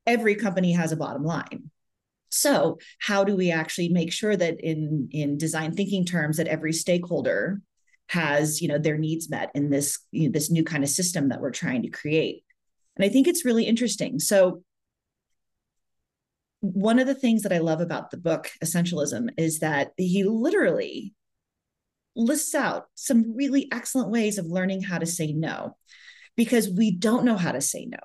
every 0.06 0.34
company 0.34 0.72
has 0.72 0.92
a 0.92 0.96
bottom 0.96 1.24
line. 1.24 1.70
So 2.30 2.78
how 2.98 3.24
do 3.24 3.36
we 3.36 3.50
actually 3.50 3.90
make 3.90 4.12
sure 4.12 4.36
that 4.36 4.60
in 4.60 5.08
in 5.10 5.38
design 5.38 5.74
thinking 5.74 6.04
terms 6.04 6.38
that 6.38 6.46
every 6.48 6.72
stakeholder 6.72 7.60
has 8.08 8.60
you 8.60 8.68
know 8.68 8.78
their 8.78 8.98
needs 8.98 9.30
met 9.30 9.50
in 9.54 9.70
this 9.70 9.98
you 10.10 10.28
know, 10.28 10.32
this 10.32 10.50
new 10.50 10.64
kind 10.64 10.82
of 10.82 10.90
system 10.90 11.28
that 11.28 11.40
we're 11.40 11.50
trying 11.50 11.82
to 11.82 11.90
create? 11.90 12.44
And 12.96 13.04
i 13.04 13.08
think 13.08 13.28
it's 13.28 13.44
really 13.44 13.64
interesting. 13.64 14.18
So 14.18 14.62
one 16.60 17.00
of 17.00 17.08
the 17.08 17.14
things 17.14 17.42
that 17.42 17.52
i 17.52 17.58
love 17.58 17.80
about 17.80 18.10
the 18.10 18.16
book 18.16 18.48
essentialism 18.64 19.30
is 19.36 19.58
that 19.58 19.90
he 19.96 20.22
literally 20.22 21.12
lists 22.14 22.54
out 22.54 22.86
some 22.94 23.34
really 23.36 23.68
excellent 23.72 24.10
ways 24.10 24.38
of 24.38 24.46
learning 24.46 24.82
how 24.82 24.98
to 24.98 25.06
say 25.06 25.32
no 25.32 25.76
because 26.36 26.68
we 26.68 26.90
don't 26.90 27.24
know 27.24 27.36
how 27.36 27.52
to 27.52 27.60
say 27.60 27.86
no 27.86 27.98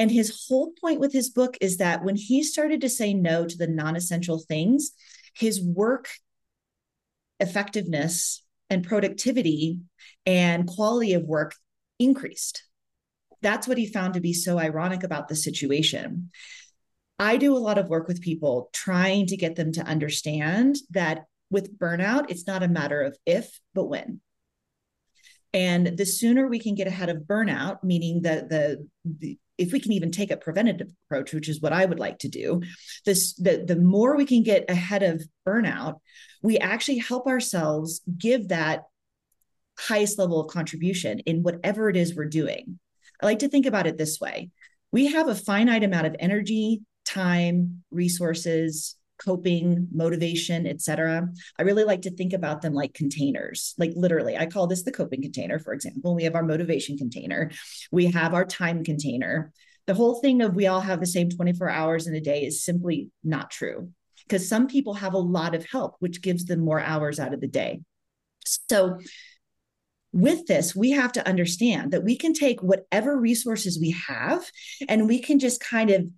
and 0.00 0.10
his 0.10 0.46
whole 0.48 0.72
point 0.80 1.00
with 1.00 1.12
his 1.12 1.30
book 1.30 1.56
is 1.60 1.76
that 1.76 2.04
when 2.04 2.16
he 2.16 2.42
started 2.42 2.80
to 2.80 2.88
say 2.88 3.14
no 3.14 3.44
to 3.44 3.56
the 3.56 3.66
non 3.66 3.96
essential 3.96 4.38
things, 4.38 4.92
his 5.34 5.62
work 5.62 6.08
effectiveness 7.38 8.42
and 8.68 8.86
productivity 8.86 9.80
and 10.26 10.66
quality 10.66 11.14
of 11.14 11.24
work 11.24 11.54
increased. 11.98 12.64
That's 13.42 13.66
what 13.66 13.78
he 13.78 13.86
found 13.86 14.14
to 14.14 14.20
be 14.20 14.32
so 14.32 14.58
ironic 14.58 15.02
about 15.02 15.28
the 15.28 15.36
situation. 15.36 16.30
I 17.18 17.36
do 17.36 17.56
a 17.56 17.58
lot 17.58 17.78
of 17.78 17.88
work 17.88 18.08
with 18.08 18.22
people 18.22 18.70
trying 18.72 19.26
to 19.26 19.36
get 19.36 19.56
them 19.56 19.72
to 19.72 19.82
understand 19.82 20.76
that 20.90 21.24
with 21.50 21.78
burnout, 21.78 22.30
it's 22.30 22.46
not 22.46 22.62
a 22.62 22.68
matter 22.68 23.02
of 23.02 23.16
if, 23.26 23.60
but 23.74 23.86
when. 23.86 24.20
And 25.52 25.96
the 25.98 26.06
sooner 26.06 26.46
we 26.46 26.60
can 26.60 26.74
get 26.74 26.86
ahead 26.86 27.08
of 27.08 27.22
burnout, 27.22 27.82
meaning 27.82 28.22
that 28.22 28.48
the, 28.48 28.86
the 29.04 29.38
if 29.58 29.72
we 29.72 29.80
can 29.80 29.92
even 29.92 30.10
take 30.10 30.30
a 30.30 30.38
preventative 30.38 30.88
approach, 31.06 31.34
which 31.34 31.48
is 31.48 31.60
what 31.60 31.72
I 31.72 31.84
would 31.84 31.98
like 31.98 32.18
to 32.20 32.28
do, 32.28 32.62
this 33.04 33.34
the, 33.34 33.62
the 33.66 33.76
more 33.76 34.16
we 34.16 34.24
can 34.24 34.42
get 34.42 34.70
ahead 34.70 35.02
of 35.02 35.22
burnout, 35.46 36.00
we 36.42 36.56
actually 36.58 36.98
help 36.98 37.26
ourselves 37.26 38.00
give 38.16 38.48
that 38.48 38.84
highest 39.78 40.18
level 40.18 40.40
of 40.40 40.50
contribution 40.50 41.18
in 41.20 41.42
whatever 41.42 41.90
it 41.90 41.96
is 41.96 42.14
we're 42.14 42.24
doing. 42.24 42.78
I 43.20 43.26
like 43.26 43.40
to 43.40 43.48
think 43.48 43.66
about 43.66 43.86
it 43.86 43.98
this 43.98 44.18
way. 44.18 44.50
We 44.92 45.08
have 45.12 45.28
a 45.28 45.34
finite 45.34 45.84
amount 45.84 46.06
of 46.06 46.16
energy, 46.18 46.80
time, 47.04 47.82
resources, 47.90 48.96
coping, 49.22 49.88
motivation, 49.92 50.66
etc. 50.66 51.28
I 51.58 51.62
really 51.62 51.84
like 51.84 52.02
to 52.02 52.10
think 52.10 52.32
about 52.32 52.62
them 52.62 52.72
like 52.72 52.94
containers. 52.94 53.74
Like 53.78 53.92
literally, 53.94 54.36
I 54.36 54.46
call 54.46 54.66
this 54.66 54.82
the 54.82 54.92
coping 54.92 55.22
container, 55.22 55.58
for 55.58 55.72
example. 55.72 56.14
We 56.14 56.24
have 56.24 56.34
our 56.34 56.42
motivation 56.42 56.96
container, 56.96 57.50
we 57.90 58.06
have 58.06 58.34
our 58.34 58.44
time 58.44 58.84
container. 58.84 59.52
The 59.86 59.94
whole 59.94 60.20
thing 60.20 60.42
of 60.42 60.54
we 60.54 60.66
all 60.66 60.80
have 60.80 61.00
the 61.00 61.06
same 61.06 61.30
24 61.30 61.68
hours 61.68 62.06
in 62.06 62.14
a 62.14 62.20
day 62.20 62.44
is 62.44 62.64
simply 62.64 63.10
not 63.24 63.50
true 63.50 63.90
because 64.30 64.48
some 64.48 64.68
people 64.68 64.94
have 64.94 65.14
a 65.14 65.18
lot 65.18 65.54
of 65.54 65.66
help, 65.66 65.96
which 65.98 66.22
gives 66.22 66.44
them 66.44 66.60
more 66.60 66.80
hours 66.80 67.18
out 67.18 67.34
of 67.34 67.40
the 67.40 67.48
day. 67.48 67.80
So, 68.44 68.98
with 70.12 70.46
this, 70.46 70.74
we 70.74 70.90
have 70.90 71.12
to 71.12 71.26
understand 71.26 71.92
that 71.92 72.02
we 72.02 72.16
can 72.16 72.32
take 72.32 72.62
whatever 72.62 73.16
resources 73.16 73.78
we 73.80 73.94
have 74.08 74.44
and 74.88 75.06
we 75.06 75.20
can 75.20 75.38
just 75.38 75.60
kind 75.60 75.90
of 75.90 76.10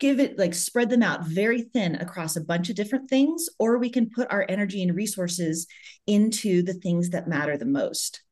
give 0.00 0.18
it 0.18 0.38
like 0.38 0.54
spread 0.54 0.90
them 0.90 1.02
out 1.02 1.24
very 1.24 1.62
thin 1.62 1.94
across 1.94 2.34
a 2.34 2.40
bunch 2.40 2.70
of 2.70 2.76
different 2.76 3.08
things, 3.08 3.48
or 3.58 3.78
we 3.78 3.90
can 3.90 4.10
put 4.10 4.32
our 4.32 4.44
energy 4.48 4.82
and 4.82 4.96
resources 4.96 5.66
into 6.06 6.62
the 6.62 6.74
things 6.74 7.10
that 7.10 7.28
matter 7.28 7.56
the 7.56 7.66
most. 7.66 8.22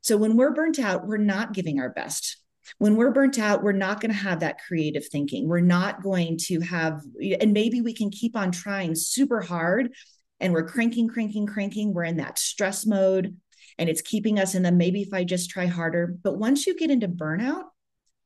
So 0.00 0.16
when 0.16 0.36
we're 0.36 0.54
burnt 0.54 0.78
out, 0.78 1.06
we're 1.06 1.16
not 1.16 1.52
giving 1.52 1.80
our 1.80 1.90
best. 1.90 2.38
When 2.78 2.96
we're 2.96 3.10
burnt 3.10 3.38
out, 3.38 3.62
we're 3.62 3.72
not 3.72 4.00
going 4.00 4.12
to 4.12 4.16
have 4.16 4.40
that 4.40 4.58
creative 4.66 5.06
thinking. 5.06 5.48
We're 5.48 5.60
not 5.60 6.02
going 6.02 6.38
to 6.46 6.60
have, 6.60 7.02
and 7.40 7.52
maybe 7.52 7.80
we 7.80 7.92
can 7.92 8.10
keep 8.10 8.36
on 8.36 8.52
trying 8.52 8.94
super 8.94 9.40
hard 9.40 9.92
and 10.40 10.52
we're 10.52 10.66
cranking, 10.66 11.08
cranking, 11.08 11.46
cranking. 11.46 11.92
We're 11.92 12.04
in 12.04 12.18
that 12.18 12.38
stress 12.38 12.86
mode 12.86 13.36
and 13.78 13.88
it's 13.88 14.02
keeping 14.02 14.38
us 14.38 14.54
in 14.54 14.62
the 14.62 14.72
maybe 14.72 15.02
if 15.02 15.12
I 15.12 15.24
just 15.24 15.50
try 15.50 15.66
harder. 15.66 16.16
But 16.22 16.38
once 16.38 16.66
you 16.66 16.76
get 16.76 16.90
into 16.90 17.08
burnout, 17.08 17.64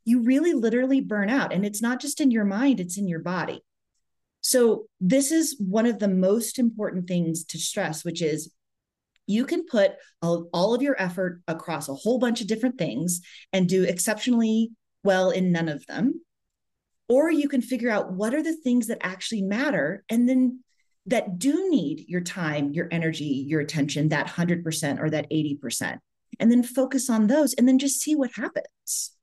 you 0.09 0.23
really 0.23 0.55
literally 0.55 1.03
burn 1.03 1.29
out. 1.29 1.53
And 1.53 1.67
it's 1.67 1.83
not 1.83 2.01
just 2.01 2.21
in 2.21 2.31
your 2.31 2.47
mind, 2.47 2.81
it's 2.81 2.97
in 2.97 3.07
your 3.07 3.21
body. 3.21 3.63
So, 4.41 4.87
this 5.01 5.31
is 5.31 5.57
one 5.59 5.85
of 5.85 5.99
the 5.99 6.09
most 6.09 6.59
important 6.59 7.07
things 7.07 7.45
to 7.47 7.59
stress, 7.59 8.05
which 8.05 8.23
is 8.23 8.51
you 9.27 9.45
can 9.45 9.67
put 9.67 9.93
all, 10.23 10.75
of 10.75 10.81
your 10.81 10.97
effort 10.99 11.43
across 11.47 11.91
a 11.91 11.95
whole 11.95 12.19
bunch 12.19 12.41
of 12.41 12.47
different 12.47 12.79
things 12.79 13.21
and 13.53 13.69
do 13.69 13.85
exceptionally 13.85 14.71
well 15.05 15.29
in 15.29 15.53
none 15.53 15.69
of 15.69 15.85
them. 15.87 16.23
Or 17.11 17.31
you 17.31 17.49
can 17.49 17.61
figure 17.61 17.91
out 17.91 18.13
what 18.13 18.35
are 18.35 18.43
the 18.43 18.57
things 18.57 18.87
that 18.87 18.99
actually 19.03 19.43
matter 19.43 20.05
and 20.09 20.27
then 20.27 20.61
that 21.05 21.39
do 21.39 21.69
need 21.71 22.07
your 22.09 22.23
time, 22.23 22.73
your 22.73 22.89
energy, 22.91 23.45
your 23.47 23.61
attention, 23.61 24.09
that 24.09 24.29
100% 24.29 25.01
or 25.01 25.11
that 25.11 25.31
80%, 25.31 25.99
and 26.41 26.51
then 26.51 26.63
focus 26.63 27.11
on 27.11 27.27
those 27.27 27.53
and 27.53 27.69
then 27.69 27.79
just 27.79 28.01
see 28.01 28.15
what 28.15 28.31
happens. 28.33 29.18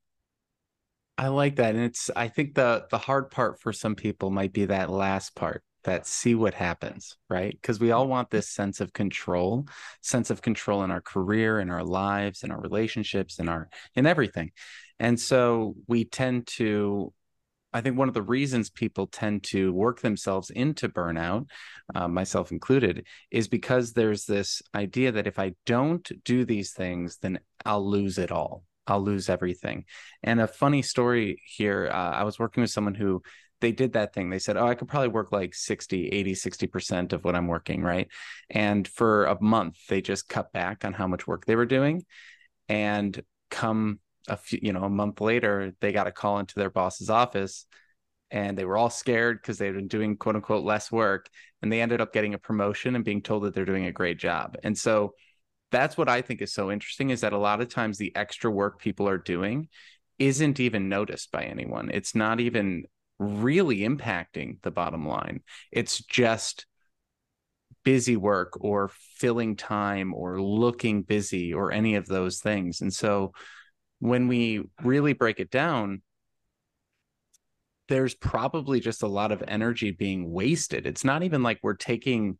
I 1.18 1.28
like 1.28 1.56
that. 1.56 1.74
And 1.74 1.84
it's 1.84 2.10
I 2.14 2.28
think 2.28 2.54
the 2.54 2.86
the 2.90 2.98
hard 2.98 3.30
part 3.30 3.60
for 3.60 3.72
some 3.72 3.94
people 3.94 4.30
might 4.30 4.52
be 4.52 4.66
that 4.66 4.90
last 4.90 5.34
part, 5.34 5.62
that 5.84 6.06
see 6.06 6.34
what 6.34 6.54
happens, 6.54 7.16
right? 7.30 7.52
Because 7.52 7.80
we 7.80 7.90
all 7.90 8.06
want 8.06 8.30
this 8.30 8.50
sense 8.50 8.80
of 8.80 8.92
control, 8.92 9.66
sense 10.02 10.30
of 10.30 10.42
control 10.42 10.84
in 10.84 10.90
our 10.90 11.00
career, 11.00 11.58
in 11.60 11.70
our 11.70 11.84
lives, 11.84 12.42
in 12.42 12.50
our 12.50 12.60
relationships, 12.60 13.38
in 13.38 13.48
our 13.48 13.68
in 13.94 14.06
everything. 14.06 14.52
And 14.98 15.18
so 15.18 15.74
we 15.86 16.04
tend 16.04 16.46
to 16.58 17.12
I 17.72 17.80
think 17.82 17.98
one 17.98 18.08
of 18.08 18.14
the 18.14 18.22
reasons 18.22 18.70
people 18.70 19.06
tend 19.06 19.42
to 19.44 19.72
work 19.72 20.00
themselves 20.00 20.50
into 20.50 20.88
burnout, 20.88 21.46
uh, 21.94 22.08
myself 22.08 22.50
included, 22.50 23.06
is 23.30 23.48
because 23.48 23.92
there's 23.92 24.24
this 24.24 24.62
idea 24.74 25.12
that 25.12 25.26
if 25.26 25.38
I 25.38 25.54
don't 25.66 26.10
do 26.24 26.44
these 26.44 26.72
things, 26.72 27.18
then 27.20 27.40
I'll 27.66 27.86
lose 27.86 28.18
it 28.18 28.32
all. 28.32 28.64
I'll 28.86 29.02
lose 29.02 29.28
everything. 29.28 29.84
And 30.22 30.40
a 30.40 30.46
funny 30.46 30.82
story 30.82 31.42
here 31.44 31.90
uh, 31.92 32.10
I 32.12 32.24
was 32.24 32.38
working 32.38 32.60
with 32.60 32.70
someone 32.70 32.94
who 32.94 33.22
they 33.60 33.72
did 33.72 33.94
that 33.94 34.12
thing. 34.12 34.30
They 34.30 34.38
said, 34.38 34.56
Oh, 34.56 34.66
I 34.66 34.74
could 34.74 34.88
probably 34.88 35.08
work 35.08 35.32
like 35.32 35.54
60, 35.54 36.08
80, 36.08 36.34
60% 36.34 37.12
of 37.12 37.24
what 37.24 37.34
I'm 37.34 37.46
working. 37.46 37.82
Right. 37.82 38.08
And 38.50 38.86
for 38.86 39.26
a 39.26 39.40
month, 39.40 39.78
they 39.88 40.00
just 40.00 40.28
cut 40.28 40.52
back 40.52 40.84
on 40.84 40.92
how 40.92 41.06
much 41.06 41.26
work 41.26 41.46
they 41.46 41.56
were 41.56 41.66
doing. 41.66 42.04
And 42.68 43.22
come 43.50 44.00
a 44.28 44.36
few, 44.36 44.58
you 44.62 44.72
know, 44.72 44.84
a 44.84 44.90
month 44.90 45.20
later, 45.20 45.72
they 45.80 45.92
got 45.92 46.06
a 46.06 46.12
call 46.12 46.38
into 46.38 46.58
their 46.58 46.70
boss's 46.70 47.10
office 47.10 47.66
and 48.30 48.58
they 48.58 48.64
were 48.64 48.76
all 48.76 48.90
scared 48.90 49.40
because 49.40 49.56
they'd 49.58 49.72
been 49.72 49.88
doing 49.88 50.16
quote 50.16 50.34
unquote 50.34 50.64
less 50.64 50.90
work. 50.90 51.28
And 51.62 51.72
they 51.72 51.80
ended 51.80 52.00
up 52.00 52.12
getting 52.12 52.34
a 52.34 52.38
promotion 52.38 52.94
and 52.96 53.04
being 53.04 53.22
told 53.22 53.44
that 53.44 53.54
they're 53.54 53.64
doing 53.64 53.86
a 53.86 53.92
great 53.92 54.18
job. 54.18 54.56
And 54.62 54.76
so 54.76 55.14
that's 55.70 55.96
what 55.96 56.08
I 56.08 56.22
think 56.22 56.42
is 56.42 56.52
so 56.52 56.70
interesting 56.70 57.10
is 57.10 57.22
that 57.22 57.32
a 57.32 57.38
lot 57.38 57.60
of 57.60 57.68
times 57.68 57.98
the 57.98 58.14
extra 58.14 58.50
work 58.50 58.78
people 58.78 59.08
are 59.08 59.18
doing 59.18 59.68
isn't 60.18 60.60
even 60.60 60.88
noticed 60.88 61.32
by 61.32 61.44
anyone. 61.44 61.90
It's 61.92 62.14
not 62.14 62.40
even 62.40 62.84
really 63.18 63.78
impacting 63.78 64.60
the 64.62 64.70
bottom 64.70 65.06
line. 65.06 65.42
It's 65.72 65.98
just 65.98 66.66
busy 67.84 68.16
work 68.16 68.58
or 68.60 68.90
filling 69.16 69.56
time 69.56 70.12
or 70.14 70.40
looking 70.40 71.02
busy 71.02 71.54
or 71.54 71.72
any 71.72 71.94
of 71.94 72.06
those 72.06 72.40
things. 72.40 72.80
And 72.80 72.92
so 72.92 73.32
when 73.98 74.28
we 74.28 74.62
really 74.82 75.12
break 75.12 75.40
it 75.40 75.50
down, 75.50 76.02
there's 77.88 78.14
probably 78.14 78.80
just 78.80 79.02
a 79.02 79.08
lot 79.08 79.30
of 79.30 79.44
energy 79.46 79.92
being 79.92 80.32
wasted. 80.32 80.86
It's 80.86 81.04
not 81.04 81.22
even 81.22 81.42
like 81.42 81.60
we're 81.62 81.74
taking 81.74 82.38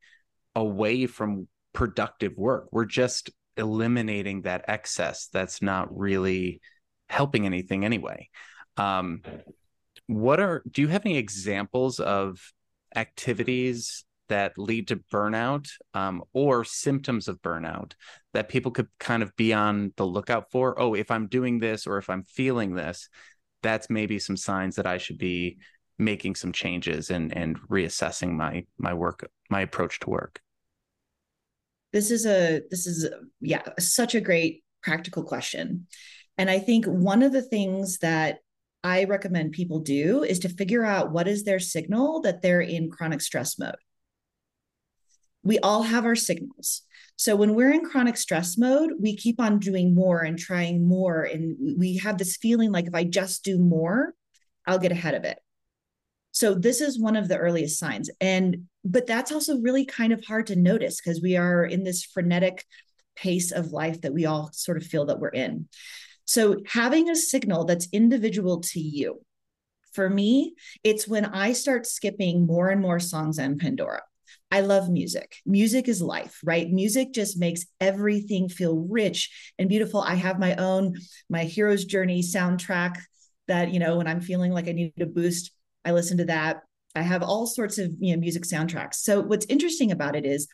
away 0.55 1.07
from 1.07 1.47
productive 1.77 2.39
work. 2.39 2.69
We're 2.73 2.87
just 2.87 3.31
eliminating 3.59 4.43
that 4.43 4.65
excess 4.67 5.29
that's 5.31 5.61
not 5.61 5.95
really 5.97 6.63
helping 7.11 7.45
anything 7.45 7.85
anyway. 7.85 8.31
Um, 8.79 9.21
what 10.07 10.41
are 10.41 10.63
do 10.71 10.81
you 10.81 10.89
have 10.89 11.05
any 11.05 11.19
examples 11.19 12.01
of 12.01 12.41
activities 12.95 14.05
that 14.29 14.57
lead 14.57 14.89
to 14.89 14.97
burnout 15.13 15.69
um, 15.93 16.23
or 16.33 16.65
symptoms 16.65 17.29
of 17.29 17.43
burnout 17.43 17.93
that 18.33 18.49
people 18.49 18.73
could 18.73 18.89
kind 18.99 19.23
of 19.23 19.37
be 19.37 19.53
on 19.53 19.93
the 19.97 20.07
lookout 20.07 20.51
for 20.51 20.81
oh 20.81 20.95
if 20.95 21.11
i'm 21.11 21.27
doing 21.27 21.59
this 21.59 21.87
or 21.87 21.99
if 21.99 22.09
i'm 22.09 22.23
feeling 22.25 22.75
this 22.75 23.09
that's 23.63 23.91
maybe 23.91 24.19
some 24.19 24.37
signs 24.37 24.77
that 24.77 24.87
i 24.87 24.99
should 24.99 25.19
be 25.19 25.59
making 25.99 26.35
some 26.35 26.53
changes 26.53 27.11
and 27.11 27.37
and 27.37 27.61
reassessing 27.69 28.33
my 28.33 28.65
my 28.79 28.95
work 28.95 29.29
my 29.51 29.61
approach 29.61 29.99
to 30.01 30.11
work 30.11 30.41
this 31.97 32.11
is 32.11 32.27
a 32.27 32.61
this 32.71 32.87
is 32.87 33.09
yeah 33.41 33.63
such 33.79 34.15
a 34.15 34.21
great 34.21 34.63
practical 34.83 35.23
question. 35.25 35.87
And 36.37 36.51
i 36.51 36.59
think 36.59 36.85
one 36.85 37.23
of 37.23 37.33
the 37.33 37.41
things 37.41 37.99
that 38.01 38.41
i 38.85 39.05
recommend 39.05 39.53
people 39.53 39.81
do 39.81 40.23
is 40.23 40.41
to 40.41 40.51
figure 40.51 40.85
out 40.85 41.11
what 41.11 41.27
is 41.27 41.45
their 41.45 41.59
signal 41.59 42.21
that 42.21 42.43
they're 42.43 42.61
in 42.61 42.91
chronic 42.91 43.23
stress 43.23 43.59
mode. 43.59 43.83
We 45.43 45.59
all 45.61 45.85
have 45.85 46.05
our 46.05 46.17
signals. 46.17 46.83
So 47.17 47.35
when 47.35 47.55
we're 47.55 47.73
in 47.73 47.87
chronic 47.87 48.19
stress 48.19 48.59
mode 48.59 48.91
we 49.01 49.17
keep 49.17 49.41
on 49.41 49.59
doing 49.59 49.95
more 49.95 50.21
and 50.21 50.39
trying 50.39 50.87
more. 50.87 51.23
And 51.23 51.79
we 51.79 51.97
have 52.05 52.19
this 52.19 52.37
feeling 52.37 52.73
like 52.73 52.87
if 52.87 52.95
i 52.95 53.05
just 53.05 53.43
do 53.43 53.59
more 53.59 54.13
i'll 54.67 54.85
get 54.85 54.93
ahead 54.93 55.15
of 55.15 55.25
it. 55.25 55.39
So 56.33 56.53
this 56.53 56.83
is 56.83 57.01
one 57.01 57.17
of 57.17 57.29
the 57.29 57.39
earliest 57.39 57.79
signs. 57.79 58.11
And 58.21 58.69
but 58.87 59.07
that's 59.07 59.33
also 59.33 59.59
really 59.59 59.85
kind 59.85 60.13
of 60.13 60.25
hard 60.25 60.47
to 60.47 60.57
notice 60.57 61.01
because 61.01 61.21
we 61.21 61.37
are 61.37 61.65
in 61.65 61.83
this 61.83 62.05
frenetic 62.05 62.65
pace 63.17 63.51
of 63.51 63.73
life 63.73 64.01
that 64.03 64.13
we 64.13 64.27
all 64.27 64.51
sort 64.53 64.77
of 64.77 64.87
feel 64.87 65.07
that 65.07 65.19
we're 65.19 65.29
in. 65.29 65.69
So 66.25 66.59
having 66.67 67.09
a 67.09 67.17
signal 67.17 67.65
that's 67.65 67.89
individual 67.93 68.61
to 68.61 68.81
you. 68.81 69.21
For 69.93 70.11
me, 70.11 70.55
it's 70.85 71.09
when 71.09 71.25
I 71.25 71.53
start 71.53 71.87
skipping 71.87 72.47
more 72.47 72.69
and 72.69 72.83
more 72.83 73.01
songs 73.01 73.39
on 73.39 73.59
Pandora. 73.59 74.03
I 74.51 74.61
love 74.61 74.91
music. 74.91 75.37
Music 75.47 75.89
is 75.89 76.03
life, 76.03 76.39
right? 76.45 76.71
Music 76.71 77.13
just 77.13 77.39
makes 77.39 77.65
everything 77.81 78.49
feel 78.49 78.87
rich 78.89 79.53
and 79.59 79.69
beautiful. 79.69 80.01
I 80.01 80.15
have 80.15 80.39
my 80.39 80.55
own 80.57 80.97
my 81.29 81.45
hero's 81.45 81.85
journey 81.85 82.23
soundtrack 82.23 82.97
that, 83.49 83.73
you 83.73 83.81
know, 83.81 83.97
when 83.97 84.07
I'm 84.07 84.21
feeling 84.21 84.53
like 84.53 84.69
I 84.69 84.73
need 84.73 84.93
a 85.01 85.07
boost, 85.07 85.53
I 85.85 85.93
listen 85.93 86.19
to 86.19 86.27
that. 86.27 86.63
I 86.97 87.03
have 87.03 87.23
all 87.23 87.47
sorts 87.47 87.79
of 87.79 87.93
you 87.99 88.15
know 88.15 88.21
music 88.21 88.45
soundtracks. 88.45 88.97
So 88.97 89.21
what's 89.21 89.47
interesting 89.47 89.93
about 89.93 90.17
it 90.17 90.25
is 90.25 90.49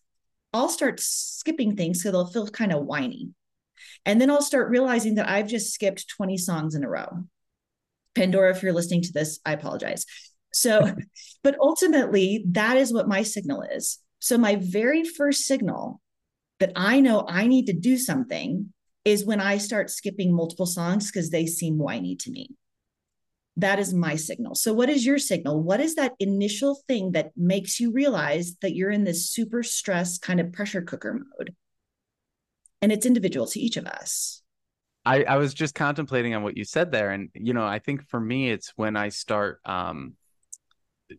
I'll 0.52 0.68
start 0.68 1.00
skipping 1.00 1.76
things 1.76 2.02
so 2.02 2.11
they'll 2.11 2.26
feel 2.26 2.46
kind 2.48 2.72
of 2.72 2.85
whiny. 2.85 3.31
And 4.05 4.20
then 4.20 4.31
I'll 4.31 4.42
start 4.42 4.70
realizing 4.70 5.14
that 5.16 5.28
I've 5.28 5.46
just 5.46 5.72
skipped 5.72 6.09
20 6.09 6.37
songs 6.37 6.74
in 6.74 6.85
a 6.85 6.88
row. 6.88 7.24
Pandora, 8.14 8.50
if 8.50 8.62
you're 8.62 8.72
listening 8.72 9.02
to 9.02 9.12
this, 9.12 9.40
I 9.46 9.52
apologize. 9.52 10.05
So, 10.52 10.94
but 11.42 11.57
ultimately, 11.61 12.44
that 12.50 12.76
is 12.76 12.92
what 12.92 13.09
my 13.09 13.22
signal 13.22 13.62
is. 13.62 13.98
So, 14.18 14.37
my 14.37 14.57
very 14.57 15.05
first 15.05 15.42
signal 15.42 16.00
that 16.61 16.72
I 16.76 17.00
know 17.00 17.24
I 17.26 17.46
need 17.46 17.66
to 17.66 17.72
do 17.72 17.96
something 17.96 18.72
is 19.05 19.24
when 19.24 19.40
I 19.40 19.59
start 19.59 19.90
skipping 19.90 20.35
multiple 20.35 20.66
songs 20.66 21.11
because 21.11 21.31
they 21.31 21.46
seem 21.46 21.78
whiny 21.78 22.14
to 22.16 22.31
me 22.31 22.50
that 23.57 23.79
is 23.79 23.93
my 23.93 24.17
signal. 24.17 24.55
So, 24.55 24.73
what 24.73 24.88
is 24.88 25.05
your 25.05 25.19
signal? 25.19 25.62
What 25.62 25.81
is 25.81 25.95
that 25.97 26.15
initial 26.19 26.81
thing 26.88 27.12
that 27.12 27.33
makes 27.37 27.79
you 27.79 27.93
realize 27.93 28.57
that 28.62 28.75
you're 28.75 28.91
in 28.91 29.05
this 29.05 29.31
super 29.31 29.62
stress 29.62 30.19
kind 30.19 30.41
of 30.41 30.53
pressure 30.53 30.83
cooker 30.83 31.15
mode? 31.15 31.55
And 32.81 32.91
it's 32.91 33.07
individual 33.07 33.47
to 33.47 33.61
each 33.61 33.77
of 33.77 33.87
us. 33.87 34.43
I, 35.05 35.25
I 35.25 35.37
was 35.37 35.53
just 35.53 35.75
contemplating 35.75 36.35
on 36.35 36.43
what 36.43 36.57
you 36.57 36.65
said 36.65 36.93
there. 36.93 37.11
And, 37.11 37.29
you 37.35 37.55
know, 37.55 37.65
I 37.65 37.79
think 37.79 38.09
for 38.09 38.21
me, 38.21 38.51
it's 38.51 38.73
when 38.77 38.97
I 38.97 39.09
start 39.09 39.61
um, 39.65 40.15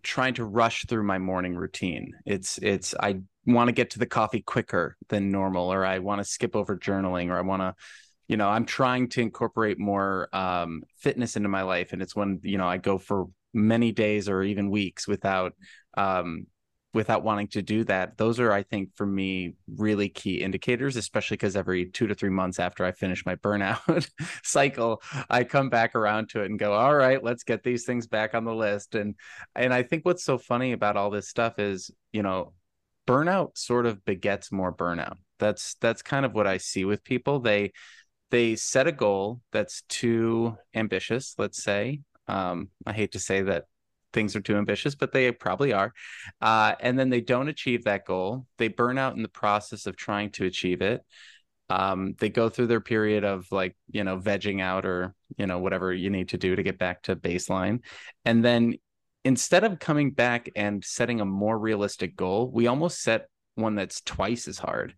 trying 0.01 0.35
to 0.35 0.45
rush 0.45 0.85
through 0.85 1.03
my 1.03 1.19
morning 1.19 1.55
routine. 1.55 2.13
It's, 2.25 2.57
it's, 2.59 2.95
I 2.97 3.19
want 3.45 3.67
to 3.67 3.73
get 3.73 3.91
to 3.91 3.99
the 3.99 4.05
coffee 4.05 4.41
quicker 4.41 4.97
than 5.09 5.31
normal, 5.31 5.71
or 5.71 5.85
I 5.85 5.99
want 5.99 6.19
to 6.19 6.25
skip 6.25 6.55
over 6.55 6.77
journaling, 6.77 7.29
or 7.29 7.37
I 7.37 7.41
want 7.41 7.61
to, 7.61 7.75
you 8.27 8.37
know 8.37 8.49
i'm 8.49 8.65
trying 8.65 9.07
to 9.07 9.21
incorporate 9.21 9.79
more 9.79 10.29
um, 10.33 10.83
fitness 10.97 11.35
into 11.35 11.49
my 11.49 11.61
life 11.61 11.93
and 11.93 12.01
it's 12.01 12.15
when 12.15 12.39
you 12.43 12.57
know 12.57 12.67
i 12.67 12.77
go 12.77 12.97
for 12.97 13.27
many 13.53 13.91
days 13.91 14.27
or 14.27 14.41
even 14.43 14.69
weeks 14.69 15.07
without 15.07 15.53
um, 15.95 16.47
without 16.93 17.23
wanting 17.23 17.47
to 17.47 17.61
do 17.61 17.83
that. 17.83 18.17
Those 18.17 18.39
are 18.39 18.51
i 18.51 18.63
think 18.63 18.89
for 18.95 19.05
me 19.05 19.55
really 19.77 20.09
key 20.09 20.41
indicators 20.41 20.95
especially 20.95 21.37
because 21.37 21.55
every 21.55 21.87
two 21.87 22.07
to 22.07 22.15
three 22.15 22.29
months 22.29 22.59
after 22.59 22.85
i 22.85 22.91
finish 22.91 23.25
my 23.25 23.35
burnout 23.35 24.09
cycle 24.43 25.01
i 25.29 25.43
come 25.43 25.69
back 25.69 25.95
around 25.95 26.29
to 26.29 26.41
it 26.41 26.49
and 26.49 26.59
go 26.59 26.73
all 26.73 26.95
right 26.95 27.23
let's 27.23 27.43
get 27.43 27.63
these 27.63 27.85
things 27.85 28.07
back 28.07 28.35
on 28.35 28.45
the 28.45 28.53
list. 28.53 28.95
And 28.95 29.15
and 29.55 29.73
i 29.73 29.83
think 29.83 30.05
what's 30.05 30.23
so 30.23 30.37
funny 30.37 30.71
about 30.71 30.97
all 30.97 31.09
this 31.09 31.29
stuff 31.29 31.59
is 31.59 31.91
you 32.11 32.23
know 32.23 32.53
burnout 33.07 33.57
sort 33.57 33.85
of 33.85 34.03
begets 34.05 34.51
more 34.51 34.73
burnout. 34.73 35.17
That's 35.39 35.75
that's 35.81 36.01
kind 36.01 36.25
of 36.25 36.33
what 36.33 36.47
i 36.47 36.57
see 36.57 36.85
with 36.85 37.03
people. 37.03 37.39
They 37.39 37.73
they 38.33 38.55
set 38.55 38.87
a 38.87 38.91
goal 38.91 39.41
that's 39.51 39.83
too 39.83 40.57
ambitious, 40.73 41.35
let's 41.37 41.63
say. 41.63 41.99
Um, 42.27 42.69
I 42.83 42.91
hate 42.91 43.11
to 43.11 43.19
say 43.19 43.43
that 43.43 43.65
things 44.11 44.35
are 44.35 44.41
too 44.41 44.55
ambitious, 44.55 44.95
but 44.95 45.11
they 45.11 45.31
probably 45.31 45.71
are. 45.71 45.93
Uh, 46.41 46.73
and 46.79 46.97
then 46.97 47.11
they 47.11 47.21
don't 47.21 47.47
achieve 47.47 47.83
that 47.83 48.05
goal. 48.05 48.47
They 48.57 48.69
burn 48.69 48.97
out 48.97 49.15
in 49.15 49.21
the 49.21 49.29
process 49.29 49.85
of 49.85 49.95
trying 49.95 50.31
to 50.31 50.45
achieve 50.45 50.81
it. 50.81 51.01
Um, 51.69 52.15
they 52.17 52.29
go 52.29 52.49
through 52.49 52.67
their 52.67 52.81
period 52.81 53.23
of 53.23 53.45
like, 53.51 53.75
you 53.91 54.03
know, 54.03 54.17
vegging 54.17 54.63
out 54.63 54.87
or, 54.87 55.13
you 55.37 55.45
know, 55.45 55.59
whatever 55.59 55.93
you 55.93 56.09
need 56.09 56.29
to 56.29 56.37
do 56.39 56.55
to 56.55 56.63
get 56.63 56.79
back 56.79 57.03
to 57.03 57.15
baseline. 57.15 57.81
And 58.25 58.43
then 58.43 58.73
instead 59.23 59.63
of 59.63 59.77
coming 59.77 60.09
back 60.09 60.49
and 60.55 60.83
setting 60.83 61.21
a 61.21 61.25
more 61.25 61.59
realistic 61.59 62.15
goal, 62.15 62.49
we 62.51 62.65
almost 62.65 63.03
set 63.03 63.27
one 63.53 63.75
that's 63.75 64.01
twice 64.01 64.47
as 64.47 64.57
hard 64.57 64.95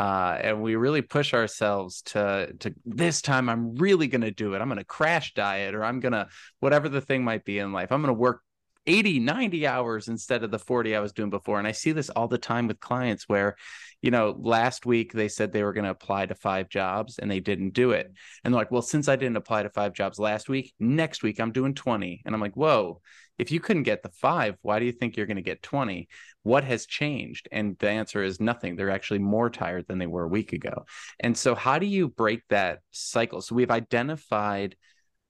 uh, 0.00 0.38
and 0.40 0.62
we 0.62 0.76
really 0.76 1.02
push 1.02 1.34
ourselves 1.34 2.00
to 2.00 2.50
to 2.58 2.74
this 2.86 3.20
time 3.20 3.50
i'm 3.50 3.74
really 3.74 4.06
going 4.06 4.22
to 4.22 4.30
do 4.30 4.54
it. 4.54 4.62
I'm 4.62 4.68
going 4.68 4.78
to 4.78 4.84
crash 4.84 5.34
diet 5.34 5.74
or 5.74 5.84
i'm 5.84 6.00
going 6.00 6.12
to 6.12 6.26
whatever 6.60 6.88
the 6.88 7.02
thing 7.02 7.22
might 7.22 7.44
be 7.44 7.58
in 7.58 7.74
life. 7.74 7.92
I'm 7.92 8.00
going 8.00 8.14
to 8.14 8.18
work 8.18 8.40
80 8.86 9.20
90 9.20 9.66
hours 9.66 10.08
instead 10.08 10.42
of 10.42 10.50
the 10.50 10.58
40 10.58 10.96
i 10.96 11.00
was 11.00 11.12
doing 11.12 11.28
before. 11.28 11.58
And 11.58 11.68
i 11.68 11.72
see 11.72 11.92
this 11.92 12.08
all 12.08 12.28
the 12.28 12.38
time 12.38 12.66
with 12.66 12.80
clients 12.80 13.28
where 13.28 13.56
you 14.02 14.10
know 14.10 14.36
last 14.38 14.86
week 14.86 15.12
they 15.12 15.28
said 15.28 15.52
they 15.52 15.62
were 15.62 15.72
going 15.72 15.84
to 15.84 15.90
apply 15.90 16.26
to 16.26 16.34
five 16.34 16.68
jobs 16.68 17.18
and 17.18 17.30
they 17.30 17.40
didn't 17.40 17.74
do 17.74 17.90
it 17.92 18.12
and 18.44 18.52
they're 18.52 18.60
like 18.60 18.70
well 18.70 18.82
since 18.82 19.08
i 19.08 19.16
didn't 19.16 19.36
apply 19.36 19.62
to 19.62 19.70
five 19.70 19.92
jobs 19.92 20.18
last 20.18 20.48
week 20.48 20.72
next 20.78 21.22
week 21.22 21.40
i'm 21.40 21.52
doing 21.52 21.74
20 21.74 22.22
and 22.24 22.34
i'm 22.34 22.40
like 22.40 22.56
whoa 22.56 23.00
if 23.40 23.50
you 23.50 23.58
couldn't 23.58 23.84
get 23.84 24.02
the 24.02 24.10
five, 24.10 24.56
why 24.60 24.78
do 24.78 24.84
you 24.84 24.92
think 24.92 25.16
you're 25.16 25.24
going 25.24 25.36
to 25.36 25.42
get 25.42 25.62
20? 25.62 26.08
What 26.42 26.62
has 26.64 26.84
changed? 26.84 27.48
And 27.50 27.74
the 27.78 27.88
answer 27.88 28.22
is 28.22 28.38
nothing. 28.38 28.76
They're 28.76 28.90
actually 28.90 29.20
more 29.20 29.48
tired 29.48 29.86
than 29.88 29.98
they 29.98 30.06
were 30.06 30.24
a 30.24 30.28
week 30.28 30.52
ago. 30.52 30.84
And 31.18 31.36
so, 31.36 31.54
how 31.54 31.78
do 31.78 31.86
you 31.86 32.08
break 32.08 32.42
that 32.50 32.80
cycle? 32.90 33.40
So, 33.40 33.54
we've 33.54 33.70
identified, 33.70 34.76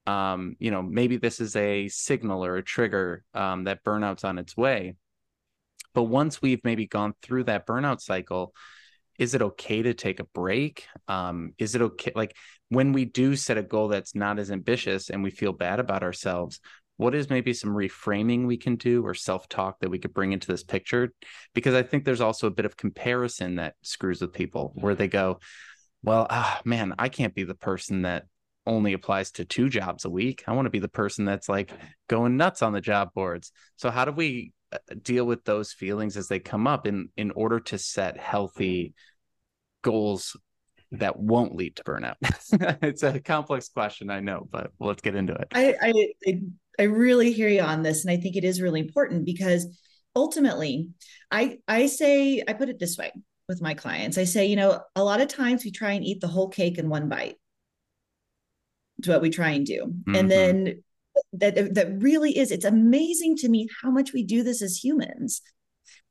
um, 0.08 0.56
you 0.58 0.72
know, 0.72 0.82
maybe 0.82 1.18
this 1.18 1.40
is 1.40 1.54
a 1.54 1.86
signal 1.86 2.44
or 2.44 2.56
a 2.56 2.64
trigger 2.64 3.22
um, 3.32 3.64
that 3.64 3.84
burnout's 3.84 4.24
on 4.24 4.38
its 4.38 4.56
way. 4.56 4.96
But 5.94 6.04
once 6.04 6.40
we've 6.40 6.64
maybe 6.64 6.86
gone 6.86 7.14
through 7.22 7.44
that 7.44 7.66
burnout 7.66 8.00
cycle, 8.00 8.54
is 9.18 9.34
it 9.34 9.42
okay 9.42 9.82
to 9.82 9.92
take 9.92 10.20
a 10.20 10.24
break? 10.24 10.86
Um, 11.08 11.52
is 11.58 11.74
it 11.74 11.82
okay? 11.82 12.12
Like 12.14 12.36
when 12.70 12.92
we 12.92 13.04
do 13.04 13.36
set 13.36 13.58
a 13.58 13.62
goal 13.62 13.88
that's 13.88 14.14
not 14.14 14.38
as 14.38 14.50
ambitious 14.50 15.10
and 15.10 15.22
we 15.22 15.30
feel 15.30 15.52
bad 15.52 15.78
about 15.78 16.02
ourselves, 16.02 16.60
what 17.00 17.14
is 17.14 17.30
maybe 17.30 17.54
some 17.54 17.70
reframing 17.70 18.46
we 18.46 18.58
can 18.58 18.76
do 18.76 19.02
or 19.06 19.14
self-talk 19.14 19.80
that 19.80 19.88
we 19.88 19.98
could 19.98 20.12
bring 20.12 20.32
into 20.32 20.46
this 20.46 20.62
picture 20.62 21.14
because 21.54 21.74
i 21.74 21.82
think 21.82 22.04
there's 22.04 22.20
also 22.20 22.46
a 22.46 22.50
bit 22.50 22.66
of 22.66 22.76
comparison 22.76 23.56
that 23.56 23.74
screws 23.80 24.20
with 24.20 24.34
people 24.34 24.72
where 24.74 24.94
they 24.94 25.08
go 25.08 25.40
well 26.02 26.26
ah, 26.28 26.60
man 26.66 26.94
i 26.98 27.08
can't 27.08 27.34
be 27.34 27.42
the 27.42 27.54
person 27.54 28.02
that 28.02 28.26
only 28.66 28.92
applies 28.92 29.30
to 29.30 29.46
two 29.46 29.70
jobs 29.70 30.04
a 30.04 30.10
week 30.10 30.44
i 30.46 30.52
want 30.52 30.66
to 30.66 30.70
be 30.70 30.78
the 30.78 30.88
person 30.88 31.24
that's 31.24 31.48
like 31.48 31.72
going 32.06 32.36
nuts 32.36 32.60
on 32.60 32.74
the 32.74 32.82
job 32.82 33.08
boards 33.14 33.50
so 33.76 33.88
how 33.90 34.04
do 34.04 34.12
we 34.12 34.52
deal 35.02 35.24
with 35.24 35.44
those 35.44 35.72
feelings 35.72 36.16
as 36.16 36.28
they 36.28 36.38
come 36.38 36.66
up 36.66 36.86
in 36.86 37.08
in 37.16 37.30
order 37.32 37.60
to 37.60 37.78
set 37.78 38.18
healthy 38.18 38.94
goals 39.82 40.36
that 40.92 41.18
won't 41.18 41.54
lead 41.54 41.76
to 41.76 41.84
burnout? 41.84 42.16
it's 42.82 43.02
a 43.02 43.20
complex 43.20 43.68
question, 43.68 44.10
I 44.10 44.20
know, 44.20 44.46
but 44.50 44.72
let's 44.80 45.02
get 45.02 45.14
into 45.14 45.34
it. 45.34 45.48
I, 45.52 45.74
I, 45.80 46.40
I 46.78 46.82
really 46.84 47.32
hear 47.32 47.48
you 47.48 47.62
on 47.62 47.82
this. 47.82 48.04
And 48.04 48.10
I 48.10 48.16
think 48.16 48.36
it 48.36 48.44
is 48.44 48.62
really 48.62 48.80
important 48.80 49.24
because 49.24 49.66
ultimately, 50.16 50.88
I 51.30 51.58
I 51.68 51.86
say, 51.86 52.42
I 52.46 52.52
put 52.52 52.68
it 52.68 52.78
this 52.78 52.96
way 52.96 53.12
with 53.48 53.60
my 53.60 53.74
clients. 53.74 54.18
I 54.18 54.24
say, 54.24 54.46
you 54.46 54.56
know, 54.56 54.80
a 54.94 55.04
lot 55.04 55.20
of 55.20 55.28
times 55.28 55.64
we 55.64 55.70
try 55.70 55.92
and 55.92 56.04
eat 56.04 56.20
the 56.20 56.28
whole 56.28 56.48
cake 56.48 56.78
in 56.78 56.88
one 56.88 57.08
bite. 57.08 57.36
It's 58.98 59.08
what 59.08 59.22
we 59.22 59.30
try 59.30 59.50
and 59.50 59.66
do. 59.66 59.86
Mm-hmm. 59.86 60.14
And 60.14 60.30
then 60.30 60.82
that 61.32 61.74
that 61.74 62.02
really 62.02 62.36
is, 62.36 62.50
it's 62.50 62.64
amazing 62.64 63.36
to 63.36 63.48
me 63.48 63.68
how 63.82 63.90
much 63.90 64.12
we 64.12 64.22
do 64.22 64.42
this 64.42 64.62
as 64.62 64.82
humans. 64.82 65.42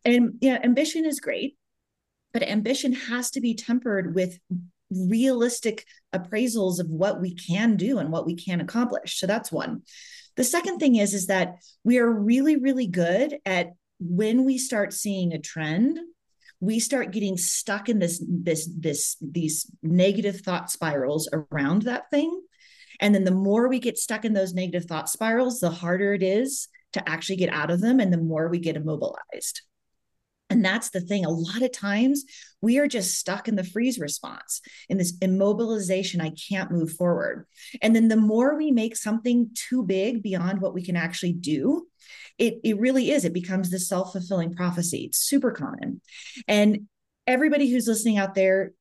And 0.06 0.34
yeah, 0.42 0.60
ambition 0.64 1.06
is 1.06 1.20
great. 1.20 1.56
But 2.32 2.44
ambition 2.44 2.94
has 2.94 3.32
to 3.32 3.42
be 3.42 3.56
tempered 3.56 4.14
with 4.14 4.40
realistic 4.92 5.86
appraisals 6.14 6.80
of 6.80 6.90
what 6.90 7.20
we 7.20 7.34
can 7.34 7.76
do 7.76 7.98
and 7.98 8.12
what 8.12 8.26
we 8.26 8.36
can 8.36 8.62
accomplish. 8.62 9.20
So 9.20 9.28
that's 9.28 9.52
one. 9.52 9.84
The 10.36 10.44
second 10.44 10.80
thing 10.80 10.96
is 10.96 11.14
is 11.14 11.28
that 11.28 11.56
we 11.84 12.00
are 12.00 12.12
really 12.12 12.56
really 12.56 12.88
good 12.88 13.38
at 13.46 13.72
when 14.00 14.46
we 14.46 14.58
start 14.58 14.94
seeing 14.94 15.34
a 15.34 15.40
trend 15.40 16.00
we 16.62 16.80
start 16.80 17.12
getting 17.12 17.38
stuck 17.38 17.90
in 17.90 18.00
this 18.00 18.24
this 18.28 18.70
this 18.78 19.18
these 19.22 19.70
negative 19.82 20.42
thought 20.42 20.70
spirals 20.70 21.30
around 21.32 21.84
that 21.84 22.10
thing 22.12 22.42
and 23.00 23.14
then 23.14 23.24
the 23.24 23.32
more 23.32 23.68
we 23.68 23.80
get 23.80 23.98
stuck 23.98 24.26
in 24.26 24.34
those 24.34 24.54
negative 24.54 24.86
thought 24.86 25.10
spirals 25.10 25.60
the 25.60 25.70
harder 25.70 26.14
it 26.14 26.24
is 26.24 26.68
to 26.94 27.08
actually 27.08 27.36
get 27.36 27.54
out 27.54 27.72
of 27.72 27.82
them 27.82 28.00
and 28.00 28.12
the 28.12 28.18
more 28.18 28.50
we 28.50 28.60
get 28.60 28.76
immobilized 28.76 29.62
and 30.50 30.66
that's 30.66 30.90
the 30.90 31.02
thing. 31.02 31.26
A 31.26 31.30
lot 31.30 31.62
of 31.62 31.72
times 31.72 32.26
we 32.62 32.80
are 32.80 32.88
just 32.88 33.18
stuck 33.18 33.48
in 33.48 33.56
the 33.56 33.64
freeze 33.64 34.00
response, 34.00 34.62
in 34.90 34.98
this 34.98 35.18
immobilization. 35.20 36.22
I 36.22 36.32
can't 36.50 36.72
move 36.72 36.92
forward. 36.92 37.46
And 37.82 37.96
then 37.96 38.08
the 38.08 38.18
more 38.18 38.58
we 38.58 38.72
make 38.72 38.96
something 38.96 39.52
too 39.54 39.84
big 39.84 40.24
beyond 40.24 40.60
what 40.60 40.74
we 40.74 40.84
can 40.84 40.96
actually 40.96 41.34
do, 41.34 41.88
it, 42.38 42.60
it 42.64 42.80
really 42.80 43.12
is. 43.12 43.26
It 43.26 43.34
becomes 43.34 43.70
the 43.70 43.80
self 43.80 44.14
fulfilling 44.14 44.56
prophecy. 44.56 45.04
It's 45.04 45.20
super 45.20 45.52
common. 45.52 46.02
And 46.48 46.88
everybody 47.28 47.70
who's 47.70 47.88
listening 47.88 48.18
out 48.18 48.34
there, 48.34 48.72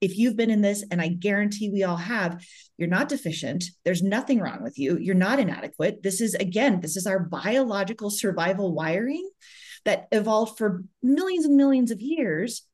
if 0.00 0.18
you've 0.18 0.36
been 0.36 0.50
in 0.50 0.60
this, 0.60 0.84
and 0.90 1.00
I 1.00 1.08
guarantee 1.08 1.70
we 1.70 1.84
all 1.84 1.96
have, 1.96 2.44
you're 2.76 2.88
not 2.88 3.08
deficient. 3.08 3.64
There's 3.84 4.02
nothing 4.02 4.40
wrong 4.40 4.62
with 4.62 4.78
you. 4.78 4.98
You're 4.98 5.14
not 5.14 5.40
inadequate. 5.40 6.02
This 6.02 6.20
is, 6.20 6.34
again, 6.34 6.80
this 6.80 6.96
is 6.96 7.06
our 7.06 7.20
biological 7.20 8.10
survival 8.10 8.74
wiring 8.74 9.28
that 9.84 10.08
evolved 10.12 10.58
for 10.58 10.84
millions 11.02 11.44
and 11.44 11.56
millions 11.56 11.90
of 11.90 12.00
years 12.00 12.66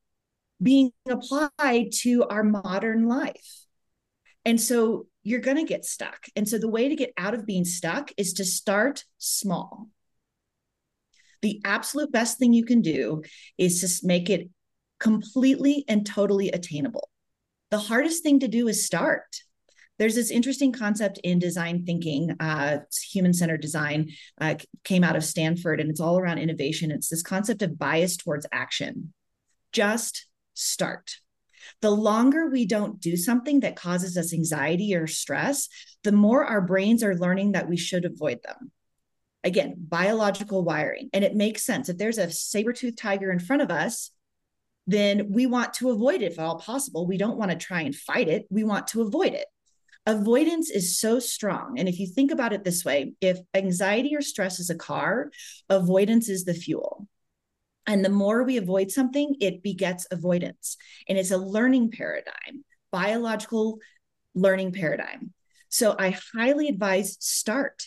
being 0.63 0.93
applied 1.09 1.93
to 1.93 2.25
our 2.25 2.43
modern 2.43 3.07
life. 3.07 3.65
And 4.45 4.61
so 4.61 5.07
you're 5.23 5.41
going 5.41 5.59
to 5.59 5.65
get 5.65 5.85
stuck. 5.85 6.27
And 6.35 6.49
so 6.49 6.59
the 6.59 6.69
way 6.69 6.89
to 6.89 6.97
get 6.97 7.13
out 7.17 7.35
of 7.35 7.47
being 7.47 7.65
stuck 7.65 8.11
is 8.17 8.33
to 8.35 8.45
start 8.45 9.05
small. 9.19 9.89
The 11.43 11.61
absolute 11.65 12.11
best 12.11 12.39
thing 12.39 12.53
you 12.53 12.65
can 12.65 12.81
do 12.81 13.23
is 13.59 13.81
just 13.81 14.05
make 14.05 14.31
it 14.31 14.49
completely 14.99 15.85
and 15.89 16.07
totally 16.07 16.51
attainable. 16.51 17.10
The 17.71 17.79
hardest 17.79 18.23
thing 18.23 18.41
to 18.41 18.49
do 18.49 18.69
is 18.69 18.85
start. 18.85 19.25
There's 19.99 20.15
this 20.15 20.31
interesting 20.31 20.73
concept 20.73 21.21
in 21.23 21.39
design 21.39 21.85
thinking 21.85 22.35
uh, 22.41 22.79
human 23.13 23.35
centered 23.35 23.61
design 23.61 24.11
uh, 24.41 24.55
came 24.83 25.05
out 25.05 25.15
of 25.15 25.25
stanford 25.25 25.79
and 25.79 25.91
it's 25.91 26.01
all 26.01 26.19
around 26.19 26.39
innovation. 26.39 26.91
It's 26.91 27.09
this 27.09 27.23
concept 27.23 27.61
of 27.61 27.79
bias 27.79 28.17
towards 28.17 28.47
action. 28.51 29.13
Just 29.73 30.27
start. 30.55 31.17
The 31.83 31.91
longer 31.91 32.49
we 32.49 32.65
don't 32.65 32.99
do 32.99 33.17
something 33.17 33.61
that 33.61 33.77
causes 33.77 34.17
us 34.17 34.33
anxiety 34.33 34.95
or 34.95 35.07
stress 35.07 35.69
the 36.03 36.13
more 36.13 36.47
our 36.47 36.63
brains 36.63 37.03
are 37.03 37.15
learning 37.15 37.53
that 37.53 37.69
we 37.69 37.77
should 37.77 38.07
avoid 38.07 38.43
them. 38.43 38.73
Again 39.45 39.75
biological 39.79 40.65
wiring. 40.65 41.11
And 41.13 41.25
it 41.25 41.37
makes 41.37 41.63
sense. 41.63 41.91
If 41.91 41.99
there's 41.99 42.19
a 42.19 42.31
saber-toothed 42.31 42.97
tiger 42.97 43.31
in 43.31 43.39
front 43.39 43.61
of 43.61 43.71
us 43.71 44.11
then 44.91 45.31
we 45.31 45.47
want 45.47 45.75
to 45.75 45.91
avoid 45.91 46.23
it 46.23 46.33
if 46.33 46.39
at 46.39 46.45
all 46.45 46.59
possible 46.59 47.07
we 47.07 47.19
don't 47.19 47.39
want 47.39 47.51
to 47.51 47.57
try 47.57 47.83
and 47.83 47.95
fight 47.95 48.29
it 48.29 48.47
we 48.51 48.65
want 48.65 48.87
to 48.87 49.03
avoid 49.03 49.35
it 49.35 49.47
avoidance 50.07 50.71
is 50.71 50.99
so 50.99 51.19
strong. 51.19 51.79
And 51.79 51.89
if 51.89 51.99
you 51.99 52.07
think 52.07 52.31
about 52.31 52.53
it 52.53 52.65
this 52.65 52.85
way, 52.85 53.15
if 53.21 53.39
anxiety 53.55 54.15
or 54.15 54.23
stress 54.23 54.59
is 54.59 54.71
a 54.71 54.75
car, 54.75 55.31
avoidance 55.69 56.29
is 56.29 56.45
the 56.45 56.55
fuel. 56.55 57.07
And 57.87 58.05
the 58.05 58.11
more 58.11 58.43
we 58.43 58.57
avoid 58.57 58.91
something, 58.91 59.37
it 59.41 59.63
begets 59.63 60.07
avoidance. 60.11 60.77
And 61.09 61.19
it's 61.19 61.31
a 61.31 61.39
learning 61.39 61.91
paradigm, 61.91 62.65
biological 62.93 63.79
learning 64.35 64.73
paradigm. 64.73 65.33
So 65.69 65.97
I 65.99 66.17
highly 66.35 66.69
advise 66.69 67.17
start. 67.21 67.83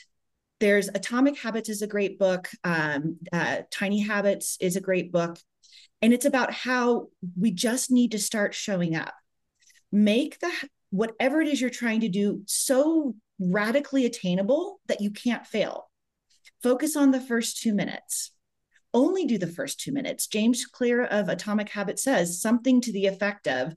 There's 0.59 0.87
Atomic 0.87 1.37
Habits 1.37 1.69
is 1.69 1.81
a 1.81 1.87
great 1.87 2.17
book. 2.17 2.49
Um, 2.63 3.17
uh, 3.31 3.63
Tiny 3.71 3.99
Habits 3.99 4.57
is 4.61 4.75
a 4.75 4.81
great 4.81 5.11
book. 5.11 5.37
And 6.03 6.11
it's 6.11 6.25
about 6.25 6.51
how 6.51 7.07
we 7.39 7.51
just 7.51 7.89
need 7.89 8.11
to 8.11 8.19
start 8.19 8.53
showing 8.53 8.93
up. 8.93 9.13
Make 9.89 10.37
the 10.41 10.51
whatever 10.89 11.41
it 11.41 11.47
is 11.47 11.61
you're 11.61 11.69
trying 11.69 12.01
to 12.01 12.09
do 12.09 12.41
so 12.45 13.15
radically 13.39 14.05
attainable 14.05 14.81
that 14.87 14.99
you 14.99 15.11
can't 15.11 15.47
fail. 15.47 15.89
Focus 16.61 16.97
on 16.97 17.11
the 17.11 17.21
first 17.21 17.61
two 17.61 17.73
minutes. 17.73 18.31
Only 18.93 19.23
do 19.23 19.37
the 19.37 19.47
first 19.47 19.79
two 19.79 19.93
minutes. 19.93 20.27
James 20.27 20.65
Clear 20.65 21.05
of 21.05 21.29
Atomic 21.29 21.69
Habit 21.69 21.97
says 21.99 22.41
something 22.41 22.81
to 22.81 22.91
the 22.91 23.05
effect 23.05 23.47
of 23.47 23.73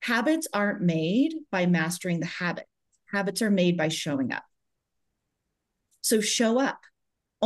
habits 0.00 0.48
aren't 0.52 0.82
made 0.82 1.32
by 1.52 1.66
mastering 1.66 2.18
the 2.18 2.26
habit, 2.26 2.66
habits 3.12 3.40
are 3.40 3.50
made 3.50 3.76
by 3.76 3.86
showing 3.86 4.32
up. 4.32 4.42
So 6.00 6.20
show 6.20 6.60
up. 6.60 6.80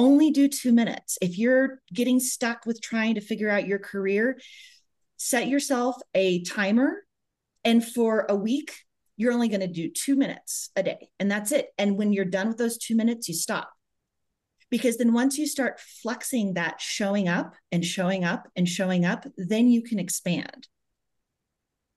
Only 0.01 0.31
do 0.31 0.49
two 0.49 0.73
minutes. 0.73 1.19
If 1.21 1.37
you're 1.37 1.83
getting 1.93 2.21
stuck 2.21 2.65
with 2.65 2.81
trying 2.81 3.17
to 3.17 3.21
figure 3.21 3.51
out 3.51 3.67
your 3.67 3.79
career, 3.79 4.41
set 5.19 5.47
yourself 5.47 5.97
a 6.15 6.43
timer 6.45 7.05
and 7.65 7.87
for 7.87 8.25
a 8.31 8.35
week, 8.35 8.73
you're 9.19 9.35
only 9.35 9.49
going 9.49 9.61
to 9.61 9.67
do 9.67 9.91
two 9.91 10.17
minutes 10.17 10.71
a 10.75 10.83
day, 10.83 11.11
and 11.19 11.31
that's 11.31 11.53
it. 11.53 11.67
And 11.77 11.99
when 11.99 12.15
you're 12.15 12.25
done 12.25 12.49
with 12.49 12.57
those 12.57 12.79
two 12.79 12.97
minutes, 12.97 13.29
you 13.29 13.35
stop. 13.35 13.71
Because 14.71 14.97
then 14.97 15.13
once 15.13 15.37
you 15.37 15.47
start 15.47 15.81
flexing 16.03 16.55
that 16.55 16.81
showing 16.81 17.29
up 17.29 17.55
and 17.71 17.85
showing 17.85 18.25
up 18.25 18.49
and 18.57 18.67
showing 18.67 19.05
up, 19.05 19.27
then 19.37 19.69
you 19.69 19.83
can 19.83 19.99
expand, 19.99 20.69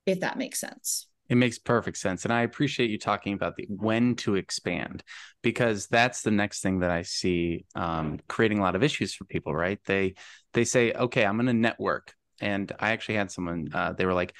if 0.04 0.20
that 0.20 0.36
makes 0.36 0.60
sense. 0.60 1.06
It 1.28 1.36
makes 1.36 1.58
perfect 1.58 1.96
sense. 1.96 2.24
And 2.24 2.32
I 2.32 2.42
appreciate 2.42 2.90
you 2.90 2.98
talking 2.98 3.32
about 3.32 3.56
the 3.56 3.66
when 3.68 4.14
to 4.16 4.34
expand 4.34 5.02
because 5.42 5.86
that's 5.86 6.22
the 6.22 6.30
next 6.30 6.60
thing 6.60 6.80
that 6.80 6.90
I 6.90 7.02
see 7.02 7.64
um, 7.74 8.20
creating 8.28 8.58
a 8.58 8.62
lot 8.62 8.76
of 8.76 8.82
issues 8.82 9.14
for 9.14 9.24
people, 9.24 9.54
right? 9.54 9.78
They 9.86 10.14
they 10.52 10.64
say, 10.64 10.92
okay, 10.92 11.24
I'm 11.24 11.36
gonna 11.36 11.54
network. 11.54 12.14
And 12.40 12.70
I 12.78 12.90
actually 12.90 13.14
had 13.14 13.30
someone, 13.30 13.68
uh, 13.72 13.92
they 13.92 14.04
were 14.06 14.12
like, 14.12 14.34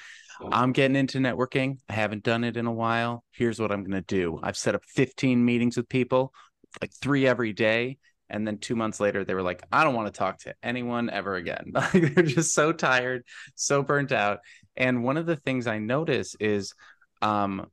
I'm 0.51 0.71
getting 0.73 0.95
into 0.95 1.19
networking. 1.19 1.77
I 1.89 1.93
haven't 1.93 2.23
done 2.23 2.43
it 2.43 2.57
in 2.57 2.65
a 2.65 2.71
while. 2.71 3.23
Here's 3.31 3.59
what 3.59 3.71
I'm 3.71 3.83
going 3.83 3.91
to 3.91 4.01
do. 4.01 4.39
I've 4.43 4.57
set 4.57 4.75
up 4.75 4.83
15 4.85 5.43
meetings 5.43 5.77
with 5.77 5.87
people, 5.87 6.33
like 6.81 6.91
three 6.93 7.27
every 7.27 7.53
day. 7.53 7.97
And 8.29 8.47
then 8.47 8.57
two 8.57 8.75
months 8.75 8.99
later, 8.99 9.23
they 9.23 9.33
were 9.33 9.43
like, 9.43 9.63
I 9.71 9.83
don't 9.83 9.93
want 9.93 10.11
to 10.11 10.17
talk 10.17 10.39
to 10.39 10.55
anyone 10.63 11.09
ever 11.09 11.35
again. 11.35 11.71
Like 11.73 12.15
They're 12.15 12.23
just 12.23 12.53
so 12.53 12.71
tired, 12.71 13.23
so 13.55 13.83
burnt 13.83 14.11
out. 14.11 14.39
And 14.75 15.03
one 15.03 15.17
of 15.17 15.25
the 15.25 15.35
things 15.35 15.67
I 15.67 15.77
notice 15.77 16.35
is 16.39 16.73
um, 17.21 17.67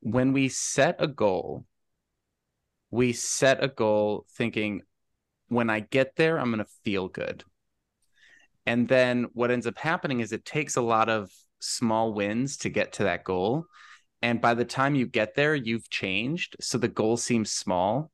when 0.00 0.32
we 0.32 0.48
set 0.48 0.96
a 1.00 1.08
goal, 1.08 1.64
we 2.90 3.12
set 3.12 3.62
a 3.62 3.68
goal 3.68 4.26
thinking, 4.36 4.82
when 5.48 5.70
I 5.70 5.80
get 5.80 6.16
there, 6.16 6.38
I'm 6.38 6.50
going 6.50 6.64
to 6.64 6.70
feel 6.84 7.08
good. 7.08 7.44
And 8.64 8.88
then 8.88 9.26
what 9.32 9.50
ends 9.50 9.66
up 9.66 9.78
happening 9.78 10.20
is 10.20 10.32
it 10.32 10.44
takes 10.44 10.76
a 10.76 10.82
lot 10.82 11.08
of 11.08 11.30
small 11.60 12.12
wins 12.12 12.56
to 12.58 12.68
get 12.68 12.94
to 12.94 13.04
that 13.04 13.24
goal. 13.24 13.66
And 14.22 14.40
by 14.40 14.54
the 14.54 14.64
time 14.64 14.94
you 14.94 15.06
get 15.06 15.34
there, 15.34 15.54
you've 15.54 15.88
changed. 15.88 16.56
So 16.60 16.78
the 16.78 16.88
goal 16.88 17.16
seems 17.16 17.52
small. 17.52 18.10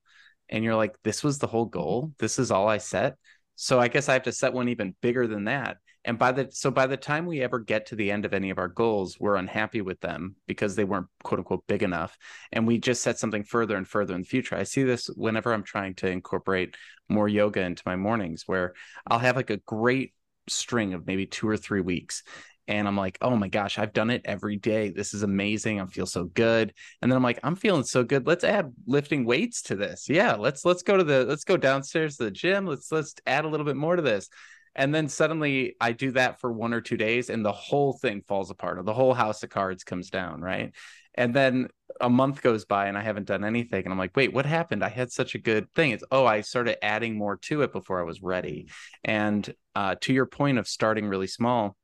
And 0.53 0.63
you're 0.63 0.77
like, 0.77 0.95
this 1.03 1.25
was 1.25 1.39
the 1.39 1.49
whole 1.49 1.67
mm-hmm. 1.67 1.79
goal. 1.79 2.13
This 2.19 2.39
is 2.39 2.53
all 2.53 2.69
I 2.69 2.79
set. 2.79 3.17
So 3.57 3.81
I 3.81 3.89
guess 3.89 4.09
I 4.09 4.13
have 4.13 4.23
to 4.25 4.33
set 4.33 4.53
one 4.53 4.69
even 4.69 4.95
bigger 5.01 5.27
than 5.27 5.45
that. 5.45 5.79
And 6.05 6.19
by 6.19 6.33
the 6.33 6.49
so 6.51 6.71
by 6.71 6.89
the 6.89 6.97
time 6.97 7.27
we 7.27 7.43
ever 7.43 7.61
get 7.61 7.87
to 7.87 7.97
the 7.97 8.11
end 8.11 8.25
of 8.25 8.35
any 8.35 8.51
of 8.51 8.59
our 8.59 8.69
goals, 8.69 9.21
we're 9.21 9.37
unhappy 9.37 9.83
with 9.83 10.01
them 10.01 10.35
because 10.49 10.75
they 10.75 10.83
weren't 10.85 11.07
quote 11.23 11.39
unquote 11.39 11.65
big 11.69 11.85
enough. 11.85 12.19
And 12.51 12.67
we 12.67 12.79
just 12.79 13.03
set 13.03 13.21
something 13.21 13.45
further 13.45 13.77
and 13.77 13.87
further 13.87 14.15
in 14.15 14.23
the 14.23 14.27
future. 14.27 14.57
I 14.57 14.65
see 14.65 14.83
this 14.83 15.07
whenever 15.07 15.53
I'm 15.53 15.63
trying 15.63 15.95
to 15.97 16.09
incorporate 16.09 16.77
more 17.09 17.29
yoga 17.29 17.61
into 17.61 17.85
my 17.87 17.95
mornings, 17.95 18.45
where 18.47 18.75
I'll 19.07 19.21
have 19.21 19.37
like 19.37 19.51
a 19.51 19.59
great 19.59 20.13
string 20.49 20.93
of 20.93 21.07
maybe 21.07 21.25
two 21.27 21.49
or 21.49 21.57
three 21.57 21.81
weeks 21.81 22.25
and 22.69 22.87
I'm 22.87 22.97
like, 22.97 23.19
oh 23.21 23.37
my 23.37 23.49
gosh, 23.49 23.79
I've 23.79 23.93
done 23.93 24.11
it 24.11 24.23
every 24.25 24.57
day. 24.57 24.91
This 24.91 25.15
is 25.15 25.23
amazing. 25.23 25.81
I 25.81 25.87
feel 25.87 26.07
so 26.07 26.25
good. 26.25 26.73
And 27.01 27.11
then 27.11 27.17
I'm 27.17 27.23
like, 27.23 27.41
I'm 27.43 27.57
feeling 27.57 27.85
so 27.85 28.05
good. 28.05 28.27
Let's 28.27 28.45
add 28.45 28.73
lifting 28.87 29.25
weights 29.25 29.63
to 29.63 29.77
this. 29.77 30.09
Yeah, 30.09 30.35
let's 30.35 30.65
let's 30.65 30.83
go 30.83 30.97
to 30.97 31.05
the 31.05 31.25
let's 31.25 31.45
go 31.45 31.57
downstairs 31.57 32.17
to 32.17 32.25
the 32.25 32.31
gym. 32.31 32.67
Let's 32.67 32.93
let's 32.93 33.15
add 33.27 33.45
a 33.45 33.49
little 33.49 33.67
bit 33.67 33.77
more 33.77 33.97
to 33.97 34.03
this. 34.03 34.29
And 34.75 34.95
then 34.95 35.09
suddenly 35.09 35.77
I 35.81 35.93
do 35.93 36.13
that 36.13 36.41
for 36.41 36.51
one 36.51 36.73
or 36.73 36.81
two 36.81 36.97
days 36.97 37.29
and 37.29 37.45
the 37.45 37.53
whole 37.53 37.93
thing 37.93 38.23
falls 38.27 38.51
apart 38.51 38.79
or 38.79 38.83
the 38.83 38.95
whole 38.95 39.13
house 39.13 39.43
of 39.43 39.51
cards 39.51 39.85
comes 39.85 40.09
down, 40.09 40.41
right? 40.41 40.73
And 41.15 41.35
then 41.35 41.69
a 42.01 42.09
month 42.09 42.41
goes 42.41 42.65
by 42.65 42.87
and 42.87 42.97
I 42.97 43.03
haven't 43.03 43.27
done 43.27 43.45
anything. 43.45 43.85
And 43.85 43.93
I'm 43.93 43.99
like, 43.99 44.17
wait, 44.17 44.33
what 44.33 44.47
happened? 44.47 44.83
I 44.83 44.89
had 44.89 45.13
such 45.13 45.35
a 45.35 45.39
good 45.39 45.71
thing. 45.73 45.91
It's, 45.91 46.05
oh, 46.11 46.25
I 46.25 46.41
started 46.41 46.83
adding 46.83 47.19
more 47.19 47.37
to 47.37 47.63
it 47.63 47.73
before 47.73 48.01
I 48.01 48.05
was 48.05 48.23
ready. 48.23 48.69
And 49.05 49.55
uh, 49.75 49.97
to 50.01 50.13
your 50.15 50.27
point 50.27 50.59
of 50.59 50.67
starting 50.67 51.07
really 51.07 51.27
small, 51.27 51.77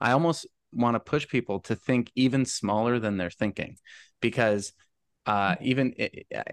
I 0.00 0.12
almost 0.12 0.46
want 0.72 0.94
to 0.94 1.00
push 1.00 1.26
people 1.26 1.60
to 1.60 1.74
think 1.74 2.10
even 2.14 2.44
smaller 2.44 2.98
than 2.98 3.16
they're 3.16 3.30
thinking 3.30 3.76
because 4.20 4.72
uh, 5.26 5.52
mm-hmm. 5.52 5.64
even 5.64 5.94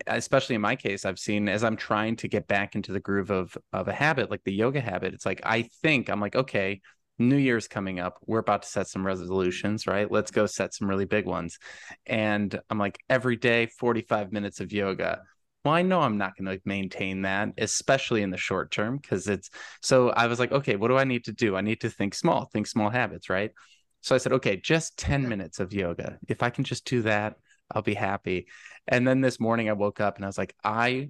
especially 0.08 0.56
in 0.56 0.62
my 0.62 0.76
case 0.76 1.06
i've 1.06 1.20
seen 1.20 1.48
as 1.48 1.64
i'm 1.64 1.76
trying 1.76 2.16
to 2.16 2.28
get 2.28 2.48
back 2.48 2.76
into 2.76 2.92
the 2.92 3.00
groove 3.00 3.30
of 3.30 3.56
of 3.72 3.88
a 3.88 3.94
habit 3.94 4.32
like 4.32 4.44
the 4.46 4.54
yoga 4.54 4.82
habit 4.82 5.14
it's 5.14 5.26
like 5.26 5.42
i 5.44 5.64
think 5.82 6.10
i'm 6.10 6.20
like 6.20 6.36
okay 6.36 6.82
New 7.20 7.38
Year's 7.38 7.68
coming 7.68 8.00
up. 8.00 8.18
We're 8.26 8.40
about 8.40 8.64
to 8.64 8.68
set 8.68 8.88
some 8.88 9.06
resolutions, 9.06 9.86
right? 9.86 10.10
Let's 10.10 10.32
go 10.32 10.46
set 10.46 10.74
some 10.74 10.90
really 10.90 11.06
big 11.06 11.26
ones. 11.26 11.60
And 12.06 12.60
I'm 12.70 12.80
like, 12.80 12.98
every 13.10 13.36
day, 13.36 13.68
45 13.68 14.32
minutes 14.32 14.60
of 14.60 14.72
yoga. 14.72 15.22
Well, 15.64 15.74
I 15.74 15.82
know 15.82 16.02
I'm 16.02 16.18
not 16.18 16.36
going 16.38 16.54
to 16.58 16.62
maintain 16.66 17.22
that, 17.22 17.50
especially 17.58 18.22
in 18.22 18.32
the 18.32 18.38
short 18.38 18.70
term, 18.72 18.98
because 18.98 19.28
it's 19.28 19.50
so 19.82 20.10
I 20.10 20.28
was 20.28 20.40
like, 20.40 20.52
okay, 20.52 20.76
what 20.76 20.90
do 20.90 20.98
I 20.98 21.06
need 21.06 21.26
to 21.26 21.32
do? 21.32 21.56
I 21.56 21.62
need 21.62 21.82
to 21.82 21.90
think 21.90 22.14
small, 22.16 22.46
think 22.46 22.68
small 22.68 22.90
habits, 22.90 23.30
right? 23.30 23.52
So 24.02 24.14
I 24.14 24.18
said, 24.18 24.34
okay, 24.34 24.58
just 24.58 24.98
10 24.98 25.28
minutes 25.30 25.60
of 25.60 25.74
yoga. 25.74 26.20
If 26.28 26.44
I 26.44 26.50
can 26.50 26.66
just 26.66 26.86
do 26.86 27.04
that, 27.04 27.36
I'll 27.72 27.82
be 27.82 27.94
happy. 27.94 28.48
And 28.88 29.08
then 29.08 29.22
this 29.22 29.40
morning 29.40 29.70
I 29.70 29.74
woke 29.74 30.02
up 30.02 30.18
and 30.18 30.26
I 30.26 30.28
was 30.28 30.38
like, 30.38 30.54
I 30.64 31.10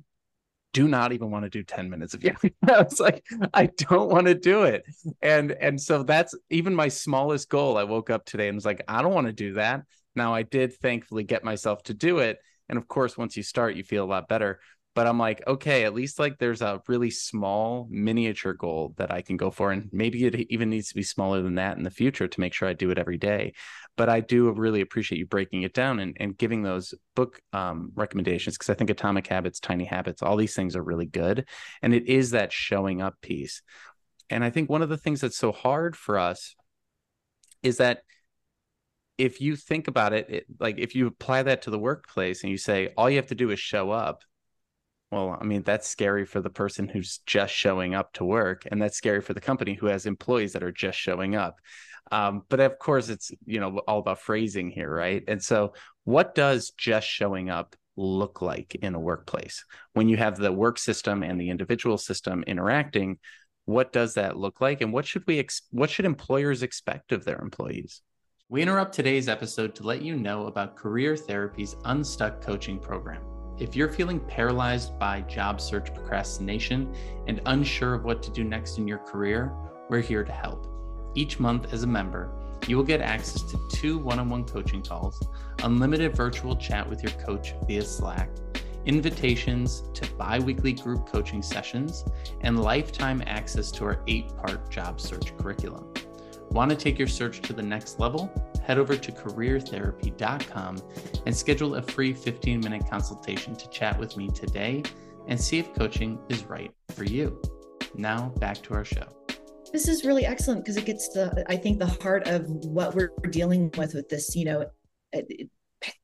do 0.74 0.88
not 0.88 1.14
even 1.14 1.32
want 1.32 1.44
to 1.46 1.50
do 1.50 1.64
10 1.64 1.90
minutes 1.90 2.14
of 2.14 2.24
yoga. 2.24 2.52
I 2.72 2.82
was 2.82 3.00
like, 3.00 3.26
I 3.54 3.68
don't 3.78 4.10
want 4.12 4.28
to 4.28 4.36
do 4.36 4.64
it. 4.64 4.84
And 5.22 5.52
and 5.52 5.80
so 5.82 6.04
that's 6.04 6.36
even 6.50 6.76
my 6.76 6.88
smallest 6.88 7.50
goal. 7.50 7.78
I 7.78 7.84
woke 7.84 8.10
up 8.10 8.26
today 8.26 8.48
and 8.48 8.56
was 8.56 8.66
like, 8.66 8.84
I 8.88 9.02
don't 9.02 9.14
want 9.14 9.28
to 9.28 9.34
do 9.34 9.54
that. 9.54 9.84
Now 10.16 10.34
I 10.34 10.44
did 10.44 10.74
thankfully 10.76 11.24
get 11.24 11.44
myself 11.44 11.84
to 11.84 11.94
do 11.94 12.20
it. 12.20 12.40
And 12.74 12.82
of 12.82 12.88
course, 12.88 13.18
once 13.18 13.38
you 13.38 13.44
start, 13.44 13.76
you 13.76 13.84
feel 13.84 14.04
a 14.04 14.06
lot 14.06 14.28
better 14.28 14.60
but 14.96 15.08
I'm 15.08 15.18
like, 15.18 15.42
okay, 15.48 15.86
at 15.86 15.94
least 15.94 16.20
like 16.20 16.38
there's 16.38 16.62
a 16.62 16.82
really 16.88 17.10
small 17.10 17.88
miniature 17.90 18.54
goal 18.54 18.94
that 18.98 19.12
I 19.12 19.22
can 19.22 19.38
go 19.38 19.50
for. 19.50 19.72
And 19.72 19.90
maybe 19.92 20.26
it 20.26 20.36
even 20.52 20.70
needs 20.70 20.90
to 20.90 20.96
be 20.96 21.04
smaller 21.04 21.42
than 21.42 21.56
that 21.56 21.78
in 21.78 21.84
the 21.84 21.90
future 21.90 22.28
to 22.28 22.40
make 22.40 22.54
sure 22.54 22.68
I 22.68 22.74
do 22.74 22.92
it 22.92 23.00
every 23.00 23.18
day. 23.18 23.54
But 23.98 24.10
I 24.10 24.20
do 24.20 24.52
really 24.52 24.82
appreciate 24.82 25.18
you 25.18 25.26
breaking 25.26 25.64
it 25.64 25.74
down 25.74 26.00
and, 26.00 26.16
and 26.20 26.38
giving 26.38 26.62
those 26.62 26.94
book 27.16 27.42
um, 27.54 27.92
recommendations 27.96 28.56
because 28.56 28.70
I 28.70 28.76
think 28.76 28.90
Atomic 28.90 29.26
Habits, 29.28 29.60
Tiny 29.60 29.86
Habits, 29.86 30.22
all 30.22 30.38
these 30.38 30.56
things 30.56 30.76
are 30.76 30.84
really 30.84 31.08
good. 31.08 31.48
And 31.82 31.94
it 31.94 32.08
is 32.08 32.32
that 32.32 32.54
showing 32.54 33.02
up 33.02 33.16
piece. 33.22 33.62
And 34.30 34.44
I 34.44 34.52
think 34.52 34.70
one 34.70 34.84
of 34.84 34.90
the 34.90 34.98
things 34.98 35.22
that's 35.22 35.38
so 35.38 35.52
hard 35.52 35.96
for 35.96 36.20
us 36.20 36.56
is 37.64 37.78
that 37.78 38.04
if 39.18 39.42
you 39.42 39.56
think 39.56 39.88
about 39.88 40.14
it, 40.14 40.30
it 40.30 40.46
like 40.60 40.78
if 40.78 40.96
you 40.96 41.08
apply 41.08 41.44
that 41.44 41.64
to 41.64 41.70
the 41.70 41.80
workplace 41.80 42.44
and 42.44 42.52
you 42.52 42.58
say 42.58 42.90
all 42.98 43.10
you 43.10 43.18
have 43.18 43.28
to 43.28 43.36
do 43.36 43.52
is 43.52 43.60
show 43.60 43.92
up 43.92 44.24
well, 45.14 45.38
I 45.40 45.44
mean, 45.44 45.62
that's 45.62 45.88
scary 45.88 46.26
for 46.26 46.42
the 46.42 46.50
person 46.50 46.88
who's 46.88 47.20
just 47.28 47.54
showing 47.54 47.94
up 47.94 48.14
to 48.14 48.26
work, 48.26 48.64
and 48.72 48.82
that's 48.82 48.98
scary 48.98 49.22
for 49.22 49.36
the 49.36 49.42
company 49.42 49.76
who 49.76 49.86
has 49.86 50.08
employees 50.08 50.54
that 50.54 50.64
are 50.64 50.72
just 50.72 50.98
showing 50.98 51.36
up. 51.36 51.60
Um, 52.12 52.42
but 52.50 52.60
of 52.60 52.80
course, 52.80 53.10
it's 53.10 53.32
you 53.46 53.60
know 53.60 53.78
all 53.88 54.00
about 54.00 54.22
phrasing 54.22 54.72
here, 54.72 54.92
right? 54.92 55.24
And 55.28 55.42
so, 55.42 55.74
what 56.04 56.34
does 56.34 56.72
just 56.72 57.08
showing 57.08 57.52
up 57.52 57.76
look 57.96 58.42
like 58.42 58.74
in 58.74 58.96
a 58.96 59.00
workplace 59.00 59.64
when 59.94 60.10
you 60.10 60.18
have 60.18 60.36
the 60.36 60.52
work 60.52 60.80
system 60.80 61.22
and 61.22 61.40
the 61.40 61.52
individual 61.52 62.00
system 62.00 62.44
interacting? 62.48 63.20
What 63.66 63.94
does 63.94 64.16
that 64.16 64.36
look 64.36 64.62
like, 64.62 64.82
and 64.82 64.92
what 64.92 65.06
should 65.06 65.26
we 65.28 65.38
ex- 65.38 65.68
what 65.70 65.92
should 65.92 66.06
employers 66.06 66.64
expect 66.64 67.12
of 67.12 67.24
their 67.24 67.40
employees? 67.40 68.02
We 68.54 68.62
interrupt 68.62 68.94
today's 68.94 69.30
episode 69.30 69.74
to 69.74 69.84
let 69.84 70.04
you 70.04 70.16
know 70.16 70.46
about 70.46 70.76
Career 70.76 71.18
Therapy's 71.18 71.76
Unstuck 71.86 72.40
Coaching 72.40 72.78
Program. 72.78 73.24
If 73.58 73.76
you're 73.76 73.90
feeling 73.90 74.20
paralyzed 74.20 75.00
by 75.00 75.22
job 75.22 75.60
search 75.60 75.92
procrastination 75.92 76.96
and 77.26 77.42
unsure 77.48 77.96
of 77.96 78.04
what 78.04 78.22
to 78.22 78.30
do 78.30 78.44
next 78.44 78.78
in 78.78 78.88
your 78.88 79.00
career, 79.00 79.52
we're 79.90 80.02
here 80.02 80.24
to 80.24 80.32
help. 80.32 80.68
Each 81.16 81.40
month, 81.40 81.74
as 81.74 81.82
a 81.82 81.88
member, 81.88 82.30
you 82.68 82.78
will 82.78 82.84
get 82.84 83.02
access 83.02 83.42
to 83.42 83.60
two 83.72 83.98
one 83.98 84.20
on 84.20 84.30
one 84.30 84.44
coaching 84.44 84.84
calls, 84.84 85.20
unlimited 85.64 86.16
virtual 86.16 86.56
chat 86.56 86.88
with 86.88 87.02
your 87.02 87.14
coach 87.14 87.56
via 87.66 87.84
Slack, 87.84 88.30
invitations 88.86 89.82
to 89.96 90.08
bi 90.14 90.38
weekly 90.38 90.74
group 90.74 91.08
coaching 91.08 91.42
sessions, 91.42 92.06
and 92.42 92.62
lifetime 92.62 93.24
access 93.26 93.72
to 93.72 93.86
our 93.86 94.04
eight 94.08 94.38
part 94.38 94.70
job 94.70 95.02
search 95.02 95.36
curriculum. 95.40 95.92
Want 96.54 96.72
to 96.72 96.78
take 96.78 96.98
your 96.98 97.08
search 97.08 97.42
to 97.42 97.54
the 97.54 97.64
next 97.64 98.00
level? 98.00 98.32
head 98.64 98.78
over 98.78 98.96
to 98.96 99.12
careertherapy.com 99.12 100.78
and 101.26 101.36
schedule 101.36 101.76
a 101.76 101.82
free 101.82 102.14
15 102.14 102.60
minute 102.60 102.90
consultation 102.90 103.56
to 103.56 103.70
chat 103.70 103.98
with 104.00 104.18
me 104.18 104.30
today 104.30 104.84
and 105.28 105.40
see 105.40 105.60
if 105.60 105.74
coaching 105.74 106.20
is 106.30 106.44
right 106.46 106.72
for 106.90 107.04
you. 107.04 107.42
Now, 107.96 108.30
back 108.40 108.62
to 108.64 108.74
our 108.74 108.86
show. 108.86 109.06
This 109.72 109.88
is 109.88 110.04
really 110.04 110.26
excellent 110.26 110.64
because 110.64 110.78
it 110.78 110.86
gets 110.86 111.10
to, 111.10 111.44
I 111.48 111.58
think, 111.58 111.80
the 111.80 111.88
heart 111.88 112.28
of 112.28 112.48
what 112.48 112.96
we're 112.96 113.12
dealing 113.30 113.72
with 113.78 113.94
with 113.94 114.10
this, 114.10 114.36
you 114.36 114.46
know, 114.46 114.66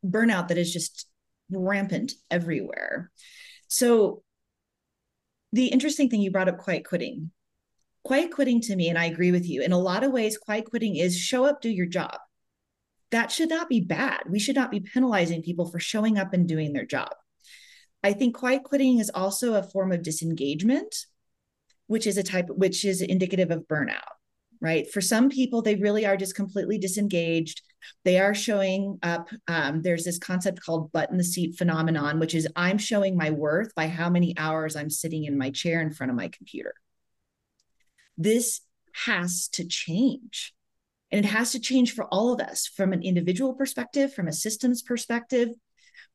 burnout 0.06 0.48
that 0.48 0.58
is 0.58 0.74
just 0.74 1.08
rampant 1.52 2.14
everywhere. 2.32 3.12
So, 3.68 4.24
the 5.52 5.68
interesting 5.68 6.10
thing 6.10 6.22
you 6.22 6.32
brought 6.32 6.50
up 6.50 6.58
quiet 6.58 6.86
quitting. 6.88 7.32
Quiet 8.04 8.32
quitting 8.32 8.62
to 8.62 8.76
me, 8.76 8.90
and 8.90 8.98
I 8.98 9.06
agree 9.06 9.32
with 9.32 9.48
you, 9.48 9.62
in 9.62 9.72
a 9.72 9.80
lot 9.80 10.04
of 10.04 10.12
ways, 10.12 10.38
quiet 10.38 10.66
quitting 10.66 10.96
is 10.96 11.18
show 11.18 11.46
up, 11.46 11.62
do 11.62 11.70
your 11.70 11.86
job 11.86 12.18
that 13.12 13.32
should 13.32 13.50
not 13.50 13.70
be 13.70 13.82
bad. 13.82 14.22
We 14.30 14.40
should 14.40 14.56
not 14.56 14.72
be 14.72 14.80
penalizing 14.80 15.42
people 15.42 15.66
for 15.66 15.80
showing 15.80 16.18
up 16.18 16.34
and 16.34 16.48
doing 16.48 16.74
their 16.74 16.86
job. 16.86 17.10
I 18.04 18.14
think 18.14 18.38
quiet 18.38 18.64
quitting 18.64 19.00
is 19.00 19.12
also 19.14 19.56
a 19.56 19.64
form 19.64 19.92
of 19.92 20.04
disengagement, 20.04 20.96
which 21.88 22.08
is 22.08 22.18
a 22.18 22.24
type 22.24 22.48
which 22.50 22.86
is 22.86 23.02
indicative 23.02 23.52
of 23.52 23.68
burnout, 23.68 24.00
right? 24.62 24.90
For 24.90 25.02
some 25.02 25.30
people, 25.30 25.62
they 25.62 25.76
really 25.76 26.06
are 26.06 26.16
just 26.16 26.36
completely 26.36 26.78
disengaged. 26.78 27.62
They 28.06 28.20
are 28.20 28.36
showing 28.36 29.00
up. 29.04 29.30
Um, 29.48 29.82
there's 29.82 30.04
this 30.04 30.20
concept 30.20 30.62
called 30.62 30.92
butt 30.92 31.10
in 31.12 31.18
the 31.18 31.24
seat 31.24 31.58
phenomenon, 31.58 32.20
which 32.20 32.36
is 32.36 32.48
I'm 32.56 32.78
showing 32.78 33.18
my 33.18 33.32
worth 33.32 33.74
by 33.76 33.88
how 33.88 34.10
many 34.10 34.38
hours 34.38 34.76
I'm 34.76 34.90
sitting 34.90 35.26
in 35.26 35.38
my 35.38 35.50
chair 35.50 35.82
in 35.82 35.92
front 35.92 36.12
of 36.12 36.16
my 36.16 36.30
computer. 36.30 36.74
This 38.20 38.62
has 39.06 39.48
to 39.54 39.66
change 39.66 40.54
and 41.12 41.26
it 41.26 41.28
has 41.28 41.54
to 41.54 41.60
change 41.60 41.96
for 41.96 42.06
all 42.06 42.34
of 42.34 42.42
us 42.42 42.68
from 42.68 42.94
an 42.94 43.02
individual 43.02 43.54
perspective, 43.54 44.14
from 44.14 44.28
a 44.28 44.34
systems 44.34 44.82
perspective. 44.82 45.50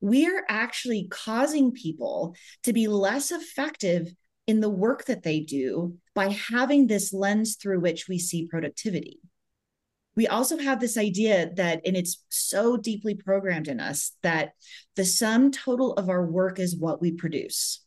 We're 0.00 0.44
actually 0.48 1.08
causing 1.10 1.72
people 1.72 2.36
to 2.62 2.72
be 2.72 2.86
less 2.86 3.32
effective 3.32 4.14
in 4.46 4.60
the 4.60 4.70
work 4.70 5.06
that 5.06 5.22
they 5.22 5.40
do 5.40 5.96
by 6.14 6.28
having 6.28 6.86
this 6.86 7.12
lens 7.12 7.56
through 7.56 7.80
which 7.80 8.06
we 8.06 8.18
see 8.18 8.46
productivity. 8.46 9.18
We 10.14 10.28
also 10.28 10.58
have 10.58 10.78
this 10.78 10.96
idea 10.96 11.50
that, 11.56 11.80
and 11.86 11.96
it's 11.96 12.22
so 12.28 12.76
deeply 12.76 13.14
programmed 13.14 13.66
in 13.66 13.80
us, 13.80 14.12
that 14.22 14.52
the 14.94 15.04
sum 15.04 15.50
total 15.50 15.94
of 15.94 16.08
our 16.08 16.24
work 16.24 16.60
is 16.60 16.76
what 16.76 17.00
we 17.00 17.12
produce. 17.12 17.82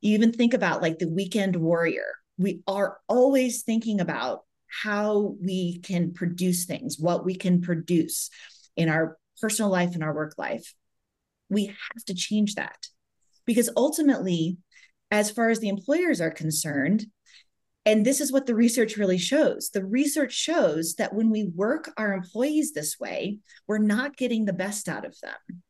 You 0.00 0.14
even 0.14 0.32
think 0.32 0.52
about 0.52 0.82
like 0.82 0.98
the 0.98 1.08
weekend 1.08 1.56
warrior. 1.56 2.14
We 2.38 2.62
are 2.66 2.98
always 3.08 3.62
thinking 3.62 4.00
about 4.00 4.42
how 4.68 5.34
we 5.42 5.80
can 5.80 6.12
produce 6.12 6.64
things, 6.64 6.98
what 6.98 7.24
we 7.24 7.34
can 7.34 7.60
produce 7.60 8.30
in 8.76 8.88
our 8.88 9.18
personal 9.40 9.70
life 9.70 9.94
and 9.94 10.02
our 10.02 10.14
work 10.14 10.34
life. 10.38 10.74
We 11.50 11.66
have 11.66 12.04
to 12.06 12.14
change 12.14 12.54
that 12.54 12.86
because 13.46 13.70
ultimately, 13.76 14.58
as 15.10 15.30
far 15.30 15.48
as 15.48 15.60
the 15.60 15.70
employers 15.70 16.20
are 16.20 16.30
concerned, 16.30 17.06
and 17.86 18.04
this 18.04 18.20
is 18.20 18.30
what 18.30 18.44
the 18.44 18.54
research 18.54 18.98
really 18.98 19.16
shows. 19.16 19.70
The 19.70 19.84
research 19.84 20.34
shows 20.34 20.96
that 20.96 21.14
when 21.14 21.30
we 21.30 21.44
work 21.44 21.90
our 21.96 22.12
employees 22.12 22.74
this 22.74 23.00
way, 23.00 23.38
we're 23.66 23.78
not 23.78 24.18
getting 24.18 24.44
the 24.44 24.52
best 24.52 24.88
out 24.88 25.06
of 25.06 25.18
them. 25.20 25.62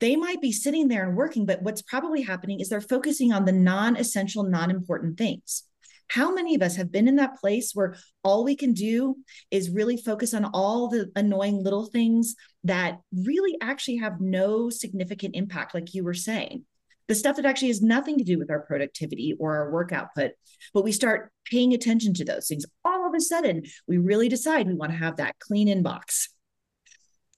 They 0.00 0.16
might 0.16 0.40
be 0.40 0.52
sitting 0.52 0.88
there 0.88 1.06
and 1.06 1.14
working, 1.14 1.44
but 1.44 1.60
what's 1.60 1.82
probably 1.82 2.22
happening 2.22 2.60
is 2.60 2.70
they're 2.70 2.80
focusing 2.80 3.32
on 3.32 3.44
the 3.44 3.52
non 3.52 3.96
essential, 3.96 4.44
non 4.44 4.70
important 4.70 5.18
things. 5.18 5.64
How 6.08 6.32
many 6.32 6.54
of 6.54 6.62
us 6.62 6.76
have 6.76 6.90
been 6.90 7.06
in 7.06 7.16
that 7.16 7.38
place 7.38 7.72
where 7.74 7.96
all 8.24 8.42
we 8.42 8.56
can 8.56 8.72
do 8.72 9.16
is 9.50 9.70
really 9.70 9.96
focus 9.98 10.32
on 10.32 10.46
all 10.46 10.88
the 10.88 11.10
annoying 11.14 11.62
little 11.62 11.86
things 11.86 12.34
that 12.64 12.98
really 13.12 13.56
actually 13.60 13.98
have 13.98 14.20
no 14.20 14.70
significant 14.70 15.36
impact, 15.36 15.74
like 15.74 15.94
you 15.94 16.04
were 16.04 16.14
saying? 16.14 16.64
The 17.08 17.14
stuff 17.14 17.36
that 17.36 17.46
actually 17.46 17.68
has 17.68 17.82
nothing 17.82 18.18
to 18.18 18.24
do 18.24 18.38
with 18.38 18.50
our 18.50 18.60
productivity 18.60 19.34
or 19.38 19.56
our 19.56 19.70
work 19.70 19.92
output, 19.92 20.32
but 20.74 20.84
we 20.84 20.92
start 20.92 21.30
paying 21.44 21.72
attention 21.72 22.12
to 22.14 22.24
those 22.24 22.48
things. 22.48 22.66
All 22.84 23.06
of 23.06 23.14
a 23.14 23.20
sudden, 23.20 23.62
we 23.86 23.98
really 23.98 24.28
decide 24.28 24.66
we 24.66 24.74
want 24.74 24.92
to 24.92 24.98
have 24.98 25.16
that 25.16 25.38
clean 25.38 25.68
inbox. 25.68 26.28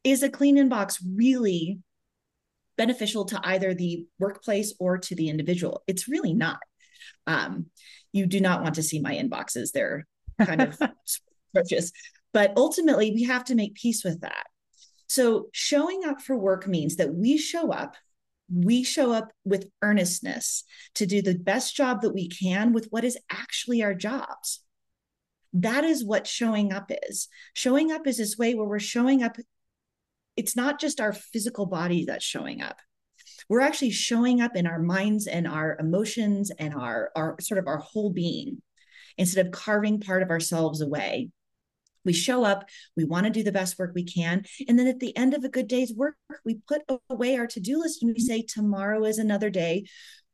Is 0.02 0.22
a 0.22 0.30
clean 0.30 0.56
inbox 0.56 0.98
really 1.14 1.78
beneficial 2.76 3.26
to 3.26 3.40
either 3.44 3.74
the 3.74 4.06
workplace 4.18 4.74
or 4.80 4.98
to 4.98 5.14
the 5.14 5.28
individual? 5.28 5.82
It's 5.86 6.08
really 6.08 6.34
not. 6.34 6.58
Um, 7.26 7.66
you 8.12 8.26
do 8.26 8.40
not 8.40 8.62
want 8.62 8.76
to 8.76 8.82
see 8.82 9.00
my 9.00 9.14
inboxes. 9.14 9.72
They're 9.72 10.06
kind 10.44 10.62
of 10.62 10.78
approaches. 11.54 11.92
But 12.32 12.52
ultimately, 12.56 13.12
we 13.12 13.24
have 13.24 13.44
to 13.46 13.54
make 13.54 13.74
peace 13.74 14.04
with 14.04 14.20
that. 14.20 14.46
So, 15.08 15.48
showing 15.52 16.04
up 16.04 16.20
for 16.20 16.36
work 16.36 16.68
means 16.68 16.96
that 16.96 17.12
we 17.12 17.36
show 17.36 17.72
up, 17.72 17.96
we 18.52 18.84
show 18.84 19.12
up 19.12 19.32
with 19.44 19.68
earnestness 19.82 20.64
to 20.94 21.06
do 21.06 21.22
the 21.22 21.36
best 21.36 21.74
job 21.74 22.02
that 22.02 22.14
we 22.14 22.28
can 22.28 22.72
with 22.72 22.86
what 22.90 23.04
is 23.04 23.18
actually 23.30 23.82
our 23.82 23.94
jobs. 23.94 24.60
That 25.52 25.82
is 25.82 26.04
what 26.04 26.28
showing 26.28 26.72
up 26.72 26.92
is. 27.08 27.28
Showing 27.54 27.90
up 27.90 28.06
is 28.06 28.18
this 28.18 28.38
way 28.38 28.54
where 28.54 28.68
we're 28.68 28.78
showing 28.78 29.22
up. 29.22 29.36
It's 30.36 30.54
not 30.54 30.78
just 30.78 31.00
our 31.00 31.12
physical 31.12 31.66
body 31.66 32.04
that's 32.04 32.24
showing 32.24 32.62
up 32.62 32.78
we're 33.50 33.60
actually 33.60 33.90
showing 33.90 34.40
up 34.40 34.56
in 34.56 34.66
our 34.66 34.78
minds 34.78 35.26
and 35.26 35.46
our 35.46 35.76
emotions 35.78 36.50
and 36.58 36.72
our, 36.72 37.10
our 37.16 37.36
sort 37.40 37.58
of 37.58 37.66
our 37.66 37.78
whole 37.78 38.10
being 38.10 38.62
instead 39.18 39.44
of 39.44 39.52
carving 39.52 40.00
part 40.00 40.22
of 40.22 40.30
ourselves 40.30 40.80
away 40.80 41.28
We 42.04 42.12
show 42.12 42.44
up, 42.44 42.68
we 42.96 43.04
want 43.04 43.26
to 43.26 43.30
do 43.30 43.42
the 43.42 43.52
best 43.52 43.78
work 43.78 43.92
we 43.94 44.04
can. 44.04 44.44
And 44.68 44.78
then 44.78 44.86
at 44.86 45.00
the 45.00 45.14
end 45.16 45.34
of 45.34 45.44
a 45.44 45.48
good 45.48 45.68
day's 45.68 45.92
work, 45.92 46.16
we 46.44 46.60
put 46.66 46.82
away 47.10 47.36
our 47.36 47.46
to 47.48 47.60
do 47.60 47.80
list 47.80 48.02
and 48.02 48.14
we 48.14 48.20
say, 48.20 48.42
tomorrow 48.42 49.04
is 49.04 49.18
another 49.18 49.50
day 49.50 49.84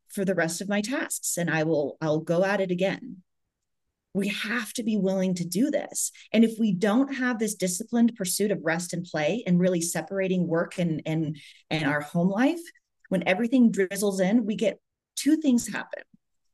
for 0.08 0.24
the 0.24 0.34
rest 0.34 0.60
of 0.60 0.68
my 0.68 0.80
tasks 0.80 1.36
and 1.36 1.50
I 1.50 1.64
will 1.64 1.96
I'll 2.00 2.20
go 2.20 2.44
at 2.44 2.60
it 2.60 2.70
again. 2.70 3.22
We 4.14 4.28
have 4.28 4.72
to 4.74 4.82
be 4.82 4.96
willing 4.96 5.34
to 5.34 5.44
do 5.44 5.70
this. 5.70 6.12
And 6.32 6.44
if 6.44 6.52
we 6.58 6.72
don't 6.72 7.14
have 7.16 7.38
this 7.38 7.54
disciplined 7.54 8.14
pursuit 8.16 8.50
of 8.50 8.60
rest 8.62 8.94
and 8.94 9.04
play 9.04 9.42
and 9.46 9.60
really 9.60 9.82
separating 9.82 10.46
work 10.46 10.78
and 10.78 11.02
and 11.04 11.36
and 11.70 11.84
our 11.84 12.00
home 12.00 12.28
life, 12.28 12.60
when 13.08 13.26
everything 13.26 13.70
drizzles 13.70 14.20
in, 14.20 14.46
we 14.46 14.56
get 14.56 14.80
two 15.16 15.36
things 15.36 15.68
happen. 15.68 16.02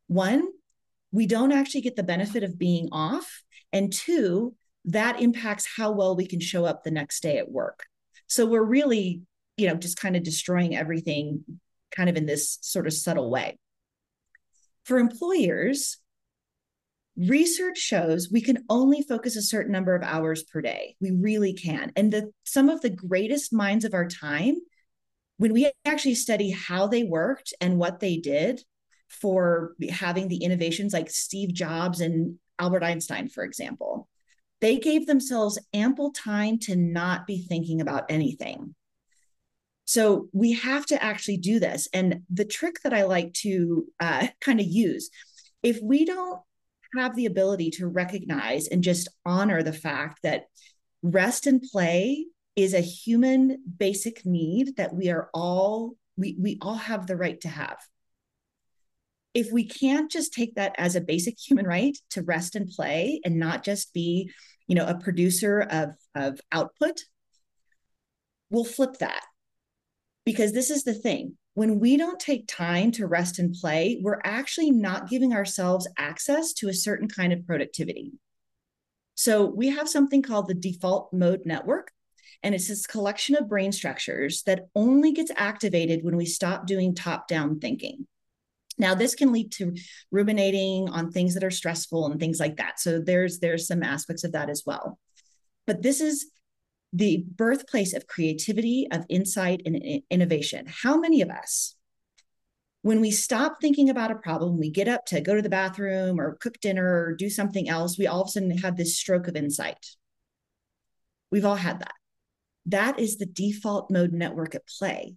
One, 0.06 0.48
we 1.10 1.26
don't 1.26 1.52
actually 1.52 1.82
get 1.82 1.96
the 1.96 2.02
benefit 2.02 2.42
of 2.42 2.58
being 2.58 2.88
off. 2.92 3.42
And 3.72 3.92
two, 3.92 4.54
that 4.86 5.20
impacts 5.20 5.66
how 5.76 5.92
well 5.92 6.16
we 6.16 6.26
can 6.26 6.40
show 6.40 6.64
up 6.64 6.82
the 6.82 6.90
next 6.90 7.22
day 7.22 7.38
at 7.38 7.50
work. 7.50 7.84
So 8.26 8.46
we're 8.46 8.64
really, 8.64 9.22
you 9.56 9.68
know, 9.68 9.74
just 9.74 9.98
kind 9.98 10.16
of 10.16 10.22
destroying 10.22 10.74
everything 10.74 11.44
kind 11.90 12.08
of 12.08 12.16
in 12.16 12.26
this 12.26 12.58
sort 12.62 12.86
of 12.86 12.92
subtle 12.92 13.30
way. 13.30 13.58
For 14.84 14.98
employers, 14.98 15.98
research 17.16 17.78
shows 17.78 18.30
we 18.30 18.40
can 18.40 18.64
only 18.68 19.02
focus 19.02 19.36
a 19.36 19.42
certain 19.42 19.72
number 19.72 19.94
of 19.94 20.02
hours 20.02 20.42
per 20.42 20.62
day. 20.62 20.96
We 21.00 21.10
really 21.10 21.52
can. 21.52 21.92
And 21.94 22.12
the 22.12 22.32
some 22.44 22.68
of 22.68 22.80
the 22.80 22.90
greatest 22.90 23.52
minds 23.52 23.84
of 23.84 23.94
our 23.94 24.08
time 24.08 24.56
when 25.42 25.52
we 25.52 25.70
actually 25.84 26.14
study 26.14 26.50
how 26.50 26.86
they 26.86 27.02
worked 27.02 27.52
and 27.60 27.76
what 27.76 27.98
they 27.98 28.16
did 28.16 28.62
for 29.08 29.74
having 29.90 30.28
the 30.28 30.44
innovations 30.44 30.92
like 30.92 31.10
Steve 31.10 31.52
Jobs 31.52 32.00
and 32.00 32.38
Albert 32.58 32.84
Einstein 32.84 33.28
for 33.28 33.42
example 33.42 34.08
they 34.62 34.78
gave 34.78 35.06
themselves 35.06 35.58
ample 35.74 36.12
time 36.12 36.56
to 36.60 36.76
not 36.76 37.26
be 37.26 37.42
thinking 37.42 37.80
about 37.80 38.04
anything. 38.08 38.76
So 39.84 40.28
we 40.32 40.52
have 40.52 40.86
to 40.86 41.02
actually 41.02 41.38
do 41.38 41.58
this. 41.58 41.88
And 41.92 42.22
the 42.30 42.44
trick 42.44 42.76
that 42.84 42.94
I 42.94 43.02
like 43.02 43.32
to 43.42 43.86
uh, 43.98 44.28
kind 44.40 44.60
of 44.60 44.66
use 44.66 45.10
if 45.64 45.80
we 45.82 46.04
don't 46.04 46.40
have 46.96 47.16
the 47.16 47.26
ability 47.26 47.70
to 47.70 47.88
recognize 47.88 48.68
and 48.68 48.84
just 48.84 49.08
honor 49.26 49.62
the 49.62 49.72
fact 49.72 50.20
that 50.22 50.44
rest 51.02 51.48
and 51.48 51.60
play 51.60 52.26
is 52.56 52.74
a 52.74 52.80
human 52.80 53.62
basic 53.78 54.26
need 54.26 54.76
that 54.76 54.94
we 54.94 55.08
are 55.08 55.30
all 55.32 55.94
we, 56.16 56.36
we 56.38 56.58
all 56.60 56.74
have 56.74 57.06
the 57.06 57.16
right 57.16 57.40
to 57.40 57.48
have. 57.48 57.78
If 59.32 59.50
we 59.50 59.64
can't 59.64 60.10
just 60.10 60.34
take 60.34 60.56
that 60.56 60.74
as 60.76 60.94
a 60.94 61.00
basic 61.00 61.38
human 61.38 61.66
right 61.66 61.96
to 62.10 62.22
rest 62.22 62.54
and 62.54 62.68
play 62.68 63.20
and 63.24 63.38
not 63.38 63.64
just 63.64 63.94
be 63.94 64.30
you 64.68 64.74
know 64.74 64.86
a 64.86 64.98
producer 64.98 65.60
of 65.60 65.94
of 66.14 66.40
output 66.50 67.00
we'll 68.50 68.64
flip 68.64 68.98
that. 68.98 69.24
Because 70.26 70.52
this 70.52 70.70
is 70.70 70.84
the 70.84 70.94
thing 70.94 71.36
when 71.54 71.80
we 71.80 71.96
don't 71.96 72.20
take 72.20 72.46
time 72.46 72.92
to 72.92 73.06
rest 73.06 73.38
and 73.38 73.54
play 73.54 73.98
we're 74.02 74.20
actually 74.24 74.70
not 74.70 75.08
giving 75.08 75.32
ourselves 75.32 75.88
access 75.98 76.52
to 76.52 76.68
a 76.68 76.74
certain 76.74 77.08
kind 77.08 77.32
of 77.32 77.46
productivity. 77.46 78.12
So 79.14 79.46
we 79.46 79.68
have 79.68 79.88
something 79.88 80.22
called 80.22 80.48
the 80.48 80.54
default 80.54 81.12
mode 81.12 81.42
network 81.44 81.90
and 82.42 82.54
it's 82.54 82.68
this 82.68 82.86
collection 82.86 83.36
of 83.36 83.48
brain 83.48 83.72
structures 83.72 84.42
that 84.44 84.66
only 84.74 85.12
gets 85.12 85.30
activated 85.36 86.02
when 86.02 86.16
we 86.16 86.26
stop 86.26 86.66
doing 86.66 86.94
top 86.94 87.28
down 87.28 87.60
thinking. 87.60 88.06
Now 88.78 88.94
this 88.94 89.14
can 89.14 89.32
lead 89.32 89.52
to 89.52 89.76
ruminating 90.10 90.88
on 90.88 91.10
things 91.10 91.34
that 91.34 91.44
are 91.44 91.50
stressful 91.50 92.06
and 92.06 92.18
things 92.18 92.40
like 92.40 92.56
that. 92.56 92.80
So 92.80 93.00
there's 93.00 93.38
there's 93.38 93.66
some 93.66 93.82
aspects 93.82 94.24
of 94.24 94.32
that 94.32 94.50
as 94.50 94.64
well. 94.66 94.98
But 95.66 95.82
this 95.82 96.00
is 96.00 96.26
the 96.92 97.24
birthplace 97.36 97.94
of 97.94 98.06
creativity 98.06 98.88
of 98.90 99.06
insight 99.08 99.62
and 99.64 100.02
innovation. 100.10 100.66
How 100.66 100.98
many 100.98 101.22
of 101.22 101.30
us 101.30 101.76
when 102.84 103.00
we 103.00 103.12
stop 103.12 103.58
thinking 103.60 103.88
about 103.88 104.10
a 104.10 104.16
problem 104.16 104.58
we 104.58 104.68
get 104.68 104.88
up 104.88 105.06
to 105.06 105.20
go 105.20 105.36
to 105.36 105.42
the 105.42 105.48
bathroom 105.48 106.20
or 106.20 106.36
cook 106.40 106.58
dinner 106.60 107.04
or 107.04 107.14
do 107.14 107.30
something 107.30 107.68
else 107.68 107.96
we 107.96 108.08
all 108.08 108.22
of 108.22 108.26
a 108.26 108.30
sudden 108.30 108.58
have 108.58 108.76
this 108.76 108.98
stroke 108.98 109.28
of 109.28 109.36
insight. 109.36 109.86
We've 111.30 111.44
all 111.44 111.56
had 111.56 111.78
that 111.80 111.94
that 112.66 112.98
is 112.98 113.18
the 113.18 113.26
default 113.26 113.90
mode 113.90 114.12
network 114.12 114.54
at 114.54 114.66
play 114.66 115.16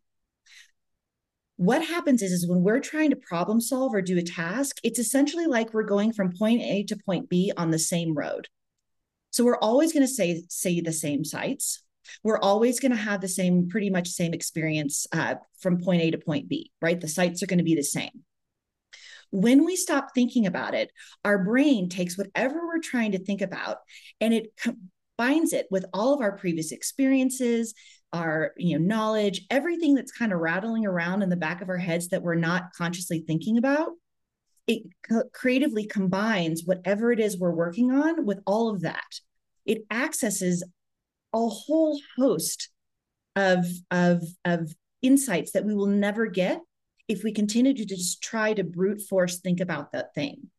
what 1.58 1.86
happens 1.86 2.22
is, 2.22 2.32
is 2.32 2.48
when 2.48 2.62
we're 2.62 2.80
trying 2.80 3.12
to 3.12 3.16
problem 3.16 3.62
solve 3.62 3.93
or 3.93 4.02
do 4.02 4.18
a 4.18 4.24
task, 4.24 4.78
it's 4.84 5.00
essentially 5.00 5.46
like 5.46 5.74
we're 5.74 5.84
going 5.84 6.12
from 6.12 6.36
point 6.36 6.62
A 6.62 6.84
to 6.84 6.98
point 6.98 7.30
B 7.30 7.52
on 7.56 7.72
the 7.72 7.80
same 7.80 8.14
road. 8.14 8.48
So 9.32 9.43
we're 9.43 9.58
always 9.58 9.93
going 9.93 10.06
to 10.06 10.12
say 10.12 10.43
say 10.50 10.82
the 10.82 10.93
same 10.93 11.24
sights. 11.24 11.82
We're 12.24 12.39
always 12.39 12.80
going 12.80 12.91
to 12.91 12.98
have 12.98 13.22
the 13.22 13.28
same, 13.28 13.70
pretty 13.70 13.89
much 13.89 14.10
same 14.10 14.34
experience 14.34 15.08
uh, 15.12 15.36
from 15.60 15.82
point 15.82 16.02
A 16.02 16.12
to 16.12 16.18
point 16.18 16.48
B, 16.48 16.72
right? 16.82 17.00
The 17.00 17.08
sights 17.08 17.41
are 17.41 17.48
going 17.48 17.58
to 17.58 17.64
be 17.64 17.76
the 17.76 17.84
same. 17.84 18.24
When 19.32 19.66
we 19.66 19.76
stop 19.76 20.10
thinking 20.14 20.46
about 20.46 20.76
it, 20.76 20.91
our 21.24 21.43
brain 21.43 21.89
takes 21.89 22.18
whatever 22.18 22.68
we're 22.68 22.80
trying 22.80 23.14
to 23.14 23.20
think 23.20 23.41
about 23.41 23.78
and 24.22 24.34
it 24.34 24.54
combines 25.18 25.53
it 25.53 25.68
with 25.72 25.86
all 25.93 26.13
of 26.13 26.22
our 26.22 26.38
previous 26.38 26.72
experiences, 26.72 27.74
our 28.13 28.53
you 28.57 28.78
know 28.78 28.86
knowledge 28.86 29.45
everything 29.49 29.95
that's 29.95 30.11
kind 30.11 30.32
of 30.32 30.39
rattling 30.39 30.86
around 30.86 31.22
in 31.22 31.30
the 31.30 31.36
back 31.36 31.61
of 31.61 31.70
our 31.70 31.78
heads 31.78 32.09
that 32.09 32.22
we're 32.22 32.36
not 32.36 32.72
consciously 32.78 33.24
thinking 33.26 33.57
about 33.57 33.89
it 34.68 34.84
co- 35.07 35.30
creatively 35.34 35.86
combines 35.86 36.63
whatever 36.66 37.11
it 37.11 37.20
is 37.20 37.38
we're 37.38 37.51
working 37.51 37.91
on 37.91 38.26
with 38.26 38.39
all 38.45 38.70
of 38.70 38.82
that. 38.82 39.20
It 39.66 39.86
accesses 39.91 40.63
a 41.34 41.47
whole 41.47 41.99
host 42.18 42.70
of 43.36 43.66
of 43.91 44.24
of 44.43 44.74
insights 45.01 45.51
that 45.51 45.66
we 45.66 45.76
will 45.76 45.88
never 45.88 46.28
get 46.28 46.61
if 47.07 47.24
we 47.24 47.32
continue 47.32 47.74
to 47.74 47.86
just 47.86 48.24
try 48.24 48.53
to 48.53 48.63
brute 48.63 49.01
force 49.01 49.39
think 49.39 49.59
about 49.59 49.91
that 49.91 50.16
thing. 50.16 50.49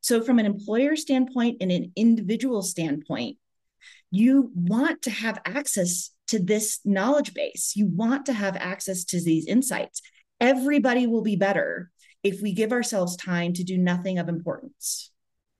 So 0.00 0.20
from 0.20 0.38
an 0.38 0.46
employer 0.46 0.96
standpoint 0.96 1.58
and 1.60 1.70
an 1.70 1.92
individual 1.96 2.62
standpoint 2.62 3.38
you 4.14 4.52
want 4.54 5.02
to 5.02 5.10
have 5.10 5.40
access 5.44 6.10
to 6.28 6.38
this 6.38 6.78
knowledge 6.84 7.34
base. 7.34 7.72
You 7.74 7.88
want 7.88 8.26
to 8.26 8.32
have 8.32 8.56
access 8.56 9.04
to 9.06 9.20
these 9.20 9.46
insights. 9.46 10.02
Everybody 10.40 11.08
will 11.08 11.22
be 11.22 11.34
better 11.34 11.90
if 12.22 12.40
we 12.40 12.52
give 12.52 12.70
ourselves 12.70 13.16
time 13.16 13.52
to 13.54 13.64
do 13.64 13.76
nothing 13.76 14.18
of 14.18 14.28
importance. 14.28 15.10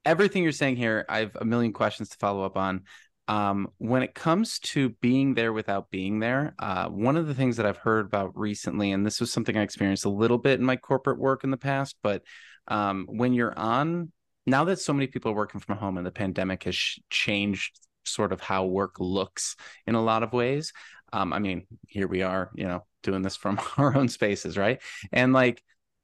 Everything 0.05 0.45
you're 0.45 0.53
saying 0.53 0.77
here, 0.77 1.05
I 1.09 1.19
have 1.19 1.37
a 1.41 1.45
million 1.45 1.73
questions 1.73 2.11
to 2.11 2.17
follow 2.19 2.45
up 2.45 2.57
on. 2.57 2.83
Um, 3.27 3.69
when 3.79 4.03
it 4.03 4.15
comes 4.15 4.61
to 4.61 4.91
being 5.01 5.35
there 5.35 5.53
without 5.53 5.91
being 5.91 6.21
there, 6.21 6.55
uh, 6.59 6.89
one 6.89 7.17
of 7.17 7.27
the 7.27 7.35
things 7.35 7.57
that 7.57 7.67
I've 7.67 7.79
heard 7.79 8.07
about 8.07 8.39
recently, 8.39 8.93
and 8.93 9.05
this 9.05 9.19
was 9.19 9.33
something 9.33 9.57
I 9.57 9.63
experienced 9.63 10.05
a 10.05 10.11
little 10.11 10.39
bit 10.39 10.61
in 10.61 10.67
my 10.67 10.77
corporate 10.77 11.19
work 11.19 11.43
in 11.43 11.51
the 11.51 11.57
past, 11.57 11.97
but 12.03 12.23
um, 12.69 13.07
when 13.09 13.33
you're 13.33 13.59
on, 13.59 14.13
now 14.47 14.65
that 14.65 14.79
so 14.79 14.93
many 14.93 15.07
people 15.09 15.33
are 15.33 15.37
working 15.37 15.61
from 15.61 15.79
home 15.79 15.97
and 15.97 16.07
the 16.07 16.13
pandemic 16.13 16.65
has 16.65 16.75
sh- 16.75 16.99
changed 17.09 17.81
sort 18.07 18.33
of 18.33 18.41
how 18.41 18.65
work 18.67 18.97
looks 18.99 19.57
in 19.87 19.95
a 19.95 20.03
lot 20.03 20.23
of 20.23 20.33
ways. 20.33 20.73
Um, 21.13 21.33
I 21.33 21.39
mean, 21.39 21.67
here 21.87 22.09
we 22.09 22.23
are, 22.23 22.51
you 22.55 22.67
know, 22.67 22.85
doing 23.03 23.23
this 23.23 23.37
from 23.37 23.61
our 23.77 23.97
own 23.97 24.09
spaces, 24.09 24.57
right? 24.57 24.81
And 25.13 25.33
like, 25.33 25.63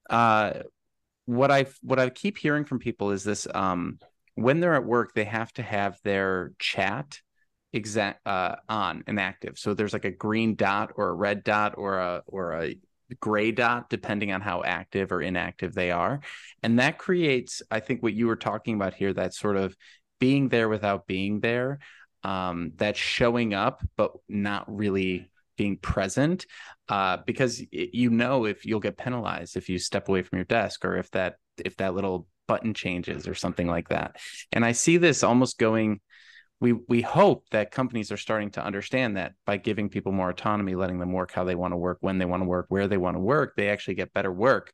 uh, 0.09 0.61
what 1.26 1.51
I 1.51 1.66
what 1.82 1.98
I 1.98 2.11
keep 2.11 2.38
hearing 2.38 2.64
from 2.64 2.78
people 2.78 3.11
is 3.11 3.24
this: 3.24 3.46
um, 3.55 3.98
when 4.34 4.61
they're 4.61 4.74
at 4.74 4.84
work, 4.84 5.14
they 5.14 5.24
have 5.24 5.53
to 5.55 5.62
have 5.62 5.98
their 6.03 6.53
chat 6.59 7.20
exact 7.72 8.26
uh, 8.26 8.57
on 8.68 9.05
and 9.07 9.20
active. 9.20 9.59
So 9.59 9.74
there's 9.74 9.92
like 9.92 10.05
a 10.05 10.11
green 10.11 10.57
dot 10.57 10.92
or 10.96 11.09
a 11.09 11.14
red 11.14 11.44
dot 11.44 11.74
or 11.76 11.98
a 11.98 12.22
or 12.26 12.55
a 12.55 12.76
gray 13.18 13.51
dot 13.51 13.90
depending 13.90 14.32
on 14.32 14.40
how 14.40 14.62
active 14.62 15.11
or 15.11 15.20
inactive 15.20 15.74
they 15.74 15.90
are 15.90 16.20
and 16.62 16.78
that 16.78 16.98
creates 16.98 17.62
i 17.70 17.80
think 17.80 18.03
what 18.03 18.12
you 18.12 18.26
were 18.26 18.36
talking 18.36 18.74
about 18.74 18.94
here 18.94 19.12
that 19.12 19.34
sort 19.34 19.57
of 19.57 19.74
being 20.21 20.49
there 20.49 20.68
without 20.68 21.07
being 21.07 21.41
there 21.41 21.79
um, 22.23 22.73
that's 22.77 22.99
showing 22.99 23.55
up 23.55 23.83
but 23.97 24.12
not 24.29 24.64
really 24.75 25.31
being 25.57 25.77
present 25.77 26.47
uh, 26.89 27.18
because 27.27 27.62
you 27.71 28.11
know 28.11 28.45
if 28.47 28.64
you'll 28.64 28.81
get 28.81 28.97
penalized 28.97 29.57
if 29.57 29.68
you 29.68 29.79
step 29.79 30.09
away 30.09 30.23
from 30.23 30.39
your 30.39 30.45
desk 30.45 30.85
or 30.85 30.97
if 30.97 31.11
that 31.11 31.35
if 31.59 31.77
that 31.77 31.95
little 31.95 32.27
button 32.47 32.75
changes 32.75 33.29
or 33.29 33.35
something 33.35 33.68
like 33.68 33.89
that. 33.91 34.16
And 34.53 34.64
i 34.64 34.73
see 34.73 34.97
this 34.97 35.23
almost 35.23 35.59
going 35.59 36.01
we 36.61 36.73
we 36.73 37.01
hope 37.01 37.45
that 37.51 37.71
companies 37.71 38.12
are 38.12 38.16
starting 38.16 38.51
to 38.51 38.64
understand 38.64 39.16
that 39.16 39.33
by 39.47 39.57
giving 39.57 39.89
people 39.89 40.12
more 40.12 40.31
autonomy 40.31 40.75
letting 40.75 40.99
them 40.99 41.12
work 41.12 41.33
how 41.33 41.45
they 41.45 41.55
want 41.55 41.73
to 41.73 41.77
work 41.77 41.99
when 42.01 42.18
they 42.18 42.25
want 42.25 42.43
to 42.43 42.49
work 42.49 42.66
where 42.68 42.89
they 42.89 42.97
want 42.97 43.16
to 43.16 43.21
work 43.21 43.55
they 43.57 43.68
actually 43.68 43.95
get 43.95 44.12
better 44.12 44.33
work 44.33 44.73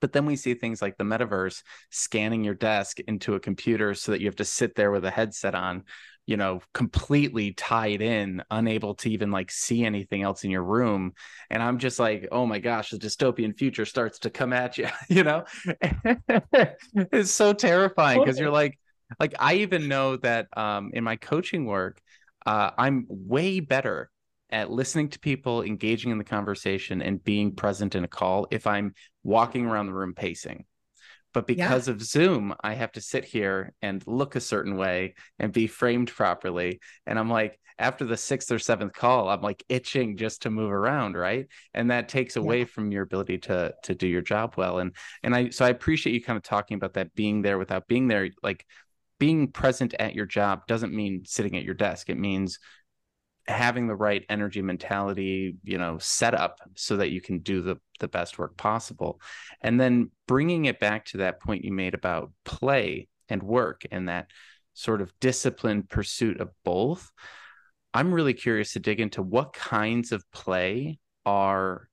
but 0.00 0.12
then 0.12 0.26
we 0.26 0.36
see 0.36 0.54
things 0.54 0.82
like 0.82 0.96
the 0.96 1.04
metaverse 1.04 1.62
scanning 1.90 2.44
your 2.44 2.54
desk 2.54 3.00
into 3.00 3.34
a 3.34 3.40
computer 3.40 3.94
so 3.94 4.12
that 4.12 4.20
you 4.20 4.26
have 4.26 4.36
to 4.36 4.44
sit 4.44 4.74
there 4.74 4.90
with 4.90 5.04
a 5.04 5.10
headset 5.10 5.54
on, 5.54 5.84
you 6.26 6.36
know, 6.36 6.60
completely 6.74 7.52
tied 7.52 8.02
in, 8.02 8.42
unable 8.50 8.94
to 8.96 9.10
even 9.10 9.30
like 9.30 9.50
see 9.50 9.84
anything 9.84 10.22
else 10.22 10.44
in 10.44 10.50
your 10.50 10.64
room. 10.64 11.12
And 11.50 11.62
I'm 11.62 11.78
just 11.78 11.98
like, 11.98 12.28
oh 12.30 12.46
my 12.46 12.58
gosh, 12.58 12.90
the 12.90 12.98
dystopian 12.98 13.56
future 13.56 13.84
starts 13.84 14.20
to 14.20 14.30
come 14.30 14.52
at 14.52 14.78
you, 14.78 14.88
you 15.08 15.24
know? 15.24 15.44
it's 16.94 17.30
so 17.30 17.52
terrifying 17.52 18.20
because 18.20 18.38
you're 18.38 18.50
like, 18.50 18.78
like 19.18 19.34
I 19.38 19.54
even 19.54 19.88
know 19.88 20.16
that 20.16 20.48
um, 20.56 20.90
in 20.92 21.02
my 21.02 21.16
coaching 21.16 21.64
work, 21.64 22.00
uh, 22.44 22.70
I'm 22.76 23.06
way 23.08 23.60
better 23.60 24.10
at 24.50 24.70
listening 24.70 25.08
to 25.10 25.18
people, 25.18 25.62
engaging 25.62 26.10
in 26.10 26.18
the 26.18 26.24
conversation, 26.24 27.02
and 27.02 27.22
being 27.22 27.54
present 27.54 27.94
in 27.94 28.04
a 28.04 28.08
call 28.08 28.46
if 28.50 28.66
I'm 28.66 28.94
walking 29.22 29.66
around 29.66 29.86
the 29.86 29.94
room 29.94 30.14
pacing. 30.14 30.64
But 31.34 31.46
because 31.46 31.88
yeah. 31.88 31.94
of 31.94 32.02
Zoom, 32.02 32.54
I 32.62 32.74
have 32.74 32.92
to 32.92 33.00
sit 33.00 33.24
here 33.24 33.74
and 33.82 34.02
look 34.06 34.34
a 34.34 34.40
certain 34.40 34.76
way 34.76 35.14
and 35.38 35.52
be 35.52 35.66
framed 35.66 36.08
properly. 36.08 36.80
And 37.06 37.18
I'm 37.18 37.30
like, 37.30 37.60
after 37.78 38.04
the 38.04 38.16
sixth 38.16 38.50
or 38.50 38.58
seventh 38.58 38.92
call, 38.92 39.28
I'm 39.28 39.42
like 39.42 39.62
itching 39.68 40.16
just 40.16 40.42
to 40.42 40.50
move 40.50 40.72
around, 40.72 41.16
right? 41.16 41.46
And 41.74 41.90
that 41.90 42.08
takes 42.08 42.36
away 42.36 42.60
yeah. 42.60 42.64
from 42.64 42.90
your 42.90 43.02
ability 43.02 43.38
to 43.38 43.74
to 43.84 43.94
do 43.94 44.08
your 44.08 44.22
job 44.22 44.54
well. 44.56 44.78
And 44.78 44.96
and 45.22 45.34
I 45.34 45.50
so 45.50 45.64
I 45.64 45.68
appreciate 45.68 46.12
you 46.12 46.22
kind 46.22 46.36
of 46.36 46.42
talking 46.42 46.74
about 46.74 46.94
that 46.94 47.14
being 47.14 47.42
there 47.42 47.58
without 47.58 47.86
being 47.86 48.08
there. 48.08 48.30
Like 48.42 48.66
being 49.20 49.52
present 49.52 49.94
at 49.98 50.14
your 50.14 50.26
job 50.26 50.66
doesn't 50.66 50.94
mean 50.94 51.22
sitting 51.24 51.56
at 51.56 51.64
your 51.64 51.74
desk. 51.74 52.08
It 52.10 52.18
means 52.18 52.58
having 53.48 53.86
the 53.86 53.96
right 53.96 54.24
energy 54.28 54.60
mentality 54.60 55.56
you 55.64 55.78
know 55.78 55.96
set 55.98 56.34
up 56.34 56.60
so 56.74 56.98
that 56.98 57.10
you 57.10 57.20
can 57.20 57.38
do 57.38 57.62
the 57.62 57.76
the 57.98 58.08
best 58.08 58.38
work 58.38 58.56
possible 58.58 59.20
and 59.62 59.80
then 59.80 60.10
bringing 60.26 60.66
it 60.66 60.78
back 60.78 61.06
to 61.06 61.18
that 61.18 61.40
point 61.40 61.64
you 61.64 61.72
made 61.72 61.94
about 61.94 62.30
play 62.44 63.08
and 63.28 63.42
work 63.42 63.82
and 63.90 64.08
that 64.08 64.26
sort 64.74 65.00
of 65.00 65.12
disciplined 65.18 65.88
pursuit 65.88 66.40
of 66.40 66.50
both 66.62 67.10
i'm 67.94 68.12
really 68.12 68.34
curious 68.34 68.74
to 68.74 68.80
dig 68.80 69.00
into 69.00 69.22
what 69.22 69.54
kinds 69.54 70.12
of 70.12 70.22
play 70.30 70.98
are 71.24 71.88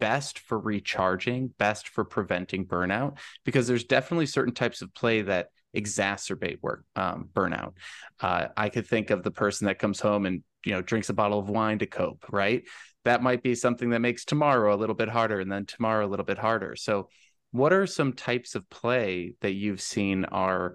best 0.00 0.38
for 0.38 0.58
recharging 0.58 1.48
best 1.58 1.88
for 1.88 2.04
preventing 2.04 2.66
burnout 2.66 3.18
because 3.44 3.66
there's 3.66 3.84
definitely 3.84 4.26
certain 4.26 4.54
types 4.54 4.80
of 4.80 4.92
play 4.94 5.22
that 5.22 5.48
exacerbate 5.76 6.62
work 6.62 6.84
um, 6.96 7.28
burnout. 7.34 7.74
Uh, 8.20 8.48
I 8.56 8.70
could 8.70 8.86
think 8.86 9.10
of 9.10 9.22
the 9.22 9.30
person 9.30 9.66
that 9.66 9.78
comes 9.78 10.00
home 10.00 10.26
and 10.26 10.42
you 10.66 10.72
know 10.72 10.82
drinks 10.82 11.08
a 11.08 11.14
bottle 11.14 11.38
of 11.38 11.48
wine 11.48 11.78
to 11.78 11.86
cope, 11.86 12.26
right? 12.30 12.64
That 13.04 13.22
might 13.22 13.42
be 13.42 13.54
something 13.54 13.90
that 13.90 14.00
makes 14.00 14.24
tomorrow 14.24 14.74
a 14.74 14.76
little 14.76 14.94
bit 14.94 15.08
harder, 15.08 15.40
and 15.40 15.50
then 15.50 15.66
tomorrow 15.66 16.06
a 16.06 16.10
little 16.10 16.26
bit 16.26 16.38
harder. 16.38 16.76
So, 16.76 17.08
what 17.52 17.72
are 17.72 17.86
some 17.86 18.12
types 18.12 18.54
of 18.54 18.68
play 18.68 19.34
that 19.40 19.52
you've 19.52 19.80
seen 19.80 20.24
are 20.26 20.74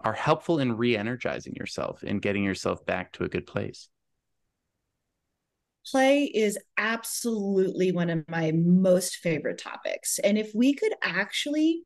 are 0.00 0.14
helpful 0.14 0.58
in 0.58 0.76
re-energizing 0.76 1.54
yourself 1.54 2.02
and 2.02 2.22
getting 2.22 2.42
yourself 2.42 2.84
back 2.86 3.12
to 3.12 3.24
a 3.24 3.28
good 3.28 3.46
place? 3.46 3.88
play 5.90 6.24
is 6.24 6.58
absolutely 6.76 7.92
one 7.92 8.10
of 8.10 8.24
my 8.28 8.52
most 8.52 9.16
favorite 9.16 9.58
topics. 9.58 10.18
And 10.20 10.38
if 10.38 10.52
we 10.54 10.74
could 10.74 10.92
actually 11.02 11.82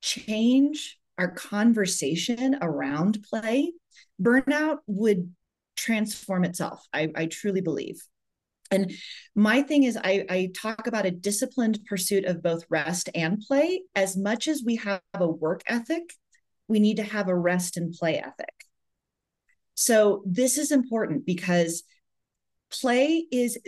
change 0.00 0.98
our 1.18 1.30
conversation 1.30 2.58
around 2.62 3.22
play, 3.28 3.72
burnout 4.20 4.78
would 4.86 5.34
transform 5.80 6.44
itself. 6.44 6.86
I, 6.92 7.10
I 7.16 7.26
truly 7.26 7.60
believe. 7.60 8.02
And 8.70 8.92
my 9.34 9.62
thing 9.62 9.82
is, 9.82 9.96
I, 9.96 10.24
I, 10.30 10.50
talk 10.54 10.86
about 10.86 11.06
a 11.06 11.10
disciplined 11.10 11.80
pursuit 11.86 12.24
of 12.24 12.42
both 12.42 12.62
rest 12.68 13.08
and 13.16 13.40
play. 13.40 13.82
As 13.96 14.16
much 14.16 14.46
as 14.46 14.62
we 14.64 14.76
have 14.76 15.00
a 15.14 15.26
work 15.26 15.62
ethic, 15.66 16.04
we 16.68 16.78
need 16.78 16.98
to 16.98 17.02
have 17.02 17.26
a 17.26 17.34
rest 17.34 17.76
and 17.76 17.92
play 17.92 18.18
ethic. 18.18 18.54
So, 19.74 20.22
this 20.24 20.56
is 20.56 20.70
important 20.70 21.26
because 21.26 21.82
play 22.70 23.26
is, 23.32 23.58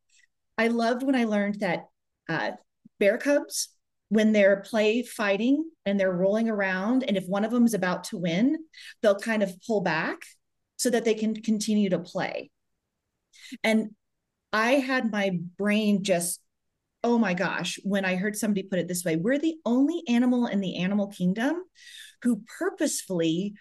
I 0.58 0.68
loved 0.68 1.02
when 1.02 1.16
I 1.16 1.24
learned 1.24 1.60
that 1.60 1.88
uh, 2.28 2.52
bear 2.98 3.18
cubs 3.18 3.68
when 4.08 4.32
they're 4.32 4.60
play 4.60 5.02
fighting 5.02 5.68
and 5.84 5.98
they're 5.98 6.12
rolling 6.12 6.48
around 6.48 7.02
and 7.02 7.16
if 7.16 7.26
one 7.26 7.44
of 7.44 7.50
them 7.50 7.64
is 7.64 7.74
about 7.74 8.04
to 8.04 8.16
win 8.16 8.56
they'll 9.02 9.18
kind 9.18 9.42
of 9.42 9.52
pull 9.66 9.80
back 9.80 10.18
so 10.76 10.90
that 10.90 11.04
they 11.04 11.14
can 11.14 11.34
continue 11.34 11.90
to 11.90 11.98
play 11.98 12.50
and 13.62 13.90
i 14.52 14.72
had 14.72 15.10
my 15.10 15.38
brain 15.58 16.02
just 16.02 16.40
oh 17.04 17.18
my 17.18 17.34
gosh 17.34 17.78
when 17.84 18.04
i 18.04 18.16
heard 18.16 18.36
somebody 18.36 18.62
put 18.62 18.78
it 18.78 18.88
this 18.88 19.04
way 19.04 19.16
we're 19.16 19.38
the 19.38 19.56
only 19.64 20.02
animal 20.08 20.46
in 20.46 20.60
the 20.60 20.76
animal 20.76 21.08
kingdom 21.08 21.62
who 22.22 22.42
purposefully 22.58 23.54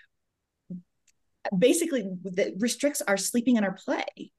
basically 1.58 2.10
restricts 2.58 3.02
our 3.02 3.18
sleeping 3.18 3.58
and 3.58 3.66
our 3.66 3.74
play 3.74 4.32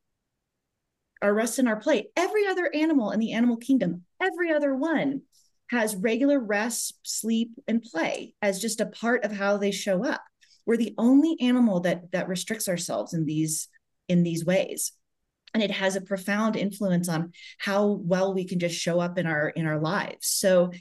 our 1.22 1.32
rest 1.32 1.58
and 1.58 1.68
our 1.68 1.76
play 1.76 2.08
every 2.16 2.46
other 2.46 2.70
animal 2.74 3.10
in 3.10 3.20
the 3.20 3.32
animal 3.32 3.56
kingdom 3.56 4.02
every 4.20 4.52
other 4.52 4.74
one 4.74 5.22
has 5.70 5.96
regular 5.96 6.38
rest, 6.38 6.94
sleep, 7.02 7.50
and 7.66 7.82
play 7.82 8.34
as 8.40 8.60
just 8.60 8.80
a 8.80 8.86
part 8.86 9.24
of 9.24 9.32
how 9.32 9.56
they 9.56 9.70
show 9.70 10.04
up. 10.04 10.22
We're 10.66 10.76
the 10.76 10.94
only 10.98 11.36
animal 11.40 11.80
that 11.80 12.12
that 12.12 12.28
restricts 12.28 12.68
ourselves 12.68 13.14
in 13.14 13.24
these 13.24 13.68
in 14.08 14.22
these 14.22 14.44
ways. 14.44 14.92
And 15.54 15.62
it 15.62 15.70
has 15.70 15.96
a 15.96 16.02
profound 16.02 16.54
influence 16.54 17.08
on 17.08 17.32
how 17.58 17.86
well 17.86 18.34
we 18.34 18.44
can 18.44 18.58
just 18.58 18.74
show 18.74 19.00
up 19.00 19.16
in 19.16 19.26
our 19.26 19.48
in 19.50 19.66
our 19.66 19.80
lives. 19.80 20.26
So 20.26 20.72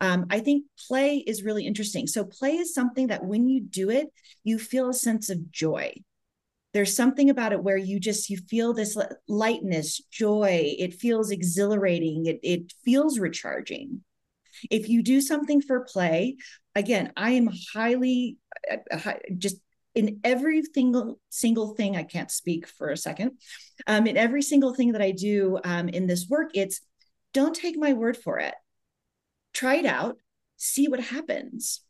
um, 0.00 0.26
I 0.30 0.40
think 0.40 0.64
play 0.88 1.18
is 1.18 1.44
really 1.44 1.66
interesting. 1.66 2.06
So 2.06 2.24
play 2.24 2.56
is 2.56 2.74
something 2.74 3.08
that 3.08 3.24
when 3.24 3.46
you 3.46 3.60
do 3.60 3.90
it, 3.90 4.08
you 4.42 4.58
feel 4.58 4.88
a 4.88 4.94
sense 4.94 5.30
of 5.30 5.52
joy. 5.52 5.94
There's 6.72 6.96
something 6.96 7.28
about 7.28 7.52
it 7.52 7.62
where 7.62 7.76
you 7.76 8.00
just 8.00 8.30
you 8.30 8.38
feel 8.38 8.72
this 8.72 8.96
lightness, 9.28 10.00
joy. 10.10 10.74
It 10.78 10.94
feels 10.94 11.30
exhilarating. 11.30 12.26
It 12.26 12.40
it 12.42 12.72
feels 12.84 13.18
recharging. 13.18 14.02
If 14.70 14.88
you 14.88 15.02
do 15.02 15.20
something 15.20 15.60
for 15.60 15.80
play, 15.80 16.36
again, 16.74 17.12
I 17.16 17.32
am 17.32 17.50
highly 17.74 18.38
uh, 18.70 19.14
just 19.36 19.56
in 19.94 20.20
every 20.24 20.62
single 20.62 21.20
single 21.28 21.74
thing. 21.74 21.96
I 21.96 22.02
can't 22.02 22.30
speak 22.30 22.66
for 22.66 22.90
a 22.90 22.96
second. 22.96 23.32
Um, 23.86 24.06
in 24.06 24.16
every 24.16 24.42
single 24.42 24.74
thing 24.74 24.92
that 24.92 25.02
I 25.02 25.10
do 25.10 25.58
um, 25.64 25.88
in 25.88 26.06
this 26.06 26.28
work, 26.28 26.50
it's 26.54 26.80
don't 27.32 27.54
take 27.54 27.76
my 27.78 27.92
word 27.92 28.16
for 28.16 28.38
it. 28.38 28.54
Try 29.52 29.76
it 29.76 29.86
out, 29.86 30.16
see 30.56 30.88
what 30.88 31.00
happens. 31.00 31.80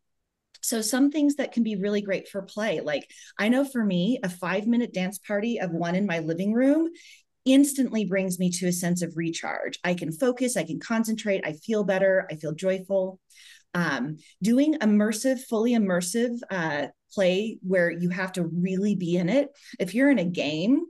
So, 0.63 0.81
some 0.81 1.11
things 1.11 1.37
that 1.37 1.53
can 1.53 1.65
be 1.65 1.75
really 1.75 2.03
great 2.03 2.29
for 2.29 2.41
play, 2.43 2.81
like 2.81 3.11
I 3.37 3.49
know 3.49 3.65
for 3.65 3.85
me, 3.85 4.21
a 4.23 4.29
five 4.29 4.67
minute 4.67 4.93
dance 4.93 5.19
party 5.19 5.59
of 5.61 5.73
one 5.73 5.97
in 5.97 6.07
my 6.07 6.21
living 6.21 6.53
room 6.53 6.89
instantly 7.45 8.05
brings 8.05 8.39
me 8.39 8.51
to 8.51 8.67
a 8.67 8.73
sense 8.73 9.03
of 9.03 9.17
recharge. 9.17 9.79
I 9.85 9.95
can 9.95 10.13
focus, 10.13 10.57
I 10.57 10.65
can 10.65 10.81
concentrate, 10.81 11.43
I 11.45 11.53
feel 11.53 11.85
better, 11.85 12.27
I 12.31 12.37
feel 12.37 12.55
joyful. 12.55 13.21
Um, 13.75 14.19
doing 14.43 14.75
immersive, 14.75 15.41
fully 15.41 15.73
immersive 15.73 16.37
uh, 16.51 16.89
play 17.13 17.59
where 17.63 17.91
you 17.91 18.11
have 18.11 18.33
to 18.33 18.45
really 18.45 18.95
be 18.95 19.17
in 19.17 19.29
it. 19.29 19.49
If 19.81 19.95
you're 19.95 20.11
in 20.11 20.19
a 20.19 20.25
game, 20.25 20.83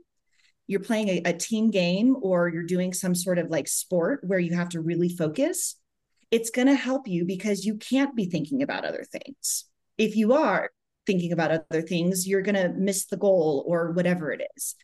you're 0.67 0.81
playing 0.81 1.09
a, 1.09 1.23
a 1.27 1.33
team 1.33 1.71
game 1.71 2.17
or 2.21 2.49
you're 2.49 2.63
doing 2.65 2.93
some 2.93 3.15
sort 3.15 3.39
of 3.39 3.51
like 3.51 3.69
sport 3.69 4.21
where 4.25 4.39
you 4.39 4.55
have 4.57 4.71
to 4.71 4.81
really 4.81 5.09
focus, 5.09 5.77
it's 6.31 6.51
going 6.51 6.69
to 6.69 6.75
help 6.75 7.07
you 7.07 7.25
because 7.25 7.65
you 7.65 7.77
can't 7.77 8.17
be 8.17 8.25
thinking 8.25 8.63
about 8.63 8.85
other 8.85 9.05
things. 9.05 9.67
If 9.99 10.17
you 10.17 10.33
are 10.33 10.71
thinking 11.07 11.33
about 11.33 11.51
other 11.71 11.83
things, 11.83 12.27
you're 12.27 12.43
going 12.43 12.55
to 12.55 12.73
miss 12.77 13.07
the 13.07 13.17
goal 13.17 13.65
or 13.67 13.93
whatever 13.93 14.33
it 14.33 14.43
is. 14.57 14.75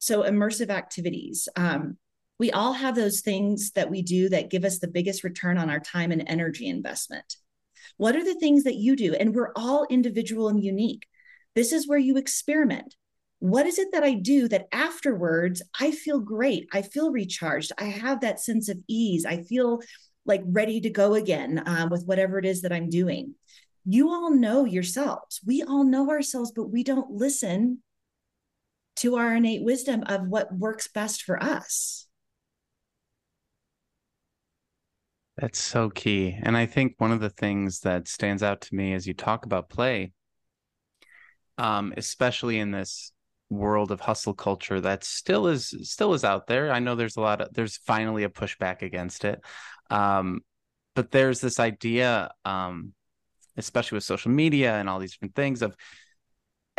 So, 0.00 0.24
immersive 0.24 0.70
activities. 0.70 1.48
Um, 1.54 1.96
we 2.40 2.50
all 2.50 2.72
have 2.72 2.96
those 2.96 3.20
things 3.20 3.70
that 3.72 3.90
we 3.90 4.00
do 4.00 4.30
that 4.30 4.50
give 4.50 4.64
us 4.64 4.78
the 4.78 4.88
biggest 4.88 5.22
return 5.24 5.58
on 5.58 5.68
our 5.68 5.78
time 5.78 6.10
and 6.10 6.24
energy 6.26 6.68
investment. 6.68 7.36
What 7.98 8.16
are 8.16 8.24
the 8.24 8.34
things 8.34 8.64
that 8.64 8.76
you 8.76 8.96
do? 8.96 9.14
And 9.14 9.34
we're 9.34 9.52
all 9.54 9.86
individual 9.90 10.48
and 10.48 10.64
unique. 10.64 11.06
This 11.54 11.70
is 11.70 11.86
where 11.86 11.98
you 11.98 12.16
experiment. 12.16 12.94
What 13.40 13.66
is 13.66 13.78
it 13.78 13.92
that 13.92 14.02
I 14.02 14.14
do 14.14 14.48
that 14.48 14.68
afterwards 14.72 15.60
I 15.78 15.90
feel 15.90 16.18
great? 16.18 16.66
I 16.72 16.80
feel 16.80 17.12
recharged. 17.12 17.72
I 17.76 17.84
have 17.84 18.22
that 18.22 18.40
sense 18.40 18.70
of 18.70 18.78
ease. 18.88 19.26
I 19.26 19.42
feel 19.42 19.80
like 20.24 20.42
ready 20.46 20.80
to 20.80 20.90
go 20.90 21.14
again 21.14 21.58
uh, 21.58 21.88
with 21.90 22.04
whatever 22.06 22.38
it 22.38 22.46
is 22.46 22.62
that 22.62 22.72
I'm 22.72 22.88
doing. 22.88 23.34
You 23.84 24.10
all 24.10 24.30
know 24.30 24.64
yourselves. 24.64 25.40
We 25.44 25.62
all 25.62 25.84
know 25.84 26.08
ourselves, 26.08 26.52
but 26.56 26.70
we 26.70 26.84
don't 26.84 27.10
listen 27.10 27.82
to 29.00 29.16
our 29.16 29.34
innate 29.34 29.64
wisdom 29.64 30.02
of 30.06 30.26
what 30.26 30.52
works 30.54 30.88
best 30.88 31.22
for 31.22 31.42
us. 31.42 32.06
That's 35.36 35.58
so 35.58 35.88
key. 35.88 36.38
And 36.42 36.54
I 36.54 36.66
think 36.66 36.94
one 36.98 37.12
of 37.12 37.20
the 37.20 37.30
things 37.30 37.80
that 37.80 38.08
stands 38.08 38.42
out 38.42 38.60
to 38.62 38.74
me 38.74 38.92
as 38.92 39.06
you 39.06 39.14
talk 39.14 39.46
about 39.46 39.70
play, 39.70 40.12
um, 41.56 41.94
especially 41.96 42.58
in 42.58 42.72
this 42.72 43.12
world 43.48 43.90
of 43.90 44.00
hustle 44.00 44.34
culture 44.34 44.80
that 44.80 45.02
still 45.02 45.48
is 45.48 45.74
still 45.82 46.12
is 46.12 46.24
out 46.24 46.46
there. 46.46 46.70
I 46.70 46.78
know 46.78 46.94
there's 46.94 47.16
a 47.16 47.20
lot 47.22 47.40
of 47.40 47.54
there's 47.54 47.78
finally 47.78 48.24
a 48.24 48.28
pushback 48.28 48.82
against 48.82 49.24
it. 49.24 49.40
Um, 49.88 50.42
but 50.94 51.10
there's 51.10 51.40
this 51.40 51.58
idea, 51.58 52.30
um, 52.44 52.92
especially 53.56 53.96
with 53.96 54.04
social 54.04 54.30
media 54.30 54.74
and 54.74 54.88
all 54.88 54.98
these 54.98 55.12
different 55.12 55.34
things 55.34 55.62
of 55.62 55.74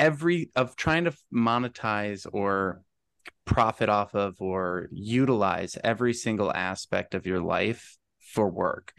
every 0.02 0.50
of 0.56 0.76
trying 0.76 1.06
to 1.06 1.14
monetize 1.34 2.26
or 2.34 2.82
profit 3.46 3.88
off 3.88 4.16
of 4.16 4.36
or 4.40 4.88
utilize 4.92 5.78
every 5.84 6.14
single 6.14 6.52
aspect 6.52 7.14
of 7.14 7.28
your 7.28 7.40
life 7.40 7.98
for 8.20 8.50
work. 8.50 8.94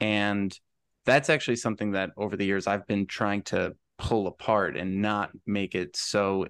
And 0.00 0.56
that's 1.04 1.28
actually 1.28 1.56
something 1.56 1.92
that 1.92 2.10
over 2.16 2.36
the 2.36 2.46
years 2.46 2.66
I've 2.66 2.86
been 2.86 3.06
trying 3.06 3.42
to 3.44 3.74
pull 3.98 4.28
apart 4.28 4.76
and 4.76 5.02
not 5.02 5.30
make 5.44 5.74
it 5.74 5.96
so 5.96 6.46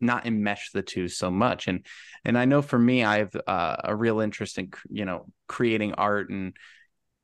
not 0.00 0.24
enmesh 0.24 0.70
the 0.72 0.82
two 0.82 1.08
so 1.08 1.30
much. 1.30 1.66
And 1.66 1.84
and 2.24 2.38
i 2.38 2.44
know 2.44 2.62
for 2.62 2.78
me 2.78 3.02
i 3.02 3.18
have 3.18 3.34
uh, 3.46 3.76
a 3.84 3.96
real 3.96 4.20
interest 4.20 4.58
in 4.58 4.70
you 4.88 5.04
know 5.04 5.26
creating 5.48 5.94
art 5.94 6.30
and 6.30 6.54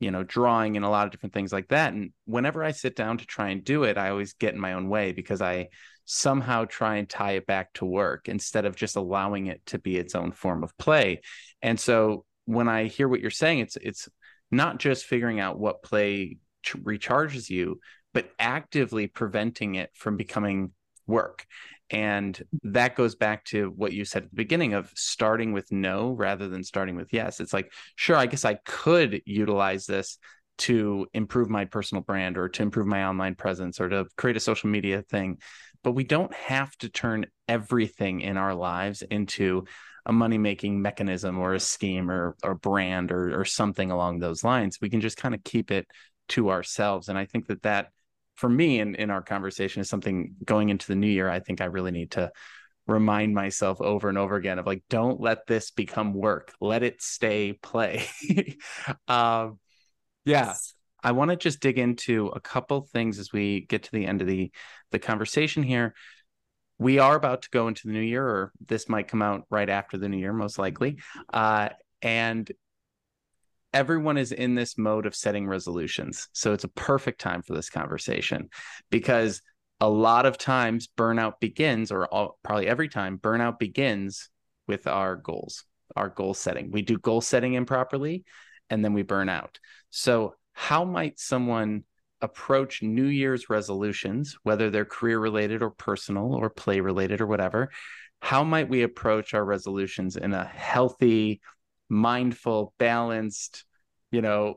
you 0.00 0.10
know 0.10 0.24
drawing 0.24 0.76
and 0.76 0.84
a 0.84 0.88
lot 0.88 1.06
of 1.06 1.12
different 1.12 1.34
things 1.34 1.52
like 1.52 1.68
that. 1.68 1.92
And 1.92 2.12
whenever 2.24 2.64
i 2.64 2.72
sit 2.72 2.96
down 2.96 3.18
to 3.18 3.26
try 3.26 3.50
and 3.50 3.62
do 3.62 3.84
it 3.84 3.98
i 3.98 4.10
always 4.10 4.32
get 4.32 4.54
in 4.54 4.60
my 4.60 4.72
own 4.72 4.88
way 4.88 5.12
because 5.12 5.42
i 5.42 5.68
somehow 6.11 6.64
try 6.64 6.96
and 6.96 7.09
tie 7.09 7.32
it 7.32 7.46
back 7.46 7.72
to 7.74 7.84
work 7.84 8.28
instead 8.28 8.64
of 8.64 8.74
just 8.74 8.96
allowing 8.96 9.46
it 9.46 9.64
to 9.66 9.78
be 9.78 9.96
its 9.96 10.14
own 10.14 10.32
form 10.32 10.64
of 10.64 10.76
play 10.78 11.20
and 11.61 11.78
so 11.78 12.24
when 12.46 12.68
i 12.68 12.84
hear 12.84 13.09
what 13.09 13.20
you're 13.20 13.30
saying 13.30 13.59
it's 13.59 13.76
it's 13.76 14.09
not 14.50 14.78
just 14.78 15.04
figuring 15.04 15.38
out 15.38 15.59
what 15.59 15.82
play 15.82 16.38
recharges 16.66 17.50
you 17.50 17.78
but 18.14 18.30
actively 18.38 19.06
preventing 19.06 19.74
it 19.74 19.90
from 19.94 20.16
becoming 20.16 20.72
work 21.06 21.44
and 21.90 22.42
that 22.64 22.96
goes 22.96 23.14
back 23.14 23.44
to 23.46 23.72
what 23.76 23.92
you 23.92 24.04
said 24.04 24.24
at 24.24 24.30
the 24.30 24.36
beginning 24.36 24.74
of 24.74 24.92
starting 24.94 25.52
with 25.52 25.72
no 25.72 26.11
rather 26.12 26.48
than 26.48 26.62
starting 26.62 26.96
with 26.96 27.12
yes. 27.12 27.40
It's 27.40 27.54
like, 27.54 27.72
sure, 27.96 28.16
I 28.16 28.26
guess 28.26 28.44
I 28.44 28.54
could 28.66 29.22
utilize 29.24 29.86
this 29.86 30.18
to 30.59 31.06
improve 31.14 31.48
my 31.48 31.64
personal 31.64 32.02
brand 32.02 32.36
or 32.36 32.48
to 32.50 32.62
improve 32.62 32.86
my 32.86 33.04
online 33.04 33.36
presence 33.36 33.80
or 33.80 33.88
to 33.88 34.06
create 34.16 34.36
a 34.36 34.40
social 34.40 34.68
media 34.68 35.02
thing. 35.02 35.38
But 35.83 35.93
we 35.93 36.05
don't 36.05 36.35
have 36.35 36.76
to 36.79 36.89
turn 36.89 37.26
everything 37.47 38.20
in 38.20 38.37
our 38.37 38.55
lives 38.55 39.03
into 39.03 39.64
a 40.05 40.12
money 40.12 40.39
making 40.39 40.81
mechanism 40.81 41.39
or 41.39 41.55
a 41.55 41.61
scheme 41.61 42.11
or, 42.11 42.37
or 42.43 42.55
brand 42.55 43.12
or, 43.12 43.39
or 43.39 43.45
something 43.45 43.91
along 43.91 44.18
those 44.18 44.43
lines. 44.43 44.79
We 44.81 44.91
can 44.91 45.01
just 45.01 45.16
kind 45.16 45.35
of 45.35 45.45
keep 45.45 45.70
it 45.70 45.87
to 46.29 46.51
ourselves. 46.51 47.09
And 47.09 47.18
I 47.18 47.26
think 47.26 47.47
that 47.49 47.62
that 47.62 47.89
for 48.39 48.49
me 48.49 48.79
in, 48.79 48.95
in 48.95 49.11
our 49.11 49.22
conversation 49.22 49.81
is 49.81 49.89
something 49.89 50.35
going 50.45 50.68
into 50.68 50.87
the 50.87 50.95
new 50.95 51.09
year 51.09 51.29
i 51.29 51.41
think 51.41 51.61
i 51.61 51.64
really 51.64 51.91
need 51.91 52.12
to 52.12 52.31
remind 52.87 53.35
myself 53.35 53.81
over 53.81 54.09
and 54.09 54.16
over 54.16 54.37
again 54.37 54.61
of 54.61 54.64
like 54.64 54.83
don't 54.89 55.20
let 55.20 55.45
this 55.49 55.72
become 55.72 56.14
work 56.14 56.55
let 56.61 56.85
it 56.85 57.03
stay 57.03 57.53
play 57.53 58.07
um 59.09 59.59
yeah. 60.24 60.55
I 61.03 61.12
want 61.12 61.30
to 61.30 61.36
just 61.36 61.61
dig 61.61 61.78
into 61.78 62.26
a 62.28 62.40
couple 62.40 62.82
things 62.82 63.18
as 63.18 63.32
we 63.32 63.62
get 63.62 63.84
to 63.84 63.92
the 63.92 64.07
end 64.07 64.20
of 64.20 64.26
the 64.26 64.51
the 64.90 64.99
conversation 64.99 65.62
here 65.62 65.94
we 66.78 66.99
are 66.99 67.16
about 67.16 67.42
to 67.42 67.51
go 67.51 67.66
into 67.66 67.86
the 67.86 67.92
new 67.92 68.01
year 68.01 68.24
or 68.24 68.53
this 68.66 68.88
might 68.88 69.09
come 69.09 69.22
out 69.22 69.44
right 69.51 69.68
after 69.68 69.96
the 69.99 70.09
new 70.09 70.18
year 70.18 70.32
most 70.32 70.59
likely 70.59 70.99
uh 71.32 71.68
and 72.03 72.53
everyone 73.72 74.16
is 74.16 74.32
in 74.32 74.55
this 74.55 74.78
mode 74.78 75.07
of 75.07 75.14
setting 75.14 75.46
resolutions. 75.46 76.28
So 76.32 76.53
it's 76.53 76.64
a 76.64 76.68
perfect 76.68 77.20
time 77.20 77.42
for 77.42 77.55
this 77.55 77.70
conversation 77.70 78.49
because 78.90 79.42
a 79.80 79.88
lot 79.88 80.26
of 80.26 80.38
times 80.38 80.88
burnout 80.96 81.34
begins, 81.40 81.92
or 81.92 82.07
all, 82.07 82.38
probably 82.42 82.66
every 82.66 82.88
time, 82.88 83.18
burnout 83.18 83.59
begins 83.59 84.30
with 84.66 84.86
our 84.86 85.16
goals, 85.16 85.64
our 85.94 86.09
goal 86.09 86.34
setting. 86.34 86.70
We 86.70 86.82
do 86.82 86.99
goal 86.99 87.20
setting 87.20 87.55
improperly 87.55 88.24
and 88.70 88.84
then 88.84 88.92
we 88.92 89.03
burn 89.03 89.28
out. 89.28 89.59
So, 89.90 90.34
how 90.61 90.84
might 90.84 91.20
someone 91.20 91.84
approach 92.20 92.82
New 92.82 93.06
Year's 93.06 93.48
resolutions, 93.48 94.36
whether 94.42 94.70
they're 94.70 94.84
career 94.84 95.20
related 95.20 95.62
or 95.62 95.70
personal 95.70 96.34
or 96.34 96.50
play 96.50 96.80
related 96.80 97.20
or 97.20 97.28
whatever? 97.28 97.70
How 98.20 98.42
might 98.42 98.68
we 98.68 98.82
approach 98.82 99.34
our 99.34 99.44
resolutions 99.44 100.16
in 100.16 100.34
a 100.34 100.44
healthy, 100.44 101.40
mindful, 101.88 102.74
balanced, 102.76 103.64
you 104.11 104.20
know, 104.20 104.56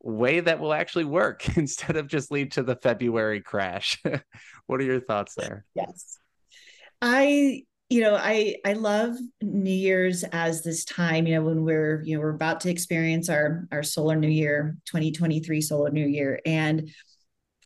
way 0.00 0.38
that 0.38 0.60
will 0.60 0.72
actually 0.72 1.04
work 1.04 1.44
instead 1.58 1.96
of 1.96 2.06
just 2.06 2.30
lead 2.30 2.52
to 2.52 2.62
the 2.62 2.76
February 2.76 3.40
crash. 3.40 4.00
what 4.66 4.80
are 4.80 4.84
your 4.84 5.00
thoughts 5.00 5.34
there? 5.34 5.64
Yes. 5.74 6.16
I 7.02 7.64
you 7.90 8.00
know 8.00 8.14
i 8.14 8.54
i 8.64 8.72
love 8.72 9.16
new 9.42 9.70
year's 9.70 10.22
as 10.32 10.62
this 10.62 10.84
time 10.84 11.26
you 11.26 11.34
know 11.34 11.42
when 11.42 11.64
we're 11.64 12.02
you 12.04 12.14
know 12.14 12.22
we're 12.22 12.30
about 12.34 12.60
to 12.60 12.70
experience 12.70 13.28
our 13.28 13.66
our 13.72 13.82
solar 13.82 14.16
new 14.16 14.28
year 14.28 14.76
2023 14.86 15.60
solar 15.60 15.90
new 15.90 16.06
year. 16.06 16.40
And 16.46 16.90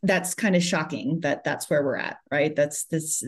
that's 0.03 0.33
kind 0.33 0.55
of 0.55 0.63
shocking 0.63 1.21
that 1.21 1.43
that's 1.43 1.69
where 1.69 1.83
we're 1.83 1.97
at 1.97 2.17
right? 2.31 2.55
That's 2.55 2.85
this 2.85 3.23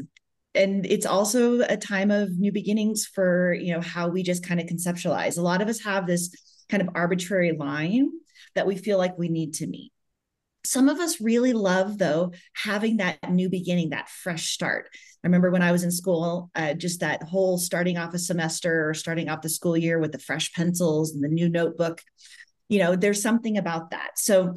and 0.55 0.85
it's 0.87 1.05
also 1.05 1.61
a 1.61 1.77
time 1.77 2.09
of 2.09 2.37
new 2.37 2.51
beginnings 2.51 3.05
for 3.05 3.53
you 3.53 3.73
know 3.73 3.81
how 3.81 4.09
we 4.09 4.23
just 4.23 4.45
kind 4.45 4.59
of 4.59 4.65
conceptualize. 4.65 5.37
A 5.37 5.41
lot 5.41 5.61
of 5.61 5.67
us 5.67 5.83
have 5.83 6.07
this 6.07 6.35
kind 6.67 6.81
of 6.81 6.89
arbitrary 6.95 7.51
line 7.51 8.09
that 8.55 8.67
we 8.67 8.75
feel 8.75 8.97
like 8.97 9.17
we 9.17 9.29
need 9.29 9.53
to 9.55 9.67
meet 9.67 9.91
some 10.67 10.89
of 10.89 10.99
us 10.99 11.21
really 11.21 11.53
love 11.53 11.97
though 11.97 12.31
having 12.53 12.97
that 12.97 13.17
new 13.29 13.49
beginning 13.49 13.89
that 13.89 14.09
fresh 14.09 14.49
start 14.49 14.89
i 14.93 15.27
remember 15.27 15.49
when 15.49 15.61
i 15.61 15.71
was 15.71 15.83
in 15.83 15.91
school 15.91 16.49
uh, 16.55 16.73
just 16.73 16.99
that 16.99 17.23
whole 17.23 17.57
starting 17.57 17.97
off 17.97 18.13
a 18.13 18.19
semester 18.19 18.89
or 18.89 18.93
starting 18.93 19.29
off 19.29 19.41
the 19.41 19.49
school 19.49 19.77
year 19.77 19.99
with 19.99 20.11
the 20.11 20.19
fresh 20.19 20.53
pencils 20.53 21.13
and 21.13 21.23
the 21.23 21.29
new 21.29 21.49
notebook 21.49 22.01
you 22.69 22.79
know 22.79 22.95
there's 22.95 23.21
something 23.21 23.57
about 23.57 23.91
that 23.91 24.11
so 24.17 24.53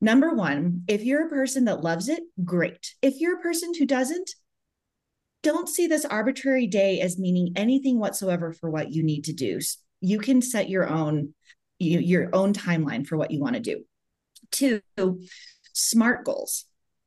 number 0.00 0.34
one 0.34 0.82
if 0.88 1.02
you're 1.02 1.26
a 1.26 1.30
person 1.30 1.64
that 1.64 1.82
loves 1.82 2.08
it 2.08 2.22
great 2.44 2.94
if 3.00 3.14
you're 3.18 3.38
a 3.38 3.42
person 3.42 3.72
who 3.78 3.86
doesn't 3.86 4.30
don't 5.44 5.68
see 5.68 5.86
this 5.86 6.06
arbitrary 6.06 6.66
day 6.66 7.00
as 7.00 7.18
meaning 7.18 7.52
anything 7.54 8.00
whatsoever 8.00 8.52
for 8.52 8.70
what 8.70 8.92
you 8.92 9.04
need 9.04 9.24
to 9.24 9.32
do. 9.32 9.60
You 10.00 10.18
can 10.18 10.42
set 10.42 10.68
your 10.68 10.88
own 10.88 11.34
your 11.78 12.34
own 12.34 12.54
timeline 12.54 13.06
for 13.06 13.16
what 13.16 13.30
you 13.30 13.40
want 13.40 13.54
to 13.54 13.60
do. 13.60 13.84
Two, 14.50 14.80
SMART 15.74 16.24
goals. 16.24 16.64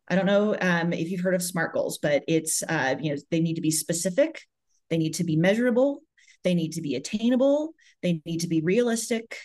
I 0.07 0.15
don't 0.15 0.25
know 0.25 0.55
um, 0.61 0.93
if 0.93 1.09
you've 1.09 1.21
heard 1.21 1.35
of 1.35 1.43
SMART 1.43 1.73
goals, 1.73 1.97
but 1.97 2.23
it's 2.27 2.63
uh, 2.63 2.95
you 2.99 3.11
know 3.11 3.21
they 3.31 3.39
need 3.39 3.55
to 3.55 3.61
be 3.61 3.71
specific, 3.71 4.41
they 4.89 4.97
need 4.97 5.15
to 5.15 5.23
be 5.23 5.35
measurable, 5.35 6.01
they 6.43 6.53
need 6.53 6.73
to 6.73 6.81
be 6.81 6.95
attainable, 6.95 7.73
they 8.01 8.21
need 8.25 8.41
to 8.41 8.47
be 8.47 8.61
realistic, 8.61 9.37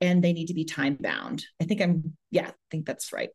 and 0.00 0.22
they 0.22 0.32
need 0.32 0.46
to 0.46 0.54
be 0.54 0.64
time 0.64 0.96
bound. 1.00 1.44
I 1.60 1.64
think 1.64 1.80
I'm 1.80 2.16
yeah, 2.30 2.48
I 2.48 2.52
think 2.70 2.86
that's 2.86 3.12
right. 3.12 3.30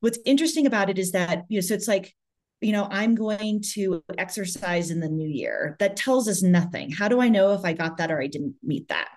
What's 0.00 0.18
interesting 0.26 0.66
about 0.66 0.90
it 0.90 0.98
is 0.98 1.12
that 1.12 1.44
you 1.48 1.58
know 1.58 1.62
so 1.62 1.74
it's 1.74 1.88
like 1.88 2.14
you 2.60 2.72
know, 2.72 2.88
I'm 2.90 3.14
going 3.14 3.62
to 3.74 4.02
exercise 4.16 4.90
in 4.90 5.00
the 5.00 5.08
new 5.08 5.28
year. 5.28 5.76
That 5.78 5.96
tells 5.96 6.28
us 6.28 6.42
nothing. 6.42 6.90
How 6.90 7.08
do 7.08 7.20
I 7.20 7.28
know 7.28 7.52
if 7.52 7.64
I 7.64 7.72
got 7.72 7.98
that 7.98 8.10
or 8.10 8.20
I 8.20 8.26
didn't 8.26 8.56
meet 8.62 8.88
that? 8.88 9.08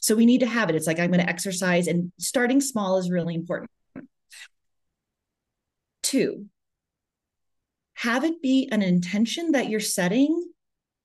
So 0.00 0.14
we 0.14 0.26
need 0.26 0.40
to 0.40 0.46
have 0.46 0.68
it. 0.68 0.76
It's 0.76 0.86
like 0.86 0.98
I'm 0.98 1.10
going 1.10 1.24
to 1.24 1.28
exercise, 1.28 1.86
and 1.86 2.12
starting 2.18 2.60
small 2.60 2.98
is 2.98 3.10
really 3.10 3.34
important. 3.34 3.70
Two, 6.02 6.46
have 7.94 8.24
it 8.24 8.40
be 8.40 8.68
an 8.72 8.82
intention 8.82 9.52
that 9.52 9.68
you're 9.68 9.80
setting 9.80 10.42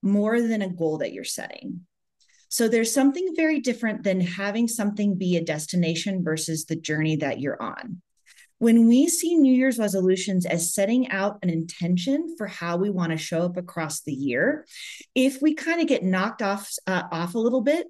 more 0.02 0.42
than 0.42 0.62
a 0.62 0.70
goal 0.70 1.00
that 1.00 1.12
you're 1.12 1.24
setting. 1.24 1.82
So 2.48 2.68
there's 2.68 2.94
something 2.94 3.34
very 3.36 3.60
different 3.60 4.04
than 4.04 4.22
having 4.22 4.68
something 4.68 5.18
be 5.18 5.36
a 5.36 5.44
destination 5.44 6.24
versus 6.24 6.66
the 6.66 6.76
journey 6.76 7.18
that 7.18 7.42
you're 7.42 7.62
on. 7.62 8.02
When 8.60 8.88
we 8.88 9.10
see 9.10 9.36
New 9.36 9.54
Year's 9.54 9.78
resolutions 9.78 10.46
as 10.46 10.74
setting 10.74 11.12
out 11.12 11.40
an 11.44 11.50
intention 11.50 12.36
for 12.38 12.48
how 12.48 12.78
we 12.78 12.90
want 12.90 13.12
to 13.12 13.18
show 13.18 13.42
up 13.42 13.58
across 13.58 14.02
the 14.02 14.14
year, 14.14 14.66
if 15.14 15.42
we 15.42 15.54
kind 15.54 15.82
of 15.82 15.88
get 15.88 16.04
knocked 16.04 16.42
off 16.42 16.72
uh, 16.88 17.04
off 17.12 17.36
a 17.36 17.40
little 17.40 17.60
bit, 17.62 17.88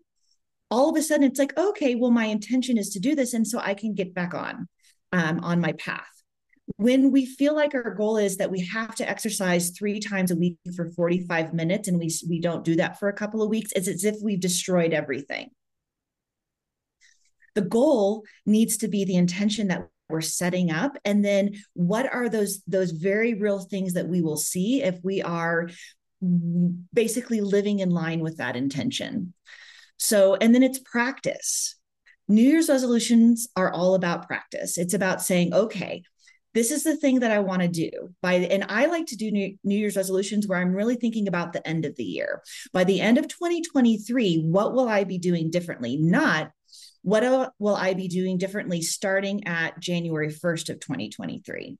all 0.72 0.90
of 0.90 0.98
a 0.98 1.04
sudden 1.04 1.28
it's 1.28 1.38
like, 1.38 1.56
okay, 1.56 1.94
well, 1.94 2.10
my 2.10 2.26
intention 2.26 2.80
is 2.80 2.90
to 2.90 3.00
do 3.00 3.14
this, 3.14 3.36
and 3.36 3.48
so 3.48 3.60
I 3.60 3.76
can 3.76 3.94
get 3.94 4.16
back 4.16 4.34
on 4.34 4.68
um, 5.12 5.42
on 5.42 5.62
my 5.62 5.74
path. 5.74 6.15
When 6.78 7.12
we 7.12 7.26
feel 7.26 7.56
like 7.56 7.76
our 7.76 7.94
goal 7.94 8.18
is 8.18 8.38
that 8.38 8.50
we 8.50 8.62
have 8.66 8.96
to 8.96 9.08
exercise 9.08 9.70
three 9.70 10.00
times 10.00 10.32
a 10.32 10.36
week 10.36 10.58
for 10.76 10.90
45 10.90 11.54
minutes, 11.54 11.88
and 11.88 12.00
we 12.00 12.10
we 12.28 12.42
don't 12.42 12.64
do 12.64 12.76
that 12.78 13.00
for 13.00 13.08
a 13.08 13.14
couple 13.14 13.42
of 13.42 13.50
weeks, 13.50 13.72
it's 13.76 13.88
as 13.88 14.04
if 14.04 14.16
we've 14.22 14.40
destroyed 14.40 14.94
everything. 14.94 15.52
The 17.54 17.62
goal 17.62 18.24
needs 18.46 18.78
to 18.78 18.88
be 18.88 19.06
the 19.06 19.16
intention 19.16 19.68
that 19.68 19.88
we're 20.10 20.22
setting 20.22 20.70
up 20.72 20.98
and 21.04 21.26
then 21.26 21.56
what 21.74 22.12
are 22.14 22.30
those 22.30 22.62
those 22.68 22.92
very 22.92 23.34
real 23.34 23.60
things 23.60 23.94
that 23.94 24.08
we 24.08 24.22
will 24.22 24.38
see 24.38 24.84
if 24.84 25.00
we 25.04 25.24
are 25.24 25.68
basically 26.94 27.42
living 27.42 27.80
in 27.80 27.90
line 27.90 28.20
with 28.20 28.38
that 28.38 28.56
intention. 28.56 29.34
So 29.98 30.36
and 30.36 30.54
then 30.54 30.64
it's 30.64 30.80
practice. 30.80 31.76
New 32.28 32.42
year's 32.42 32.70
resolutions 32.70 33.48
are 33.56 33.72
all 33.72 33.96
about 33.96 34.28
practice. 34.28 34.78
It's 34.78 34.94
about 34.94 35.22
saying 35.22 35.54
okay 35.54 36.04
this 36.56 36.72
is 36.72 36.84
the 36.84 36.96
thing 36.96 37.20
that 37.20 37.32
I 37.32 37.40
want 37.40 37.62
to 37.62 37.68
do 37.68 37.92
by 38.22 38.36
and 38.36 38.66
I 38.70 38.86
like 38.86 39.08
to 39.08 39.18
do 39.18 39.30
new, 39.30 39.58
new, 39.64 39.78
Year's 39.78 39.98
resolutions 39.98 40.48
where 40.48 40.58
I'm 40.58 40.74
really 40.74 40.96
thinking 40.96 41.28
about 41.28 41.52
the 41.52 41.66
end 41.68 41.86
of 41.86 41.96
the 41.98 42.04
year. 42.06 42.42
By 42.72 42.86
the 42.86 43.02
end 43.02 43.18
of 43.18 43.28
2023, 43.28 44.38
what 44.38 44.74
will 44.74 44.88
I 44.88 45.04
be 45.04 45.18
doing 45.18 45.52
differently? 45.52 45.98
Not 45.98 46.52
what 47.04 47.54
will 47.60 47.76
I 47.76 47.94
be 47.94 48.08
doing 48.08 48.38
differently 48.38 48.82
starting 48.82 49.46
at 49.46 49.80
January 49.80 50.30
1st 50.30 50.70
of 50.70 50.80
2023? 50.80 51.78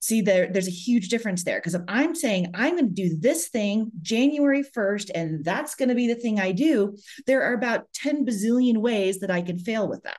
See, 0.00 0.20
there, 0.20 0.52
there's 0.52 0.68
a 0.68 0.70
huge 0.70 1.08
difference 1.08 1.42
there 1.42 1.58
because 1.58 1.74
if 1.74 1.82
I'm 1.88 2.14
saying 2.14 2.52
I'm 2.54 2.76
going 2.76 2.94
to 2.94 3.08
do 3.08 3.16
this 3.18 3.48
thing 3.48 3.90
January 4.02 4.62
1st, 4.62 5.10
and 5.14 5.44
that's 5.44 5.74
going 5.74 5.88
to 5.88 5.94
be 5.94 6.06
the 6.06 6.14
thing 6.14 6.38
I 6.38 6.52
do, 6.52 6.96
there 7.26 7.42
are 7.42 7.54
about 7.54 7.92
10 7.94 8.26
bazillion 8.26 8.76
ways 8.76 9.20
that 9.20 9.30
I 9.30 9.40
can 9.40 9.58
fail 9.58 9.88
with 9.88 10.02
that. 10.02 10.18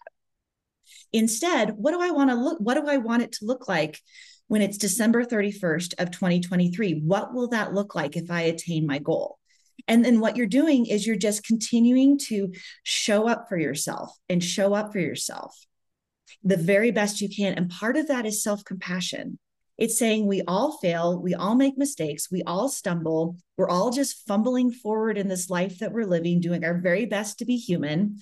Instead, 1.13 1.71
what 1.77 1.91
do 1.91 2.01
I 2.01 2.11
want 2.11 2.29
to 2.29 2.35
look, 2.35 2.59
what 2.59 2.75
do 2.75 2.87
I 2.87 2.97
want 2.97 3.23
it 3.23 3.31
to 3.33 3.45
look 3.45 3.67
like 3.67 3.99
when 4.47 4.61
it's 4.61 4.77
December 4.77 5.23
31st 5.23 5.95
of 5.99 6.11
2023? 6.11 7.01
What 7.05 7.33
will 7.33 7.49
that 7.49 7.73
look 7.73 7.95
like 7.95 8.15
if 8.15 8.29
I 8.29 8.41
attain 8.41 8.85
my 8.85 8.99
goal? 8.99 9.39
And 9.87 10.03
then 10.03 10.19
what 10.19 10.35
you're 10.35 10.47
doing 10.47 10.85
is 10.85 11.07
you're 11.07 11.15
just 11.15 11.45
continuing 11.45 12.17
to 12.27 12.51
show 12.83 13.27
up 13.27 13.47
for 13.47 13.57
yourself 13.57 14.11
and 14.27 14.43
show 14.43 14.73
up 14.73 14.91
for 14.91 14.99
yourself 14.99 15.55
the 16.43 16.57
very 16.57 16.91
best 16.91 17.21
you 17.21 17.29
can. 17.29 17.53
And 17.53 17.69
part 17.69 17.97
of 17.97 18.07
that 18.07 18.25
is 18.25 18.43
self 18.43 18.63
compassion. 18.63 19.39
It's 19.77 19.99
saying 19.99 20.25
we 20.25 20.41
all 20.47 20.77
fail, 20.79 21.21
we 21.21 21.35
all 21.35 21.53
make 21.55 21.77
mistakes, 21.77 22.31
we 22.31 22.41
all 22.43 22.67
stumble, 22.67 23.37
we're 23.57 23.69
all 23.69 23.91
just 23.91 24.25
fumbling 24.27 24.71
forward 24.71 25.19
in 25.19 25.27
this 25.27 25.51
life 25.51 25.79
that 25.79 25.91
we're 25.91 26.07
living, 26.07 26.39
doing 26.39 26.63
our 26.63 26.79
very 26.79 27.05
best 27.05 27.39
to 27.39 27.45
be 27.45 27.57
human, 27.57 28.17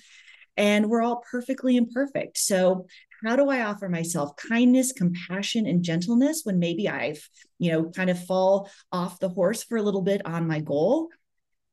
and 0.56 0.88
we're 0.88 1.02
all 1.02 1.22
perfectly 1.30 1.76
imperfect. 1.76 2.38
So, 2.38 2.86
how 3.24 3.36
do 3.36 3.48
I 3.48 3.62
offer 3.62 3.88
myself 3.88 4.36
kindness, 4.36 4.92
compassion, 4.92 5.66
and 5.66 5.82
gentleness 5.82 6.42
when 6.44 6.58
maybe 6.58 6.88
I've, 6.88 7.26
you 7.58 7.72
know, 7.72 7.90
kind 7.90 8.10
of 8.10 8.24
fall 8.24 8.70
off 8.92 9.18
the 9.18 9.30
horse 9.30 9.62
for 9.62 9.78
a 9.78 9.82
little 9.82 10.02
bit 10.02 10.24
on 10.26 10.46
my 10.46 10.60
goal? 10.60 11.08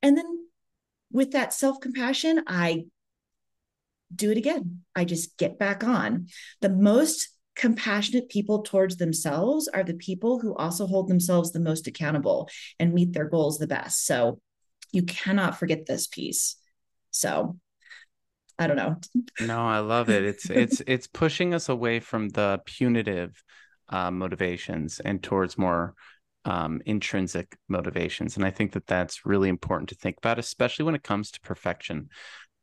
And 0.01 0.17
then 0.17 0.47
with 1.11 1.31
that 1.31 1.53
self 1.53 1.79
compassion, 1.79 2.43
I 2.47 2.85
do 4.13 4.31
it 4.31 4.37
again. 4.37 4.81
I 4.95 5.05
just 5.05 5.37
get 5.37 5.59
back 5.59 5.83
on. 5.83 6.27
The 6.61 6.69
most 6.69 7.29
compassionate 7.55 8.29
people 8.29 8.63
towards 8.63 8.97
themselves 8.97 9.67
are 9.67 9.83
the 9.83 9.93
people 9.93 10.39
who 10.39 10.55
also 10.55 10.87
hold 10.87 11.07
themselves 11.07 11.51
the 11.51 11.59
most 11.59 11.87
accountable 11.87 12.49
and 12.79 12.93
meet 12.93 13.13
their 13.13 13.29
goals 13.29 13.57
the 13.57 13.67
best. 13.67 14.05
So 14.05 14.39
you 14.91 15.03
cannot 15.03 15.57
forget 15.57 15.85
this 15.85 16.07
piece. 16.07 16.55
So 17.11 17.59
I 18.63 18.67
don't 18.67 18.77
know. 18.77 18.95
No, 19.45 19.59
I 19.67 19.79
love 19.79 20.09
it. 20.09 20.23
It's 20.23 20.49
it's 20.49 20.81
it's 20.87 21.07
pushing 21.07 21.53
us 21.53 21.69
away 21.69 21.99
from 21.99 22.29
the 22.29 22.61
punitive 22.65 23.43
uh, 23.89 24.11
motivations 24.11 24.99
and 24.99 25.21
towards 25.21 25.57
more 25.57 25.95
um, 26.45 26.81
intrinsic 26.85 27.57
motivations. 27.67 28.35
And 28.35 28.45
I 28.45 28.51
think 28.51 28.73
that 28.73 28.87
that's 28.87 29.25
really 29.25 29.49
important 29.49 29.89
to 29.89 29.95
think 29.95 30.17
about, 30.17 30.39
especially 30.39 30.85
when 30.85 30.95
it 30.95 31.03
comes 31.03 31.31
to 31.31 31.41
perfection, 31.41 32.09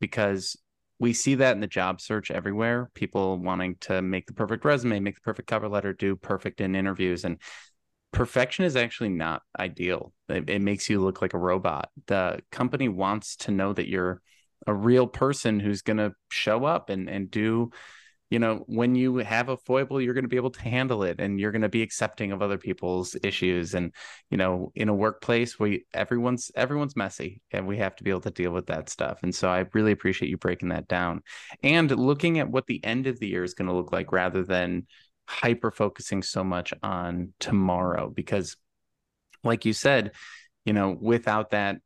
because 0.01 0.57
we 1.01 1.12
see 1.14 1.34
that 1.36 1.55
in 1.55 1.61
the 1.61 1.66
job 1.66 2.01
search 2.01 2.30
everywhere 2.30 2.90
people 2.94 3.38
wanting 3.38 3.74
to 3.80 4.03
make 4.03 4.26
the 4.26 4.34
perfect 4.34 4.64
resume 4.64 5.01
make 5.01 5.16
the 5.16 5.20
perfect 5.22 5.48
cover 5.48 5.68
letter 5.68 5.92
do 5.92 6.14
perfect 6.14 6.61
in 6.61 6.76
interviews 6.76 7.24
and 7.24 7.38
perfection 8.12 8.64
is 8.64 8.76
actually 8.76 9.09
not 9.09 9.42
ideal 9.59 10.12
it, 10.28 10.48
it, 10.51 10.61
makes 10.61 10.90
you 10.90 11.01
look 11.01 11.22
like 11.22 11.32
a 11.32 11.38
robot 11.38 11.88
the 12.07 12.38
company 12.53 12.88
wants 12.88 13.34
to 13.36 13.51
know 13.51 13.72
that 13.72 13.88
you're 13.88 14.20
a 14.67 14.75
real 14.75 15.07
person 15.07 15.61
who's 15.61 15.83
going 15.83 15.97
to 15.97 16.13
show 16.31 16.65
up 16.65 16.91
and 16.91 17.09
and 17.09 17.31
do 17.31 17.71
you 18.31 18.39
know 18.39 18.63
when 18.67 18.95
you 18.95 19.17
have 19.17 19.49
a 19.49 19.57
foible 19.57 20.01
you're 20.01 20.15
going 20.15 20.25
to 20.25 20.29
be 20.29 20.37
able 20.37 20.51
to 20.51 20.63
handle 20.63 21.03
it 21.03 21.21
and 21.21 21.41
you're 21.41 21.51
going 21.51 21.63
to 21.63 21.69
be 21.69 21.83
accepting 21.83 22.33
of 22.33 22.41
other 22.41 22.59
people's 22.59 23.17
issues. 23.23 23.75
And 23.75 23.93
you 24.31 24.37
know 24.37 24.71
in 24.75 24.89
a 24.89 24.95
workplace 24.95 25.59
we 25.59 25.85
everyone's 25.93 26.51
everyone's 26.55 26.97
messy 26.97 27.43
and 27.51 27.67
we 27.67 27.79
have 27.79 27.97
to 27.97 28.05
be 28.05 28.11
able 28.11 28.21
to 28.23 28.31
deal 28.31 28.53
with 28.53 28.67
that 28.67 28.89
stuff. 28.89 29.19
And 29.23 29.35
so 29.35 29.51
i 29.51 29.67
really 29.75 29.93
appreciate 29.93 30.31
you 30.31 30.39
breaking 30.39 30.69
that 30.69 30.89
down 30.89 31.23
and 31.63 31.91
looking 31.91 32.39
at 32.39 32.49
what 32.49 32.67
the 32.67 32.83
end 32.85 33.07
of 33.07 33.19
the 33.19 33.29
year 33.29 33.45
is 33.45 33.55
going 33.55 33.69
to 33.69 33.75
look 33.75 33.93
like 33.93 34.13
rather 34.13 34.45
than 34.45 34.87
hyper 35.29 35.71
focusing 35.71 36.23
so 36.23 36.43
much 36.43 36.73
on 36.83 37.33
tomorrow. 37.41 38.11
Because 38.11 38.57
like 39.43 39.65
you 39.65 39.73
said 39.73 40.13
you 40.65 40.73
know 40.73 40.97
without 41.01 41.51
that 41.51 41.79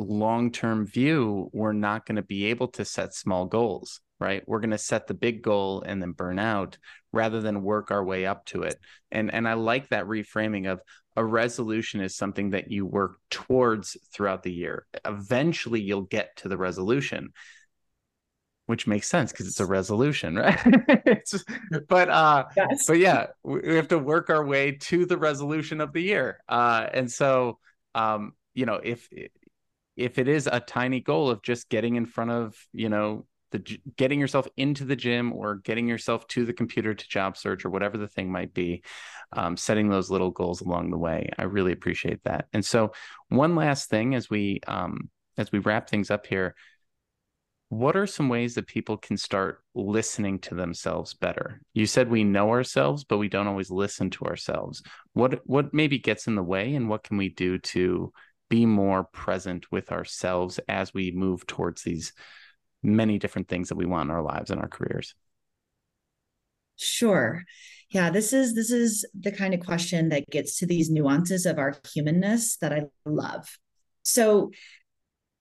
long-term 0.00 0.86
view 0.86 1.48
we're 1.52 1.72
not 1.72 2.06
going 2.06 2.16
to 2.16 2.22
be 2.22 2.46
able 2.46 2.68
to 2.68 2.84
set 2.84 3.14
small 3.14 3.46
goals 3.46 4.00
right? 4.20 4.46
We're 4.46 4.60
going 4.60 4.70
to 4.70 4.78
set 4.78 5.06
the 5.06 5.14
big 5.14 5.42
goal 5.42 5.82
and 5.84 6.00
then 6.00 6.12
burn 6.12 6.38
out 6.38 6.78
rather 7.12 7.40
than 7.40 7.62
work 7.62 7.90
our 7.90 8.04
way 8.04 8.26
up 8.26 8.44
to 8.46 8.62
it. 8.62 8.78
And 9.10 9.32
and 9.32 9.48
i 9.48 9.54
like 9.54 9.88
that 9.88 10.04
reframing 10.04 10.70
of 10.70 10.80
a 11.16 11.24
resolution 11.24 12.00
is 12.00 12.16
something 12.16 12.50
that 12.50 12.70
you 12.70 12.86
work 12.86 13.16
towards 13.30 13.96
throughout 14.12 14.44
the 14.44 14.52
year. 14.52 14.86
Eventually 15.04 15.80
you'll 15.80 16.02
get 16.02 16.36
to 16.36 16.48
the 16.48 16.58
resolution 16.58 17.30
which 18.66 18.86
makes 18.86 19.08
sense 19.08 19.32
because 19.32 19.48
it's 19.48 19.58
a 19.58 19.66
resolution 19.66 20.36
right? 20.36 21.24
But 21.88 22.08
uh 22.08 22.44
yes. 22.56 22.84
but 22.86 22.98
yeah 22.98 23.26
we 23.42 23.74
have 23.74 23.88
to 23.88 23.98
work 23.98 24.30
our 24.30 24.44
way 24.44 24.72
to 24.72 25.06
the 25.06 25.16
resolution 25.16 25.80
of 25.80 25.92
the 25.92 26.02
year. 26.02 26.38
Uh 26.48 26.86
and 26.92 27.10
so 27.10 27.58
um 27.96 28.34
you 28.54 28.66
know 28.66 28.78
if 28.82 29.08
if 30.00 30.18
it 30.18 30.28
is 30.28 30.48
a 30.50 30.60
tiny 30.60 31.00
goal 31.00 31.30
of 31.30 31.42
just 31.42 31.68
getting 31.68 31.96
in 31.96 32.06
front 32.06 32.30
of 32.30 32.56
you 32.72 32.88
know 32.88 33.26
the 33.50 33.78
getting 33.96 34.20
yourself 34.20 34.46
into 34.56 34.84
the 34.84 34.96
gym 34.96 35.32
or 35.32 35.56
getting 35.56 35.88
yourself 35.88 36.26
to 36.28 36.44
the 36.44 36.52
computer 36.52 36.94
to 36.94 37.08
job 37.08 37.36
search 37.36 37.64
or 37.64 37.70
whatever 37.70 37.98
the 37.98 38.08
thing 38.08 38.30
might 38.30 38.54
be 38.54 38.82
um, 39.32 39.56
setting 39.56 39.88
those 39.88 40.10
little 40.10 40.30
goals 40.30 40.60
along 40.60 40.90
the 40.90 40.98
way. 40.98 41.28
I 41.38 41.44
really 41.44 41.72
appreciate 41.72 42.22
that. 42.24 42.46
And 42.52 42.64
so 42.64 42.92
one 43.28 43.56
last 43.56 43.90
thing 43.90 44.14
as 44.14 44.30
we 44.30 44.60
um, 44.66 45.10
as 45.36 45.50
we 45.52 45.58
wrap 45.58 45.88
things 45.88 46.10
up 46.10 46.26
here 46.26 46.54
what 47.70 47.96
are 47.96 48.06
some 48.06 48.28
ways 48.28 48.56
that 48.56 48.66
people 48.66 48.96
can 48.96 49.16
start 49.16 49.62
listening 49.76 50.40
to 50.40 50.56
themselves 50.56 51.14
better? 51.14 51.60
You 51.72 51.86
said 51.86 52.10
we 52.10 52.24
know 52.24 52.50
ourselves 52.50 53.04
but 53.04 53.18
we 53.18 53.28
don't 53.28 53.46
always 53.46 53.70
listen 53.70 54.10
to 54.10 54.24
ourselves. 54.24 54.82
What 55.12 55.40
what 55.46 55.72
maybe 55.72 55.98
gets 55.98 56.26
in 56.26 56.34
the 56.34 56.42
way 56.42 56.74
and 56.74 56.88
what 56.88 57.04
can 57.04 57.16
we 57.16 57.28
do 57.28 57.58
to 57.58 58.12
be 58.50 58.66
more 58.66 59.04
present 59.04 59.72
with 59.72 59.90
ourselves 59.90 60.60
as 60.68 60.92
we 60.92 61.10
move 61.12 61.46
towards 61.46 61.82
these 61.82 62.12
many 62.82 63.18
different 63.18 63.48
things 63.48 63.70
that 63.70 63.76
we 63.76 63.86
want 63.86 64.10
in 64.10 64.14
our 64.14 64.22
lives 64.22 64.50
and 64.50 64.60
our 64.60 64.68
careers? 64.68 65.14
Sure. 66.76 67.44
Yeah 67.88 68.10
this 68.10 68.32
is 68.32 68.54
this 68.54 68.70
is 68.70 69.06
the 69.18 69.32
kind 69.32 69.54
of 69.54 69.60
question 69.60 70.10
that 70.10 70.28
gets 70.30 70.58
to 70.58 70.66
these 70.66 70.90
nuances 70.90 71.46
of 71.46 71.58
our 71.58 71.74
humanness 71.92 72.56
that 72.58 72.72
i 72.72 72.82
love. 73.06 73.58
So 74.02 74.50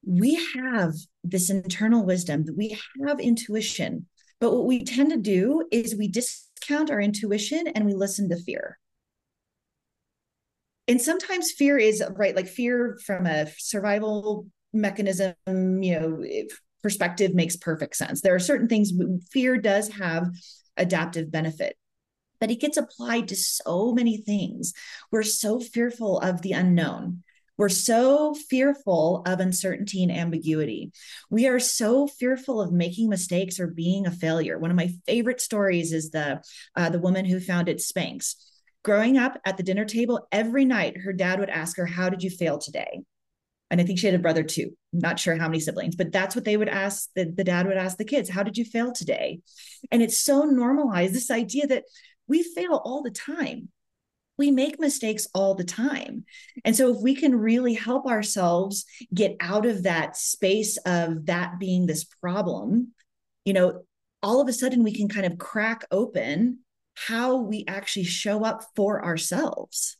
we 0.05 0.35
have 0.55 0.93
this 1.23 1.49
internal 1.49 2.05
wisdom 2.05 2.45
we 2.55 2.77
have 3.05 3.19
intuition 3.19 4.07
but 4.39 4.53
what 4.53 4.65
we 4.65 4.83
tend 4.83 5.11
to 5.11 5.17
do 5.17 5.67
is 5.71 5.95
we 5.95 6.07
discount 6.07 6.89
our 6.89 7.01
intuition 7.01 7.67
and 7.67 7.85
we 7.85 7.93
listen 7.93 8.29
to 8.29 8.37
fear 8.37 8.78
and 10.89 11.01
sometimes 11.01 11.51
fear 11.51 11.77
is 11.77 12.03
right 12.17 12.35
like 12.35 12.47
fear 12.47 12.97
from 13.05 13.25
a 13.25 13.47
survival 13.57 14.47
mechanism 14.73 15.33
you 15.81 15.97
know 15.97 16.23
perspective 16.81 17.33
makes 17.33 17.55
perfect 17.55 17.95
sense. 17.95 18.21
There 18.21 18.35
are 18.35 18.39
certain 18.39 18.67
things 18.67 18.91
fear 19.31 19.57
does 19.57 19.89
have 19.89 20.29
adaptive 20.77 21.31
benefit, 21.31 21.75
but 22.39 22.51
it 22.51 22.61
gets 22.61 22.77
applied 22.77 23.27
to 23.29 23.35
so 23.35 23.93
many 23.93 24.17
things. 24.17 24.73
We're 25.11 25.23
so 25.23 25.59
fearful 25.59 26.19
of 26.19 26.41
the 26.41 26.53
unknown. 26.53 27.23
We're 27.57 27.67
so 27.67 28.33
fearful 28.33 29.23
of 29.25 29.41
uncertainty 29.41 30.01
and 30.01 30.11
ambiguity. 30.11 30.93
We 31.29 31.45
are 31.47 31.59
so 31.59 32.07
fearful 32.07 32.61
of 32.61 32.71
making 32.71 33.09
mistakes 33.09 33.59
or 33.59 33.67
being 33.67 34.07
a 34.07 34.11
failure. 34.11 34.57
One 34.57 34.71
of 34.71 34.77
my 34.77 34.93
favorite 35.05 35.41
stories 35.41 35.91
is 35.91 36.11
the 36.11 36.41
uh, 36.77 36.89
the 36.89 36.99
woman 36.99 37.25
who 37.25 37.41
founded 37.41 37.79
Spanx. 37.79 38.35
Growing 38.83 39.17
up 39.17 39.37
at 39.45 39.57
the 39.57 39.63
dinner 39.63 39.85
table, 39.85 40.27
every 40.31 40.65
night 40.65 40.97
her 40.97 41.13
dad 41.13 41.39
would 41.39 41.49
ask 41.49 41.77
her, 41.77 41.85
"How 41.85 42.09
did 42.09 42.23
you 42.23 42.29
fail 42.29 42.57
today?" 42.57 43.01
and 43.69 43.79
I 43.79 43.83
think 43.83 43.99
she 43.99 44.07
had 44.07 44.15
a 44.15 44.19
brother 44.19 44.43
too. 44.43 44.71
I'm 44.93 44.99
not 44.99 45.19
sure 45.19 45.35
how 45.35 45.47
many 45.47 45.59
siblings, 45.59 45.95
but 45.95 46.11
that's 46.11 46.35
what 46.35 46.45
they 46.45 46.57
would 46.57 46.69
ask. 46.69 47.09
The, 47.15 47.25
the 47.25 47.43
dad 47.43 47.67
would 47.67 47.77
ask 47.77 47.97
the 47.97 48.05
kids, 48.05 48.29
How 48.29 48.43
did 48.43 48.57
you 48.57 48.65
fail 48.65 48.91
today? 48.91 49.41
And 49.91 50.01
it's 50.01 50.19
so 50.19 50.43
normalized 50.43 51.13
this 51.13 51.29
idea 51.29 51.67
that 51.67 51.83
we 52.27 52.43
fail 52.43 52.81
all 52.83 53.03
the 53.03 53.11
time. 53.11 53.69
We 54.37 54.51
make 54.51 54.79
mistakes 54.79 55.27
all 55.33 55.53
the 55.53 55.65
time. 55.65 56.23
And 56.63 56.75
so, 56.75 56.95
if 56.95 57.01
we 57.01 57.13
can 57.13 57.35
really 57.35 57.73
help 57.73 58.07
ourselves 58.07 58.85
get 59.13 59.35
out 59.39 59.65
of 59.65 59.83
that 59.83 60.15
space 60.15 60.77
of 60.77 61.25
that 61.25 61.59
being 61.59 61.85
this 61.85 62.05
problem, 62.05 62.93
you 63.45 63.53
know, 63.53 63.83
all 64.23 64.41
of 64.41 64.47
a 64.47 64.53
sudden 64.53 64.83
we 64.83 64.95
can 64.95 65.09
kind 65.09 65.25
of 65.25 65.37
crack 65.37 65.85
open 65.91 66.59
how 67.07 67.37
we 67.37 67.63
actually 67.67 68.03
show 68.03 68.43
up 68.43 68.63
for 68.75 69.03
ourselves. 69.03 69.95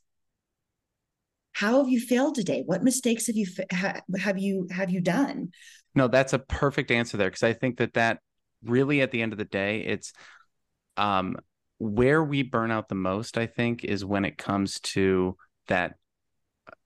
How 1.54 1.78
have 1.78 1.90
you 1.90 2.00
failed 2.00 2.36
today? 2.36 2.64
What 2.66 2.84
mistakes 2.84 3.28
have 3.28 3.36
you 3.38 3.48
have 4.18 4.38
you 4.38 4.68
have 4.72 4.90
you 4.90 5.00
done? 5.00 5.52
No 5.96 6.08
that's 6.08 6.34
a 6.34 6.40
perfect 6.40 6.92
answer 6.92 7.18
there 7.18 7.30
because 7.30 7.44
i 7.44 7.52
think 7.52 7.78
that 7.78 7.94
that 7.94 8.20
really 8.64 9.02
at 9.02 9.12
the 9.12 9.22
end 9.22 9.34
of 9.34 9.40
the 9.40 9.46
day 9.46 9.80
it's 9.80 10.14
um 10.98 11.36
where 11.80 12.24
we 12.24 12.44
burn 12.44 12.72
out 12.72 12.88
the 12.90 12.96
most 12.96 13.38
i 13.38 13.48
think 13.48 13.84
is 13.84 14.06
when 14.06 14.24
it 14.24 14.38
comes 14.38 14.80
to 14.82 15.36
that 15.68 15.96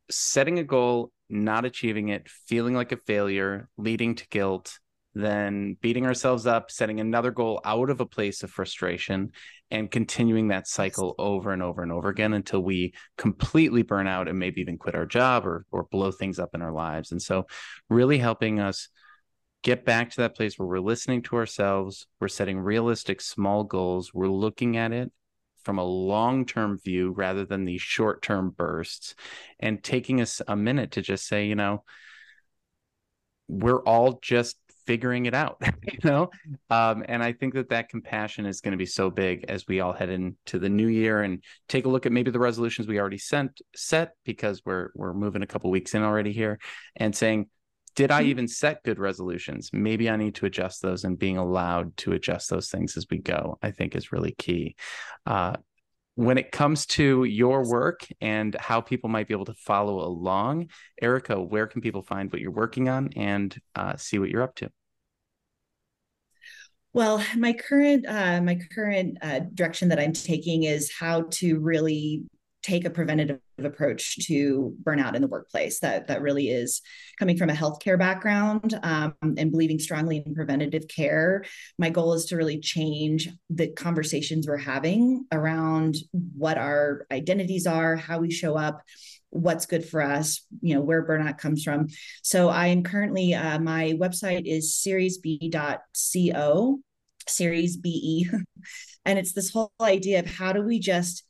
setting 0.09 0.57
a 0.57 0.64
goal 0.64 1.11
not 1.30 1.66
achieving 1.66 2.09
it 2.09 2.30
feeling 2.30 2.74
like 2.74 2.91
a 2.91 2.97
failure 2.97 3.68
leading 3.78 4.16
to 4.16 4.28
guilt 4.30 4.80
then 5.16 5.78
beating 5.82 6.05
ourselves 6.05 6.47
up, 6.47 6.72
setting 6.72 6.99
another 6.99 7.32
goal 7.32 7.61
out 7.64 7.89
of 7.89 7.99
a 7.99 8.05
place 8.05 8.43
of 8.43 8.49
frustration, 8.49 9.32
and 9.74 9.89
continuing 9.89 10.49
that 10.49 10.67
cycle 10.67 11.15
over 11.17 11.51
and 11.51 11.63
over 11.63 11.82
and 11.82 11.91
over 11.91 12.07
again 12.07 12.34
until 12.34 12.61
we 12.61 12.93
completely 13.17 13.82
burn 13.82 14.05
out 14.05 14.28
and 14.28 14.38
maybe 14.38 14.61
even 14.61 14.78
quit 14.78 14.93
our 14.93 15.07
job 15.07 15.47
or 15.47 15.65
or 15.71 15.88
blow 15.91 16.11
things 16.11 16.38
up 16.38 16.51
in 16.53 16.61
our 16.61 16.71
lives. 16.71 17.11
And 17.11 17.19
so, 17.19 17.47
really 17.89 18.19
helping 18.19 18.59
us 18.59 18.88
get 19.63 19.84
back 19.84 20.11
to 20.11 20.17
that 20.21 20.36
place 20.36 20.59
where 20.59 20.67
we're 20.67 20.80
listening 20.80 21.24
to 21.24 21.38
ourselves, 21.38 22.05
we're 22.21 22.28
setting 22.28 22.59
realistic 22.59 23.19
small 23.19 23.63
goals, 23.63 24.13
we're 24.13 24.28
looking 24.28 24.78
at 24.78 24.91
it 24.91 25.11
from 25.63 25.80
a 25.80 25.84
long 25.84 26.45
term 26.45 26.78
view 26.78 27.11
rather 27.11 27.43
than 27.43 27.65
these 27.65 27.82
short 27.82 28.21
term 28.21 28.51
bursts 28.51 29.15
and 29.59 29.84
taking 29.84 30.21
us 30.21 30.39
a 30.47 30.55
minute 30.55 30.91
to 30.91 31.01
just 31.01 31.28
say, 31.28 31.47
you 31.47 31.55
know, 31.55 31.84
we're 33.47 33.82
all 33.82 34.19
just 34.21 34.55
figuring 34.86 35.26
it 35.26 35.34
out 35.34 35.62
you 35.84 36.00
know? 36.04 36.30
Um, 36.70 37.04
and 37.08 37.24
i 37.24 37.34
think 37.34 37.54
that 37.54 37.70
that 37.70 37.90
compassion 37.90 38.46
is 38.46 38.62
going 38.62 38.72
to 38.72 38.78
be 38.78 38.86
so 38.86 39.10
big 39.10 39.46
as 39.48 39.68
we 39.68 39.80
all 39.80 39.94
head 39.94 40.10
into 40.10 40.60
the 40.60 40.70
new 40.70 40.88
year 40.88 41.22
and 41.22 41.44
take 41.68 41.86
a 41.86 41.90
look 41.90 42.06
at 42.06 42.12
maybe 42.12 42.32
the 42.32 42.40
resolutions 42.40 42.88
we 42.88 43.00
already 43.00 43.18
sent 43.18 43.62
set 43.76 44.12
because 44.26 44.62
we're 44.66 44.90
we're 44.96 45.14
moving 45.14 45.42
a 45.42 45.48
couple 45.48 45.70
weeks 45.72 45.94
in 45.94 46.04
already 46.04 46.32
here 46.32 46.60
and 46.96 47.16
saying 47.16 47.48
did 47.96 48.12
i 48.12 48.22
mm-hmm. 48.22 48.30
even 48.32 48.48
set 48.48 48.84
good 48.84 49.00
resolutions? 49.00 49.70
Maybe 49.72 50.10
i 50.10 50.16
need 50.16 50.36
to 50.36 50.46
adjust 50.46 50.82
those 50.82 51.04
and 51.04 51.18
being 51.18 51.38
allowed 51.38 51.96
to 51.98 52.14
adjust 52.14 52.50
those 52.50 52.70
things 52.70 52.98
as 52.98 53.06
we 53.10 53.20
go 53.20 53.58
i 53.62 53.72
think 53.72 53.96
is 53.96 54.12
really 54.12 54.34
key. 54.38 54.76
Uh, 55.26 55.58
when 56.16 56.38
it 56.38 56.51
comes 56.51 56.86
to 56.86 57.24
your 57.24 57.68
work 57.68 58.07
and 58.22 58.55
how 58.59 58.82
people 58.82 59.09
might 59.09 59.28
be 59.28 59.34
able 59.34 59.45
to 59.45 59.53
follow 59.55 59.99
along, 59.99 60.70
Erica, 61.01 61.41
where 61.41 61.68
can 61.68 61.82
people 61.82 62.03
find 62.03 62.32
what 62.32 62.41
you're 62.41 62.51
working 62.51 62.88
on 62.88 63.09
and 63.16 63.59
uh, 63.76 63.95
see 63.97 64.20
what 64.20 64.30
you're 64.30 64.43
up 64.43 64.55
to? 64.55 64.70
Well, 66.93 67.24
my 67.36 67.53
current 67.53 68.05
uh, 68.07 68.39
my 68.41 68.59
current 68.76 69.18
uh, 69.22 69.39
direction 69.55 69.89
that 69.89 69.99
I'm 69.99 70.14
taking 70.14 70.64
is 70.64 70.91
how 70.91 71.24
to 71.32 71.59
really 71.59 72.24
take 72.64 72.86
a 72.86 72.89
preventative 72.89 73.39
approach 73.61 74.26
to 74.28 74.76
burnout 74.84 75.16
in 75.16 75.22
the 75.22 75.28
workplace. 75.28 75.80
That 75.82 76.07
that 76.07 76.22
really 76.22 76.49
is 76.49 76.82
coming 77.20 77.38
from 77.38 77.49
a 77.49 77.53
healthcare 77.53 77.99
background 77.99 78.80
um, 78.82 79.14
and 79.22 79.51
believing 79.51 79.80
strongly 79.80 80.24
in 80.26 80.34
preventative 80.34 80.88
care. 80.88 81.43
My 81.78 81.89
goal 81.89 82.14
is 82.14 82.26
to 82.26 82.38
really 82.38 82.59
change 82.59 83.30
the 83.49 83.68
conversations 83.68 84.47
we're 84.47 84.57
having 84.57 85.26
around 85.32 85.95
what 86.11 86.57
our 86.57 87.05
identities 87.11 87.68
are 87.68 87.95
how 87.95 88.20
we 88.20 88.32
show 88.32 88.57
up 88.57 88.82
what's 89.30 89.66
good 89.66 89.84
for 89.84 90.01
us 90.01 90.45
you 90.61 90.76
know 90.76 90.82
where 90.82 91.05
burnout 91.05 91.38
comes 91.38 91.64
from. 91.64 91.88
So 92.22 92.49
i 92.49 92.68
am 92.68 92.84
currently 92.84 93.34
uh, 93.34 93.59
my 93.59 93.93
website 93.99 94.45
is 94.45 94.74
seriesb.co 94.86 96.80
Series 97.28 97.78
B 97.78 98.30
and 99.05 99.20
it's 99.20 99.34
this 99.34 99.51
whole 99.51 99.72
idea 99.82 100.20
of 100.20 100.26
how 100.26 100.53
do 100.53 100.61
we 100.61 100.80
just 100.80 101.24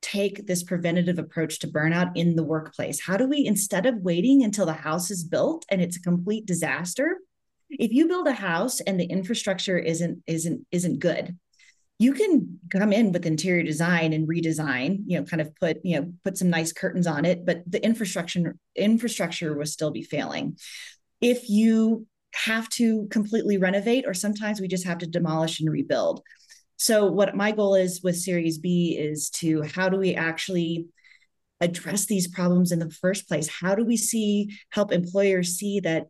take 0.00 0.46
this 0.46 0.62
preventative 0.62 1.18
approach 1.18 1.58
to 1.60 1.68
burnout 1.68 2.12
in 2.14 2.36
the 2.36 2.44
workplace? 2.44 3.00
How 3.00 3.16
do 3.16 3.26
we, 3.26 3.44
instead 3.44 3.86
of 3.86 4.02
waiting 4.02 4.42
until 4.42 4.66
the 4.66 4.72
house 4.72 5.10
is 5.10 5.24
built 5.24 5.64
and 5.70 5.80
it's 5.80 5.96
a 5.96 6.02
complete 6.02 6.46
disaster, 6.46 7.18
if 7.70 7.92
you 7.92 8.08
build 8.08 8.26
a 8.26 8.32
house 8.32 8.80
and 8.80 8.98
the 8.98 9.04
infrastructure 9.04 9.78
isn't 9.78 10.22
isn't 10.26 10.66
isn't 10.70 11.00
good, 11.00 11.36
you 11.98 12.12
can 12.12 12.60
come 12.70 12.92
in 12.92 13.12
with 13.12 13.26
interior 13.26 13.62
design 13.62 14.12
and 14.12 14.28
redesign, 14.28 15.00
you 15.06 15.18
know, 15.18 15.24
kind 15.24 15.40
of 15.40 15.54
put, 15.56 15.78
you 15.84 16.00
know, 16.00 16.12
put 16.24 16.38
some 16.38 16.48
nice 16.48 16.72
curtains 16.72 17.06
on 17.06 17.24
it, 17.24 17.44
but 17.44 17.62
the 17.66 17.84
infrastructure 17.84 18.56
infrastructure 18.76 19.56
will 19.56 19.66
still 19.66 19.90
be 19.90 20.02
failing. 20.02 20.56
If 21.20 21.50
you 21.50 22.06
have 22.34 22.68
to 22.70 23.06
completely 23.10 23.58
renovate, 23.58 24.04
or 24.06 24.14
sometimes 24.14 24.60
we 24.60 24.68
just 24.68 24.86
have 24.86 24.98
to 24.98 25.06
demolish 25.06 25.60
and 25.60 25.70
rebuild. 25.70 26.22
So, 26.78 27.06
what 27.06 27.34
my 27.34 27.50
goal 27.50 27.74
is 27.74 28.02
with 28.02 28.16
Series 28.16 28.58
B 28.58 28.96
is 28.98 29.30
to 29.30 29.62
how 29.62 29.88
do 29.88 29.98
we 29.98 30.14
actually 30.14 30.86
address 31.60 32.06
these 32.06 32.28
problems 32.28 32.70
in 32.70 32.78
the 32.78 32.90
first 32.90 33.26
place? 33.26 33.48
How 33.48 33.74
do 33.74 33.84
we 33.84 33.96
see 33.96 34.56
help 34.70 34.92
employers 34.92 35.56
see 35.56 35.80
that 35.80 36.06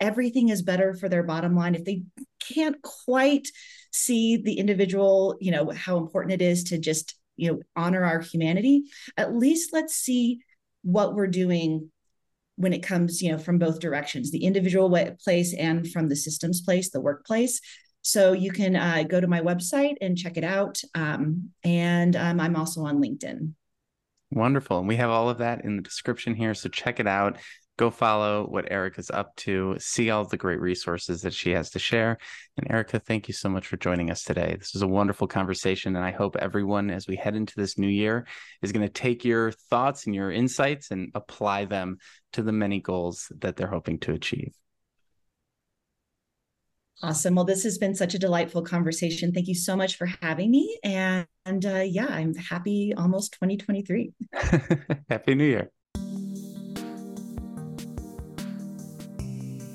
everything 0.00 0.48
is 0.48 0.62
better 0.62 0.94
for 0.94 1.08
their 1.08 1.24
bottom 1.24 1.56
line 1.56 1.74
if 1.74 1.84
they 1.84 2.02
can't 2.40 2.80
quite 2.82 3.48
see 3.92 4.36
the 4.36 4.54
individual, 4.54 5.36
you 5.40 5.50
know, 5.50 5.70
how 5.70 5.96
important 5.98 6.40
it 6.40 6.42
is 6.42 6.64
to 6.64 6.78
just, 6.78 7.16
you 7.36 7.50
know, 7.50 7.60
honor 7.74 8.04
our 8.04 8.20
humanity? 8.20 8.84
At 9.16 9.34
least 9.34 9.72
let's 9.72 9.94
see 9.96 10.40
what 10.82 11.14
we're 11.16 11.26
doing 11.26 11.90
when 12.56 12.72
it 12.72 12.82
comes 12.82 13.22
you 13.22 13.32
know 13.32 13.38
from 13.38 13.58
both 13.58 13.80
directions 13.80 14.30
the 14.30 14.44
individual 14.44 14.94
place 15.24 15.54
and 15.54 15.90
from 15.90 16.08
the 16.08 16.16
systems 16.16 16.60
place 16.60 16.90
the 16.90 17.00
workplace 17.00 17.60
so 18.02 18.32
you 18.32 18.50
can 18.50 18.76
uh, 18.76 19.04
go 19.04 19.20
to 19.20 19.26
my 19.26 19.40
website 19.40 19.94
and 20.00 20.18
check 20.18 20.36
it 20.36 20.44
out. 20.44 20.80
Um, 20.94 21.50
and 21.64 22.14
um, 22.16 22.40
I'm 22.40 22.56
also 22.56 22.82
on 22.82 23.00
LinkedIn. 23.00 23.52
Wonderful. 24.30 24.78
And 24.78 24.88
we 24.88 24.96
have 24.96 25.10
all 25.10 25.28
of 25.28 25.38
that 25.38 25.64
in 25.64 25.76
the 25.76 25.82
description 25.82 26.34
here. 26.34 26.54
So 26.54 26.68
check 26.68 27.00
it 27.00 27.06
out. 27.06 27.38
Go 27.78 27.90
follow 27.90 28.46
what 28.46 28.70
Erica's 28.70 29.10
up 29.10 29.34
to, 29.36 29.76
see 29.78 30.10
all 30.10 30.24
the 30.24 30.36
great 30.36 30.60
resources 30.60 31.22
that 31.22 31.32
she 31.32 31.50
has 31.50 31.70
to 31.70 31.78
share. 31.78 32.18
And 32.56 32.70
Erica, 32.70 32.98
thank 32.98 33.28
you 33.28 33.34
so 33.34 33.48
much 33.48 33.66
for 33.66 33.76
joining 33.76 34.10
us 34.10 34.24
today. 34.24 34.56
This 34.58 34.74
was 34.74 34.82
a 34.82 34.88
wonderful 34.88 35.26
conversation. 35.26 35.96
And 35.96 36.04
I 36.04 36.10
hope 36.10 36.36
everyone, 36.36 36.90
as 36.90 37.06
we 37.06 37.16
head 37.16 37.34
into 37.34 37.54
this 37.56 37.78
new 37.78 37.88
year, 37.88 38.26
is 38.62 38.72
going 38.72 38.86
to 38.86 38.92
take 38.92 39.24
your 39.24 39.52
thoughts 39.52 40.06
and 40.06 40.14
your 40.14 40.30
insights 40.30 40.90
and 40.90 41.10
apply 41.14 41.64
them 41.64 41.96
to 42.34 42.42
the 42.42 42.52
many 42.52 42.80
goals 42.80 43.32
that 43.40 43.56
they're 43.56 43.66
hoping 43.68 43.98
to 44.00 44.12
achieve. 44.12 44.52
Awesome. 47.02 47.34
Well, 47.34 47.44
this 47.44 47.64
has 47.64 47.78
been 47.78 47.94
such 47.94 48.14
a 48.14 48.18
delightful 48.18 48.62
conversation. 48.62 49.32
Thank 49.32 49.48
you 49.48 49.54
so 49.54 49.74
much 49.74 49.96
for 49.96 50.06
having 50.06 50.50
me. 50.50 50.78
And, 50.84 51.26
and 51.44 51.64
uh, 51.64 51.84
yeah, 51.86 52.06
I'm 52.06 52.34
happy 52.34 52.94
almost 52.96 53.32
2023. 53.34 54.12
happy 55.08 55.34
New 55.34 55.44
Year. 55.44 55.70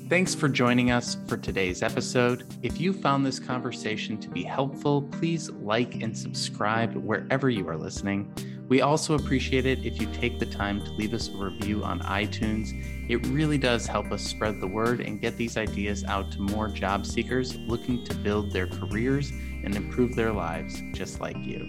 Thanks 0.08 0.34
for 0.34 0.48
joining 0.48 0.90
us 0.90 1.18
for 1.26 1.36
today's 1.36 1.82
episode. 1.82 2.46
If 2.62 2.80
you 2.80 2.94
found 2.94 3.26
this 3.26 3.38
conversation 3.38 4.16
to 4.18 4.30
be 4.30 4.42
helpful, 4.42 5.02
please 5.02 5.50
like 5.50 5.96
and 5.96 6.16
subscribe 6.16 6.94
wherever 6.94 7.50
you 7.50 7.68
are 7.68 7.76
listening. 7.76 8.32
We 8.68 8.82
also 8.82 9.14
appreciate 9.14 9.64
it 9.64 9.86
if 9.86 9.98
you 9.98 10.06
take 10.12 10.38
the 10.38 10.46
time 10.46 10.84
to 10.84 10.90
leave 10.92 11.14
us 11.14 11.28
a 11.28 11.36
review 11.36 11.82
on 11.82 12.00
iTunes. 12.00 12.72
It 13.08 13.26
really 13.28 13.56
does 13.56 13.86
help 13.86 14.12
us 14.12 14.22
spread 14.22 14.60
the 14.60 14.66
word 14.66 15.00
and 15.00 15.20
get 15.20 15.38
these 15.38 15.56
ideas 15.56 16.04
out 16.04 16.30
to 16.32 16.40
more 16.40 16.68
job 16.68 17.06
seekers 17.06 17.56
looking 17.56 18.04
to 18.04 18.14
build 18.14 18.52
their 18.52 18.66
careers 18.66 19.30
and 19.30 19.74
improve 19.74 20.14
their 20.14 20.32
lives 20.32 20.82
just 20.92 21.18
like 21.18 21.36
you. 21.38 21.66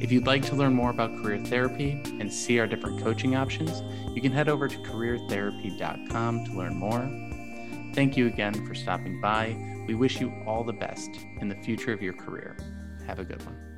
If 0.00 0.12
you'd 0.12 0.26
like 0.26 0.44
to 0.46 0.54
learn 0.54 0.72
more 0.72 0.90
about 0.90 1.20
career 1.20 1.44
therapy 1.44 2.00
and 2.20 2.32
see 2.32 2.60
our 2.60 2.68
different 2.68 3.02
coaching 3.02 3.34
options, 3.34 3.82
you 4.14 4.22
can 4.22 4.30
head 4.30 4.48
over 4.48 4.68
to 4.68 4.78
careertherapy.com 4.78 6.44
to 6.44 6.52
learn 6.52 6.76
more. 6.76 7.10
Thank 7.92 8.16
you 8.16 8.28
again 8.28 8.66
for 8.66 8.74
stopping 8.74 9.20
by. 9.20 9.56
We 9.88 9.96
wish 9.96 10.20
you 10.20 10.32
all 10.46 10.62
the 10.62 10.72
best 10.72 11.10
in 11.40 11.48
the 11.48 11.56
future 11.56 11.92
of 11.92 12.02
your 12.02 12.14
career. 12.14 12.56
Have 13.06 13.18
a 13.18 13.24
good 13.24 13.44
one. 13.44 13.73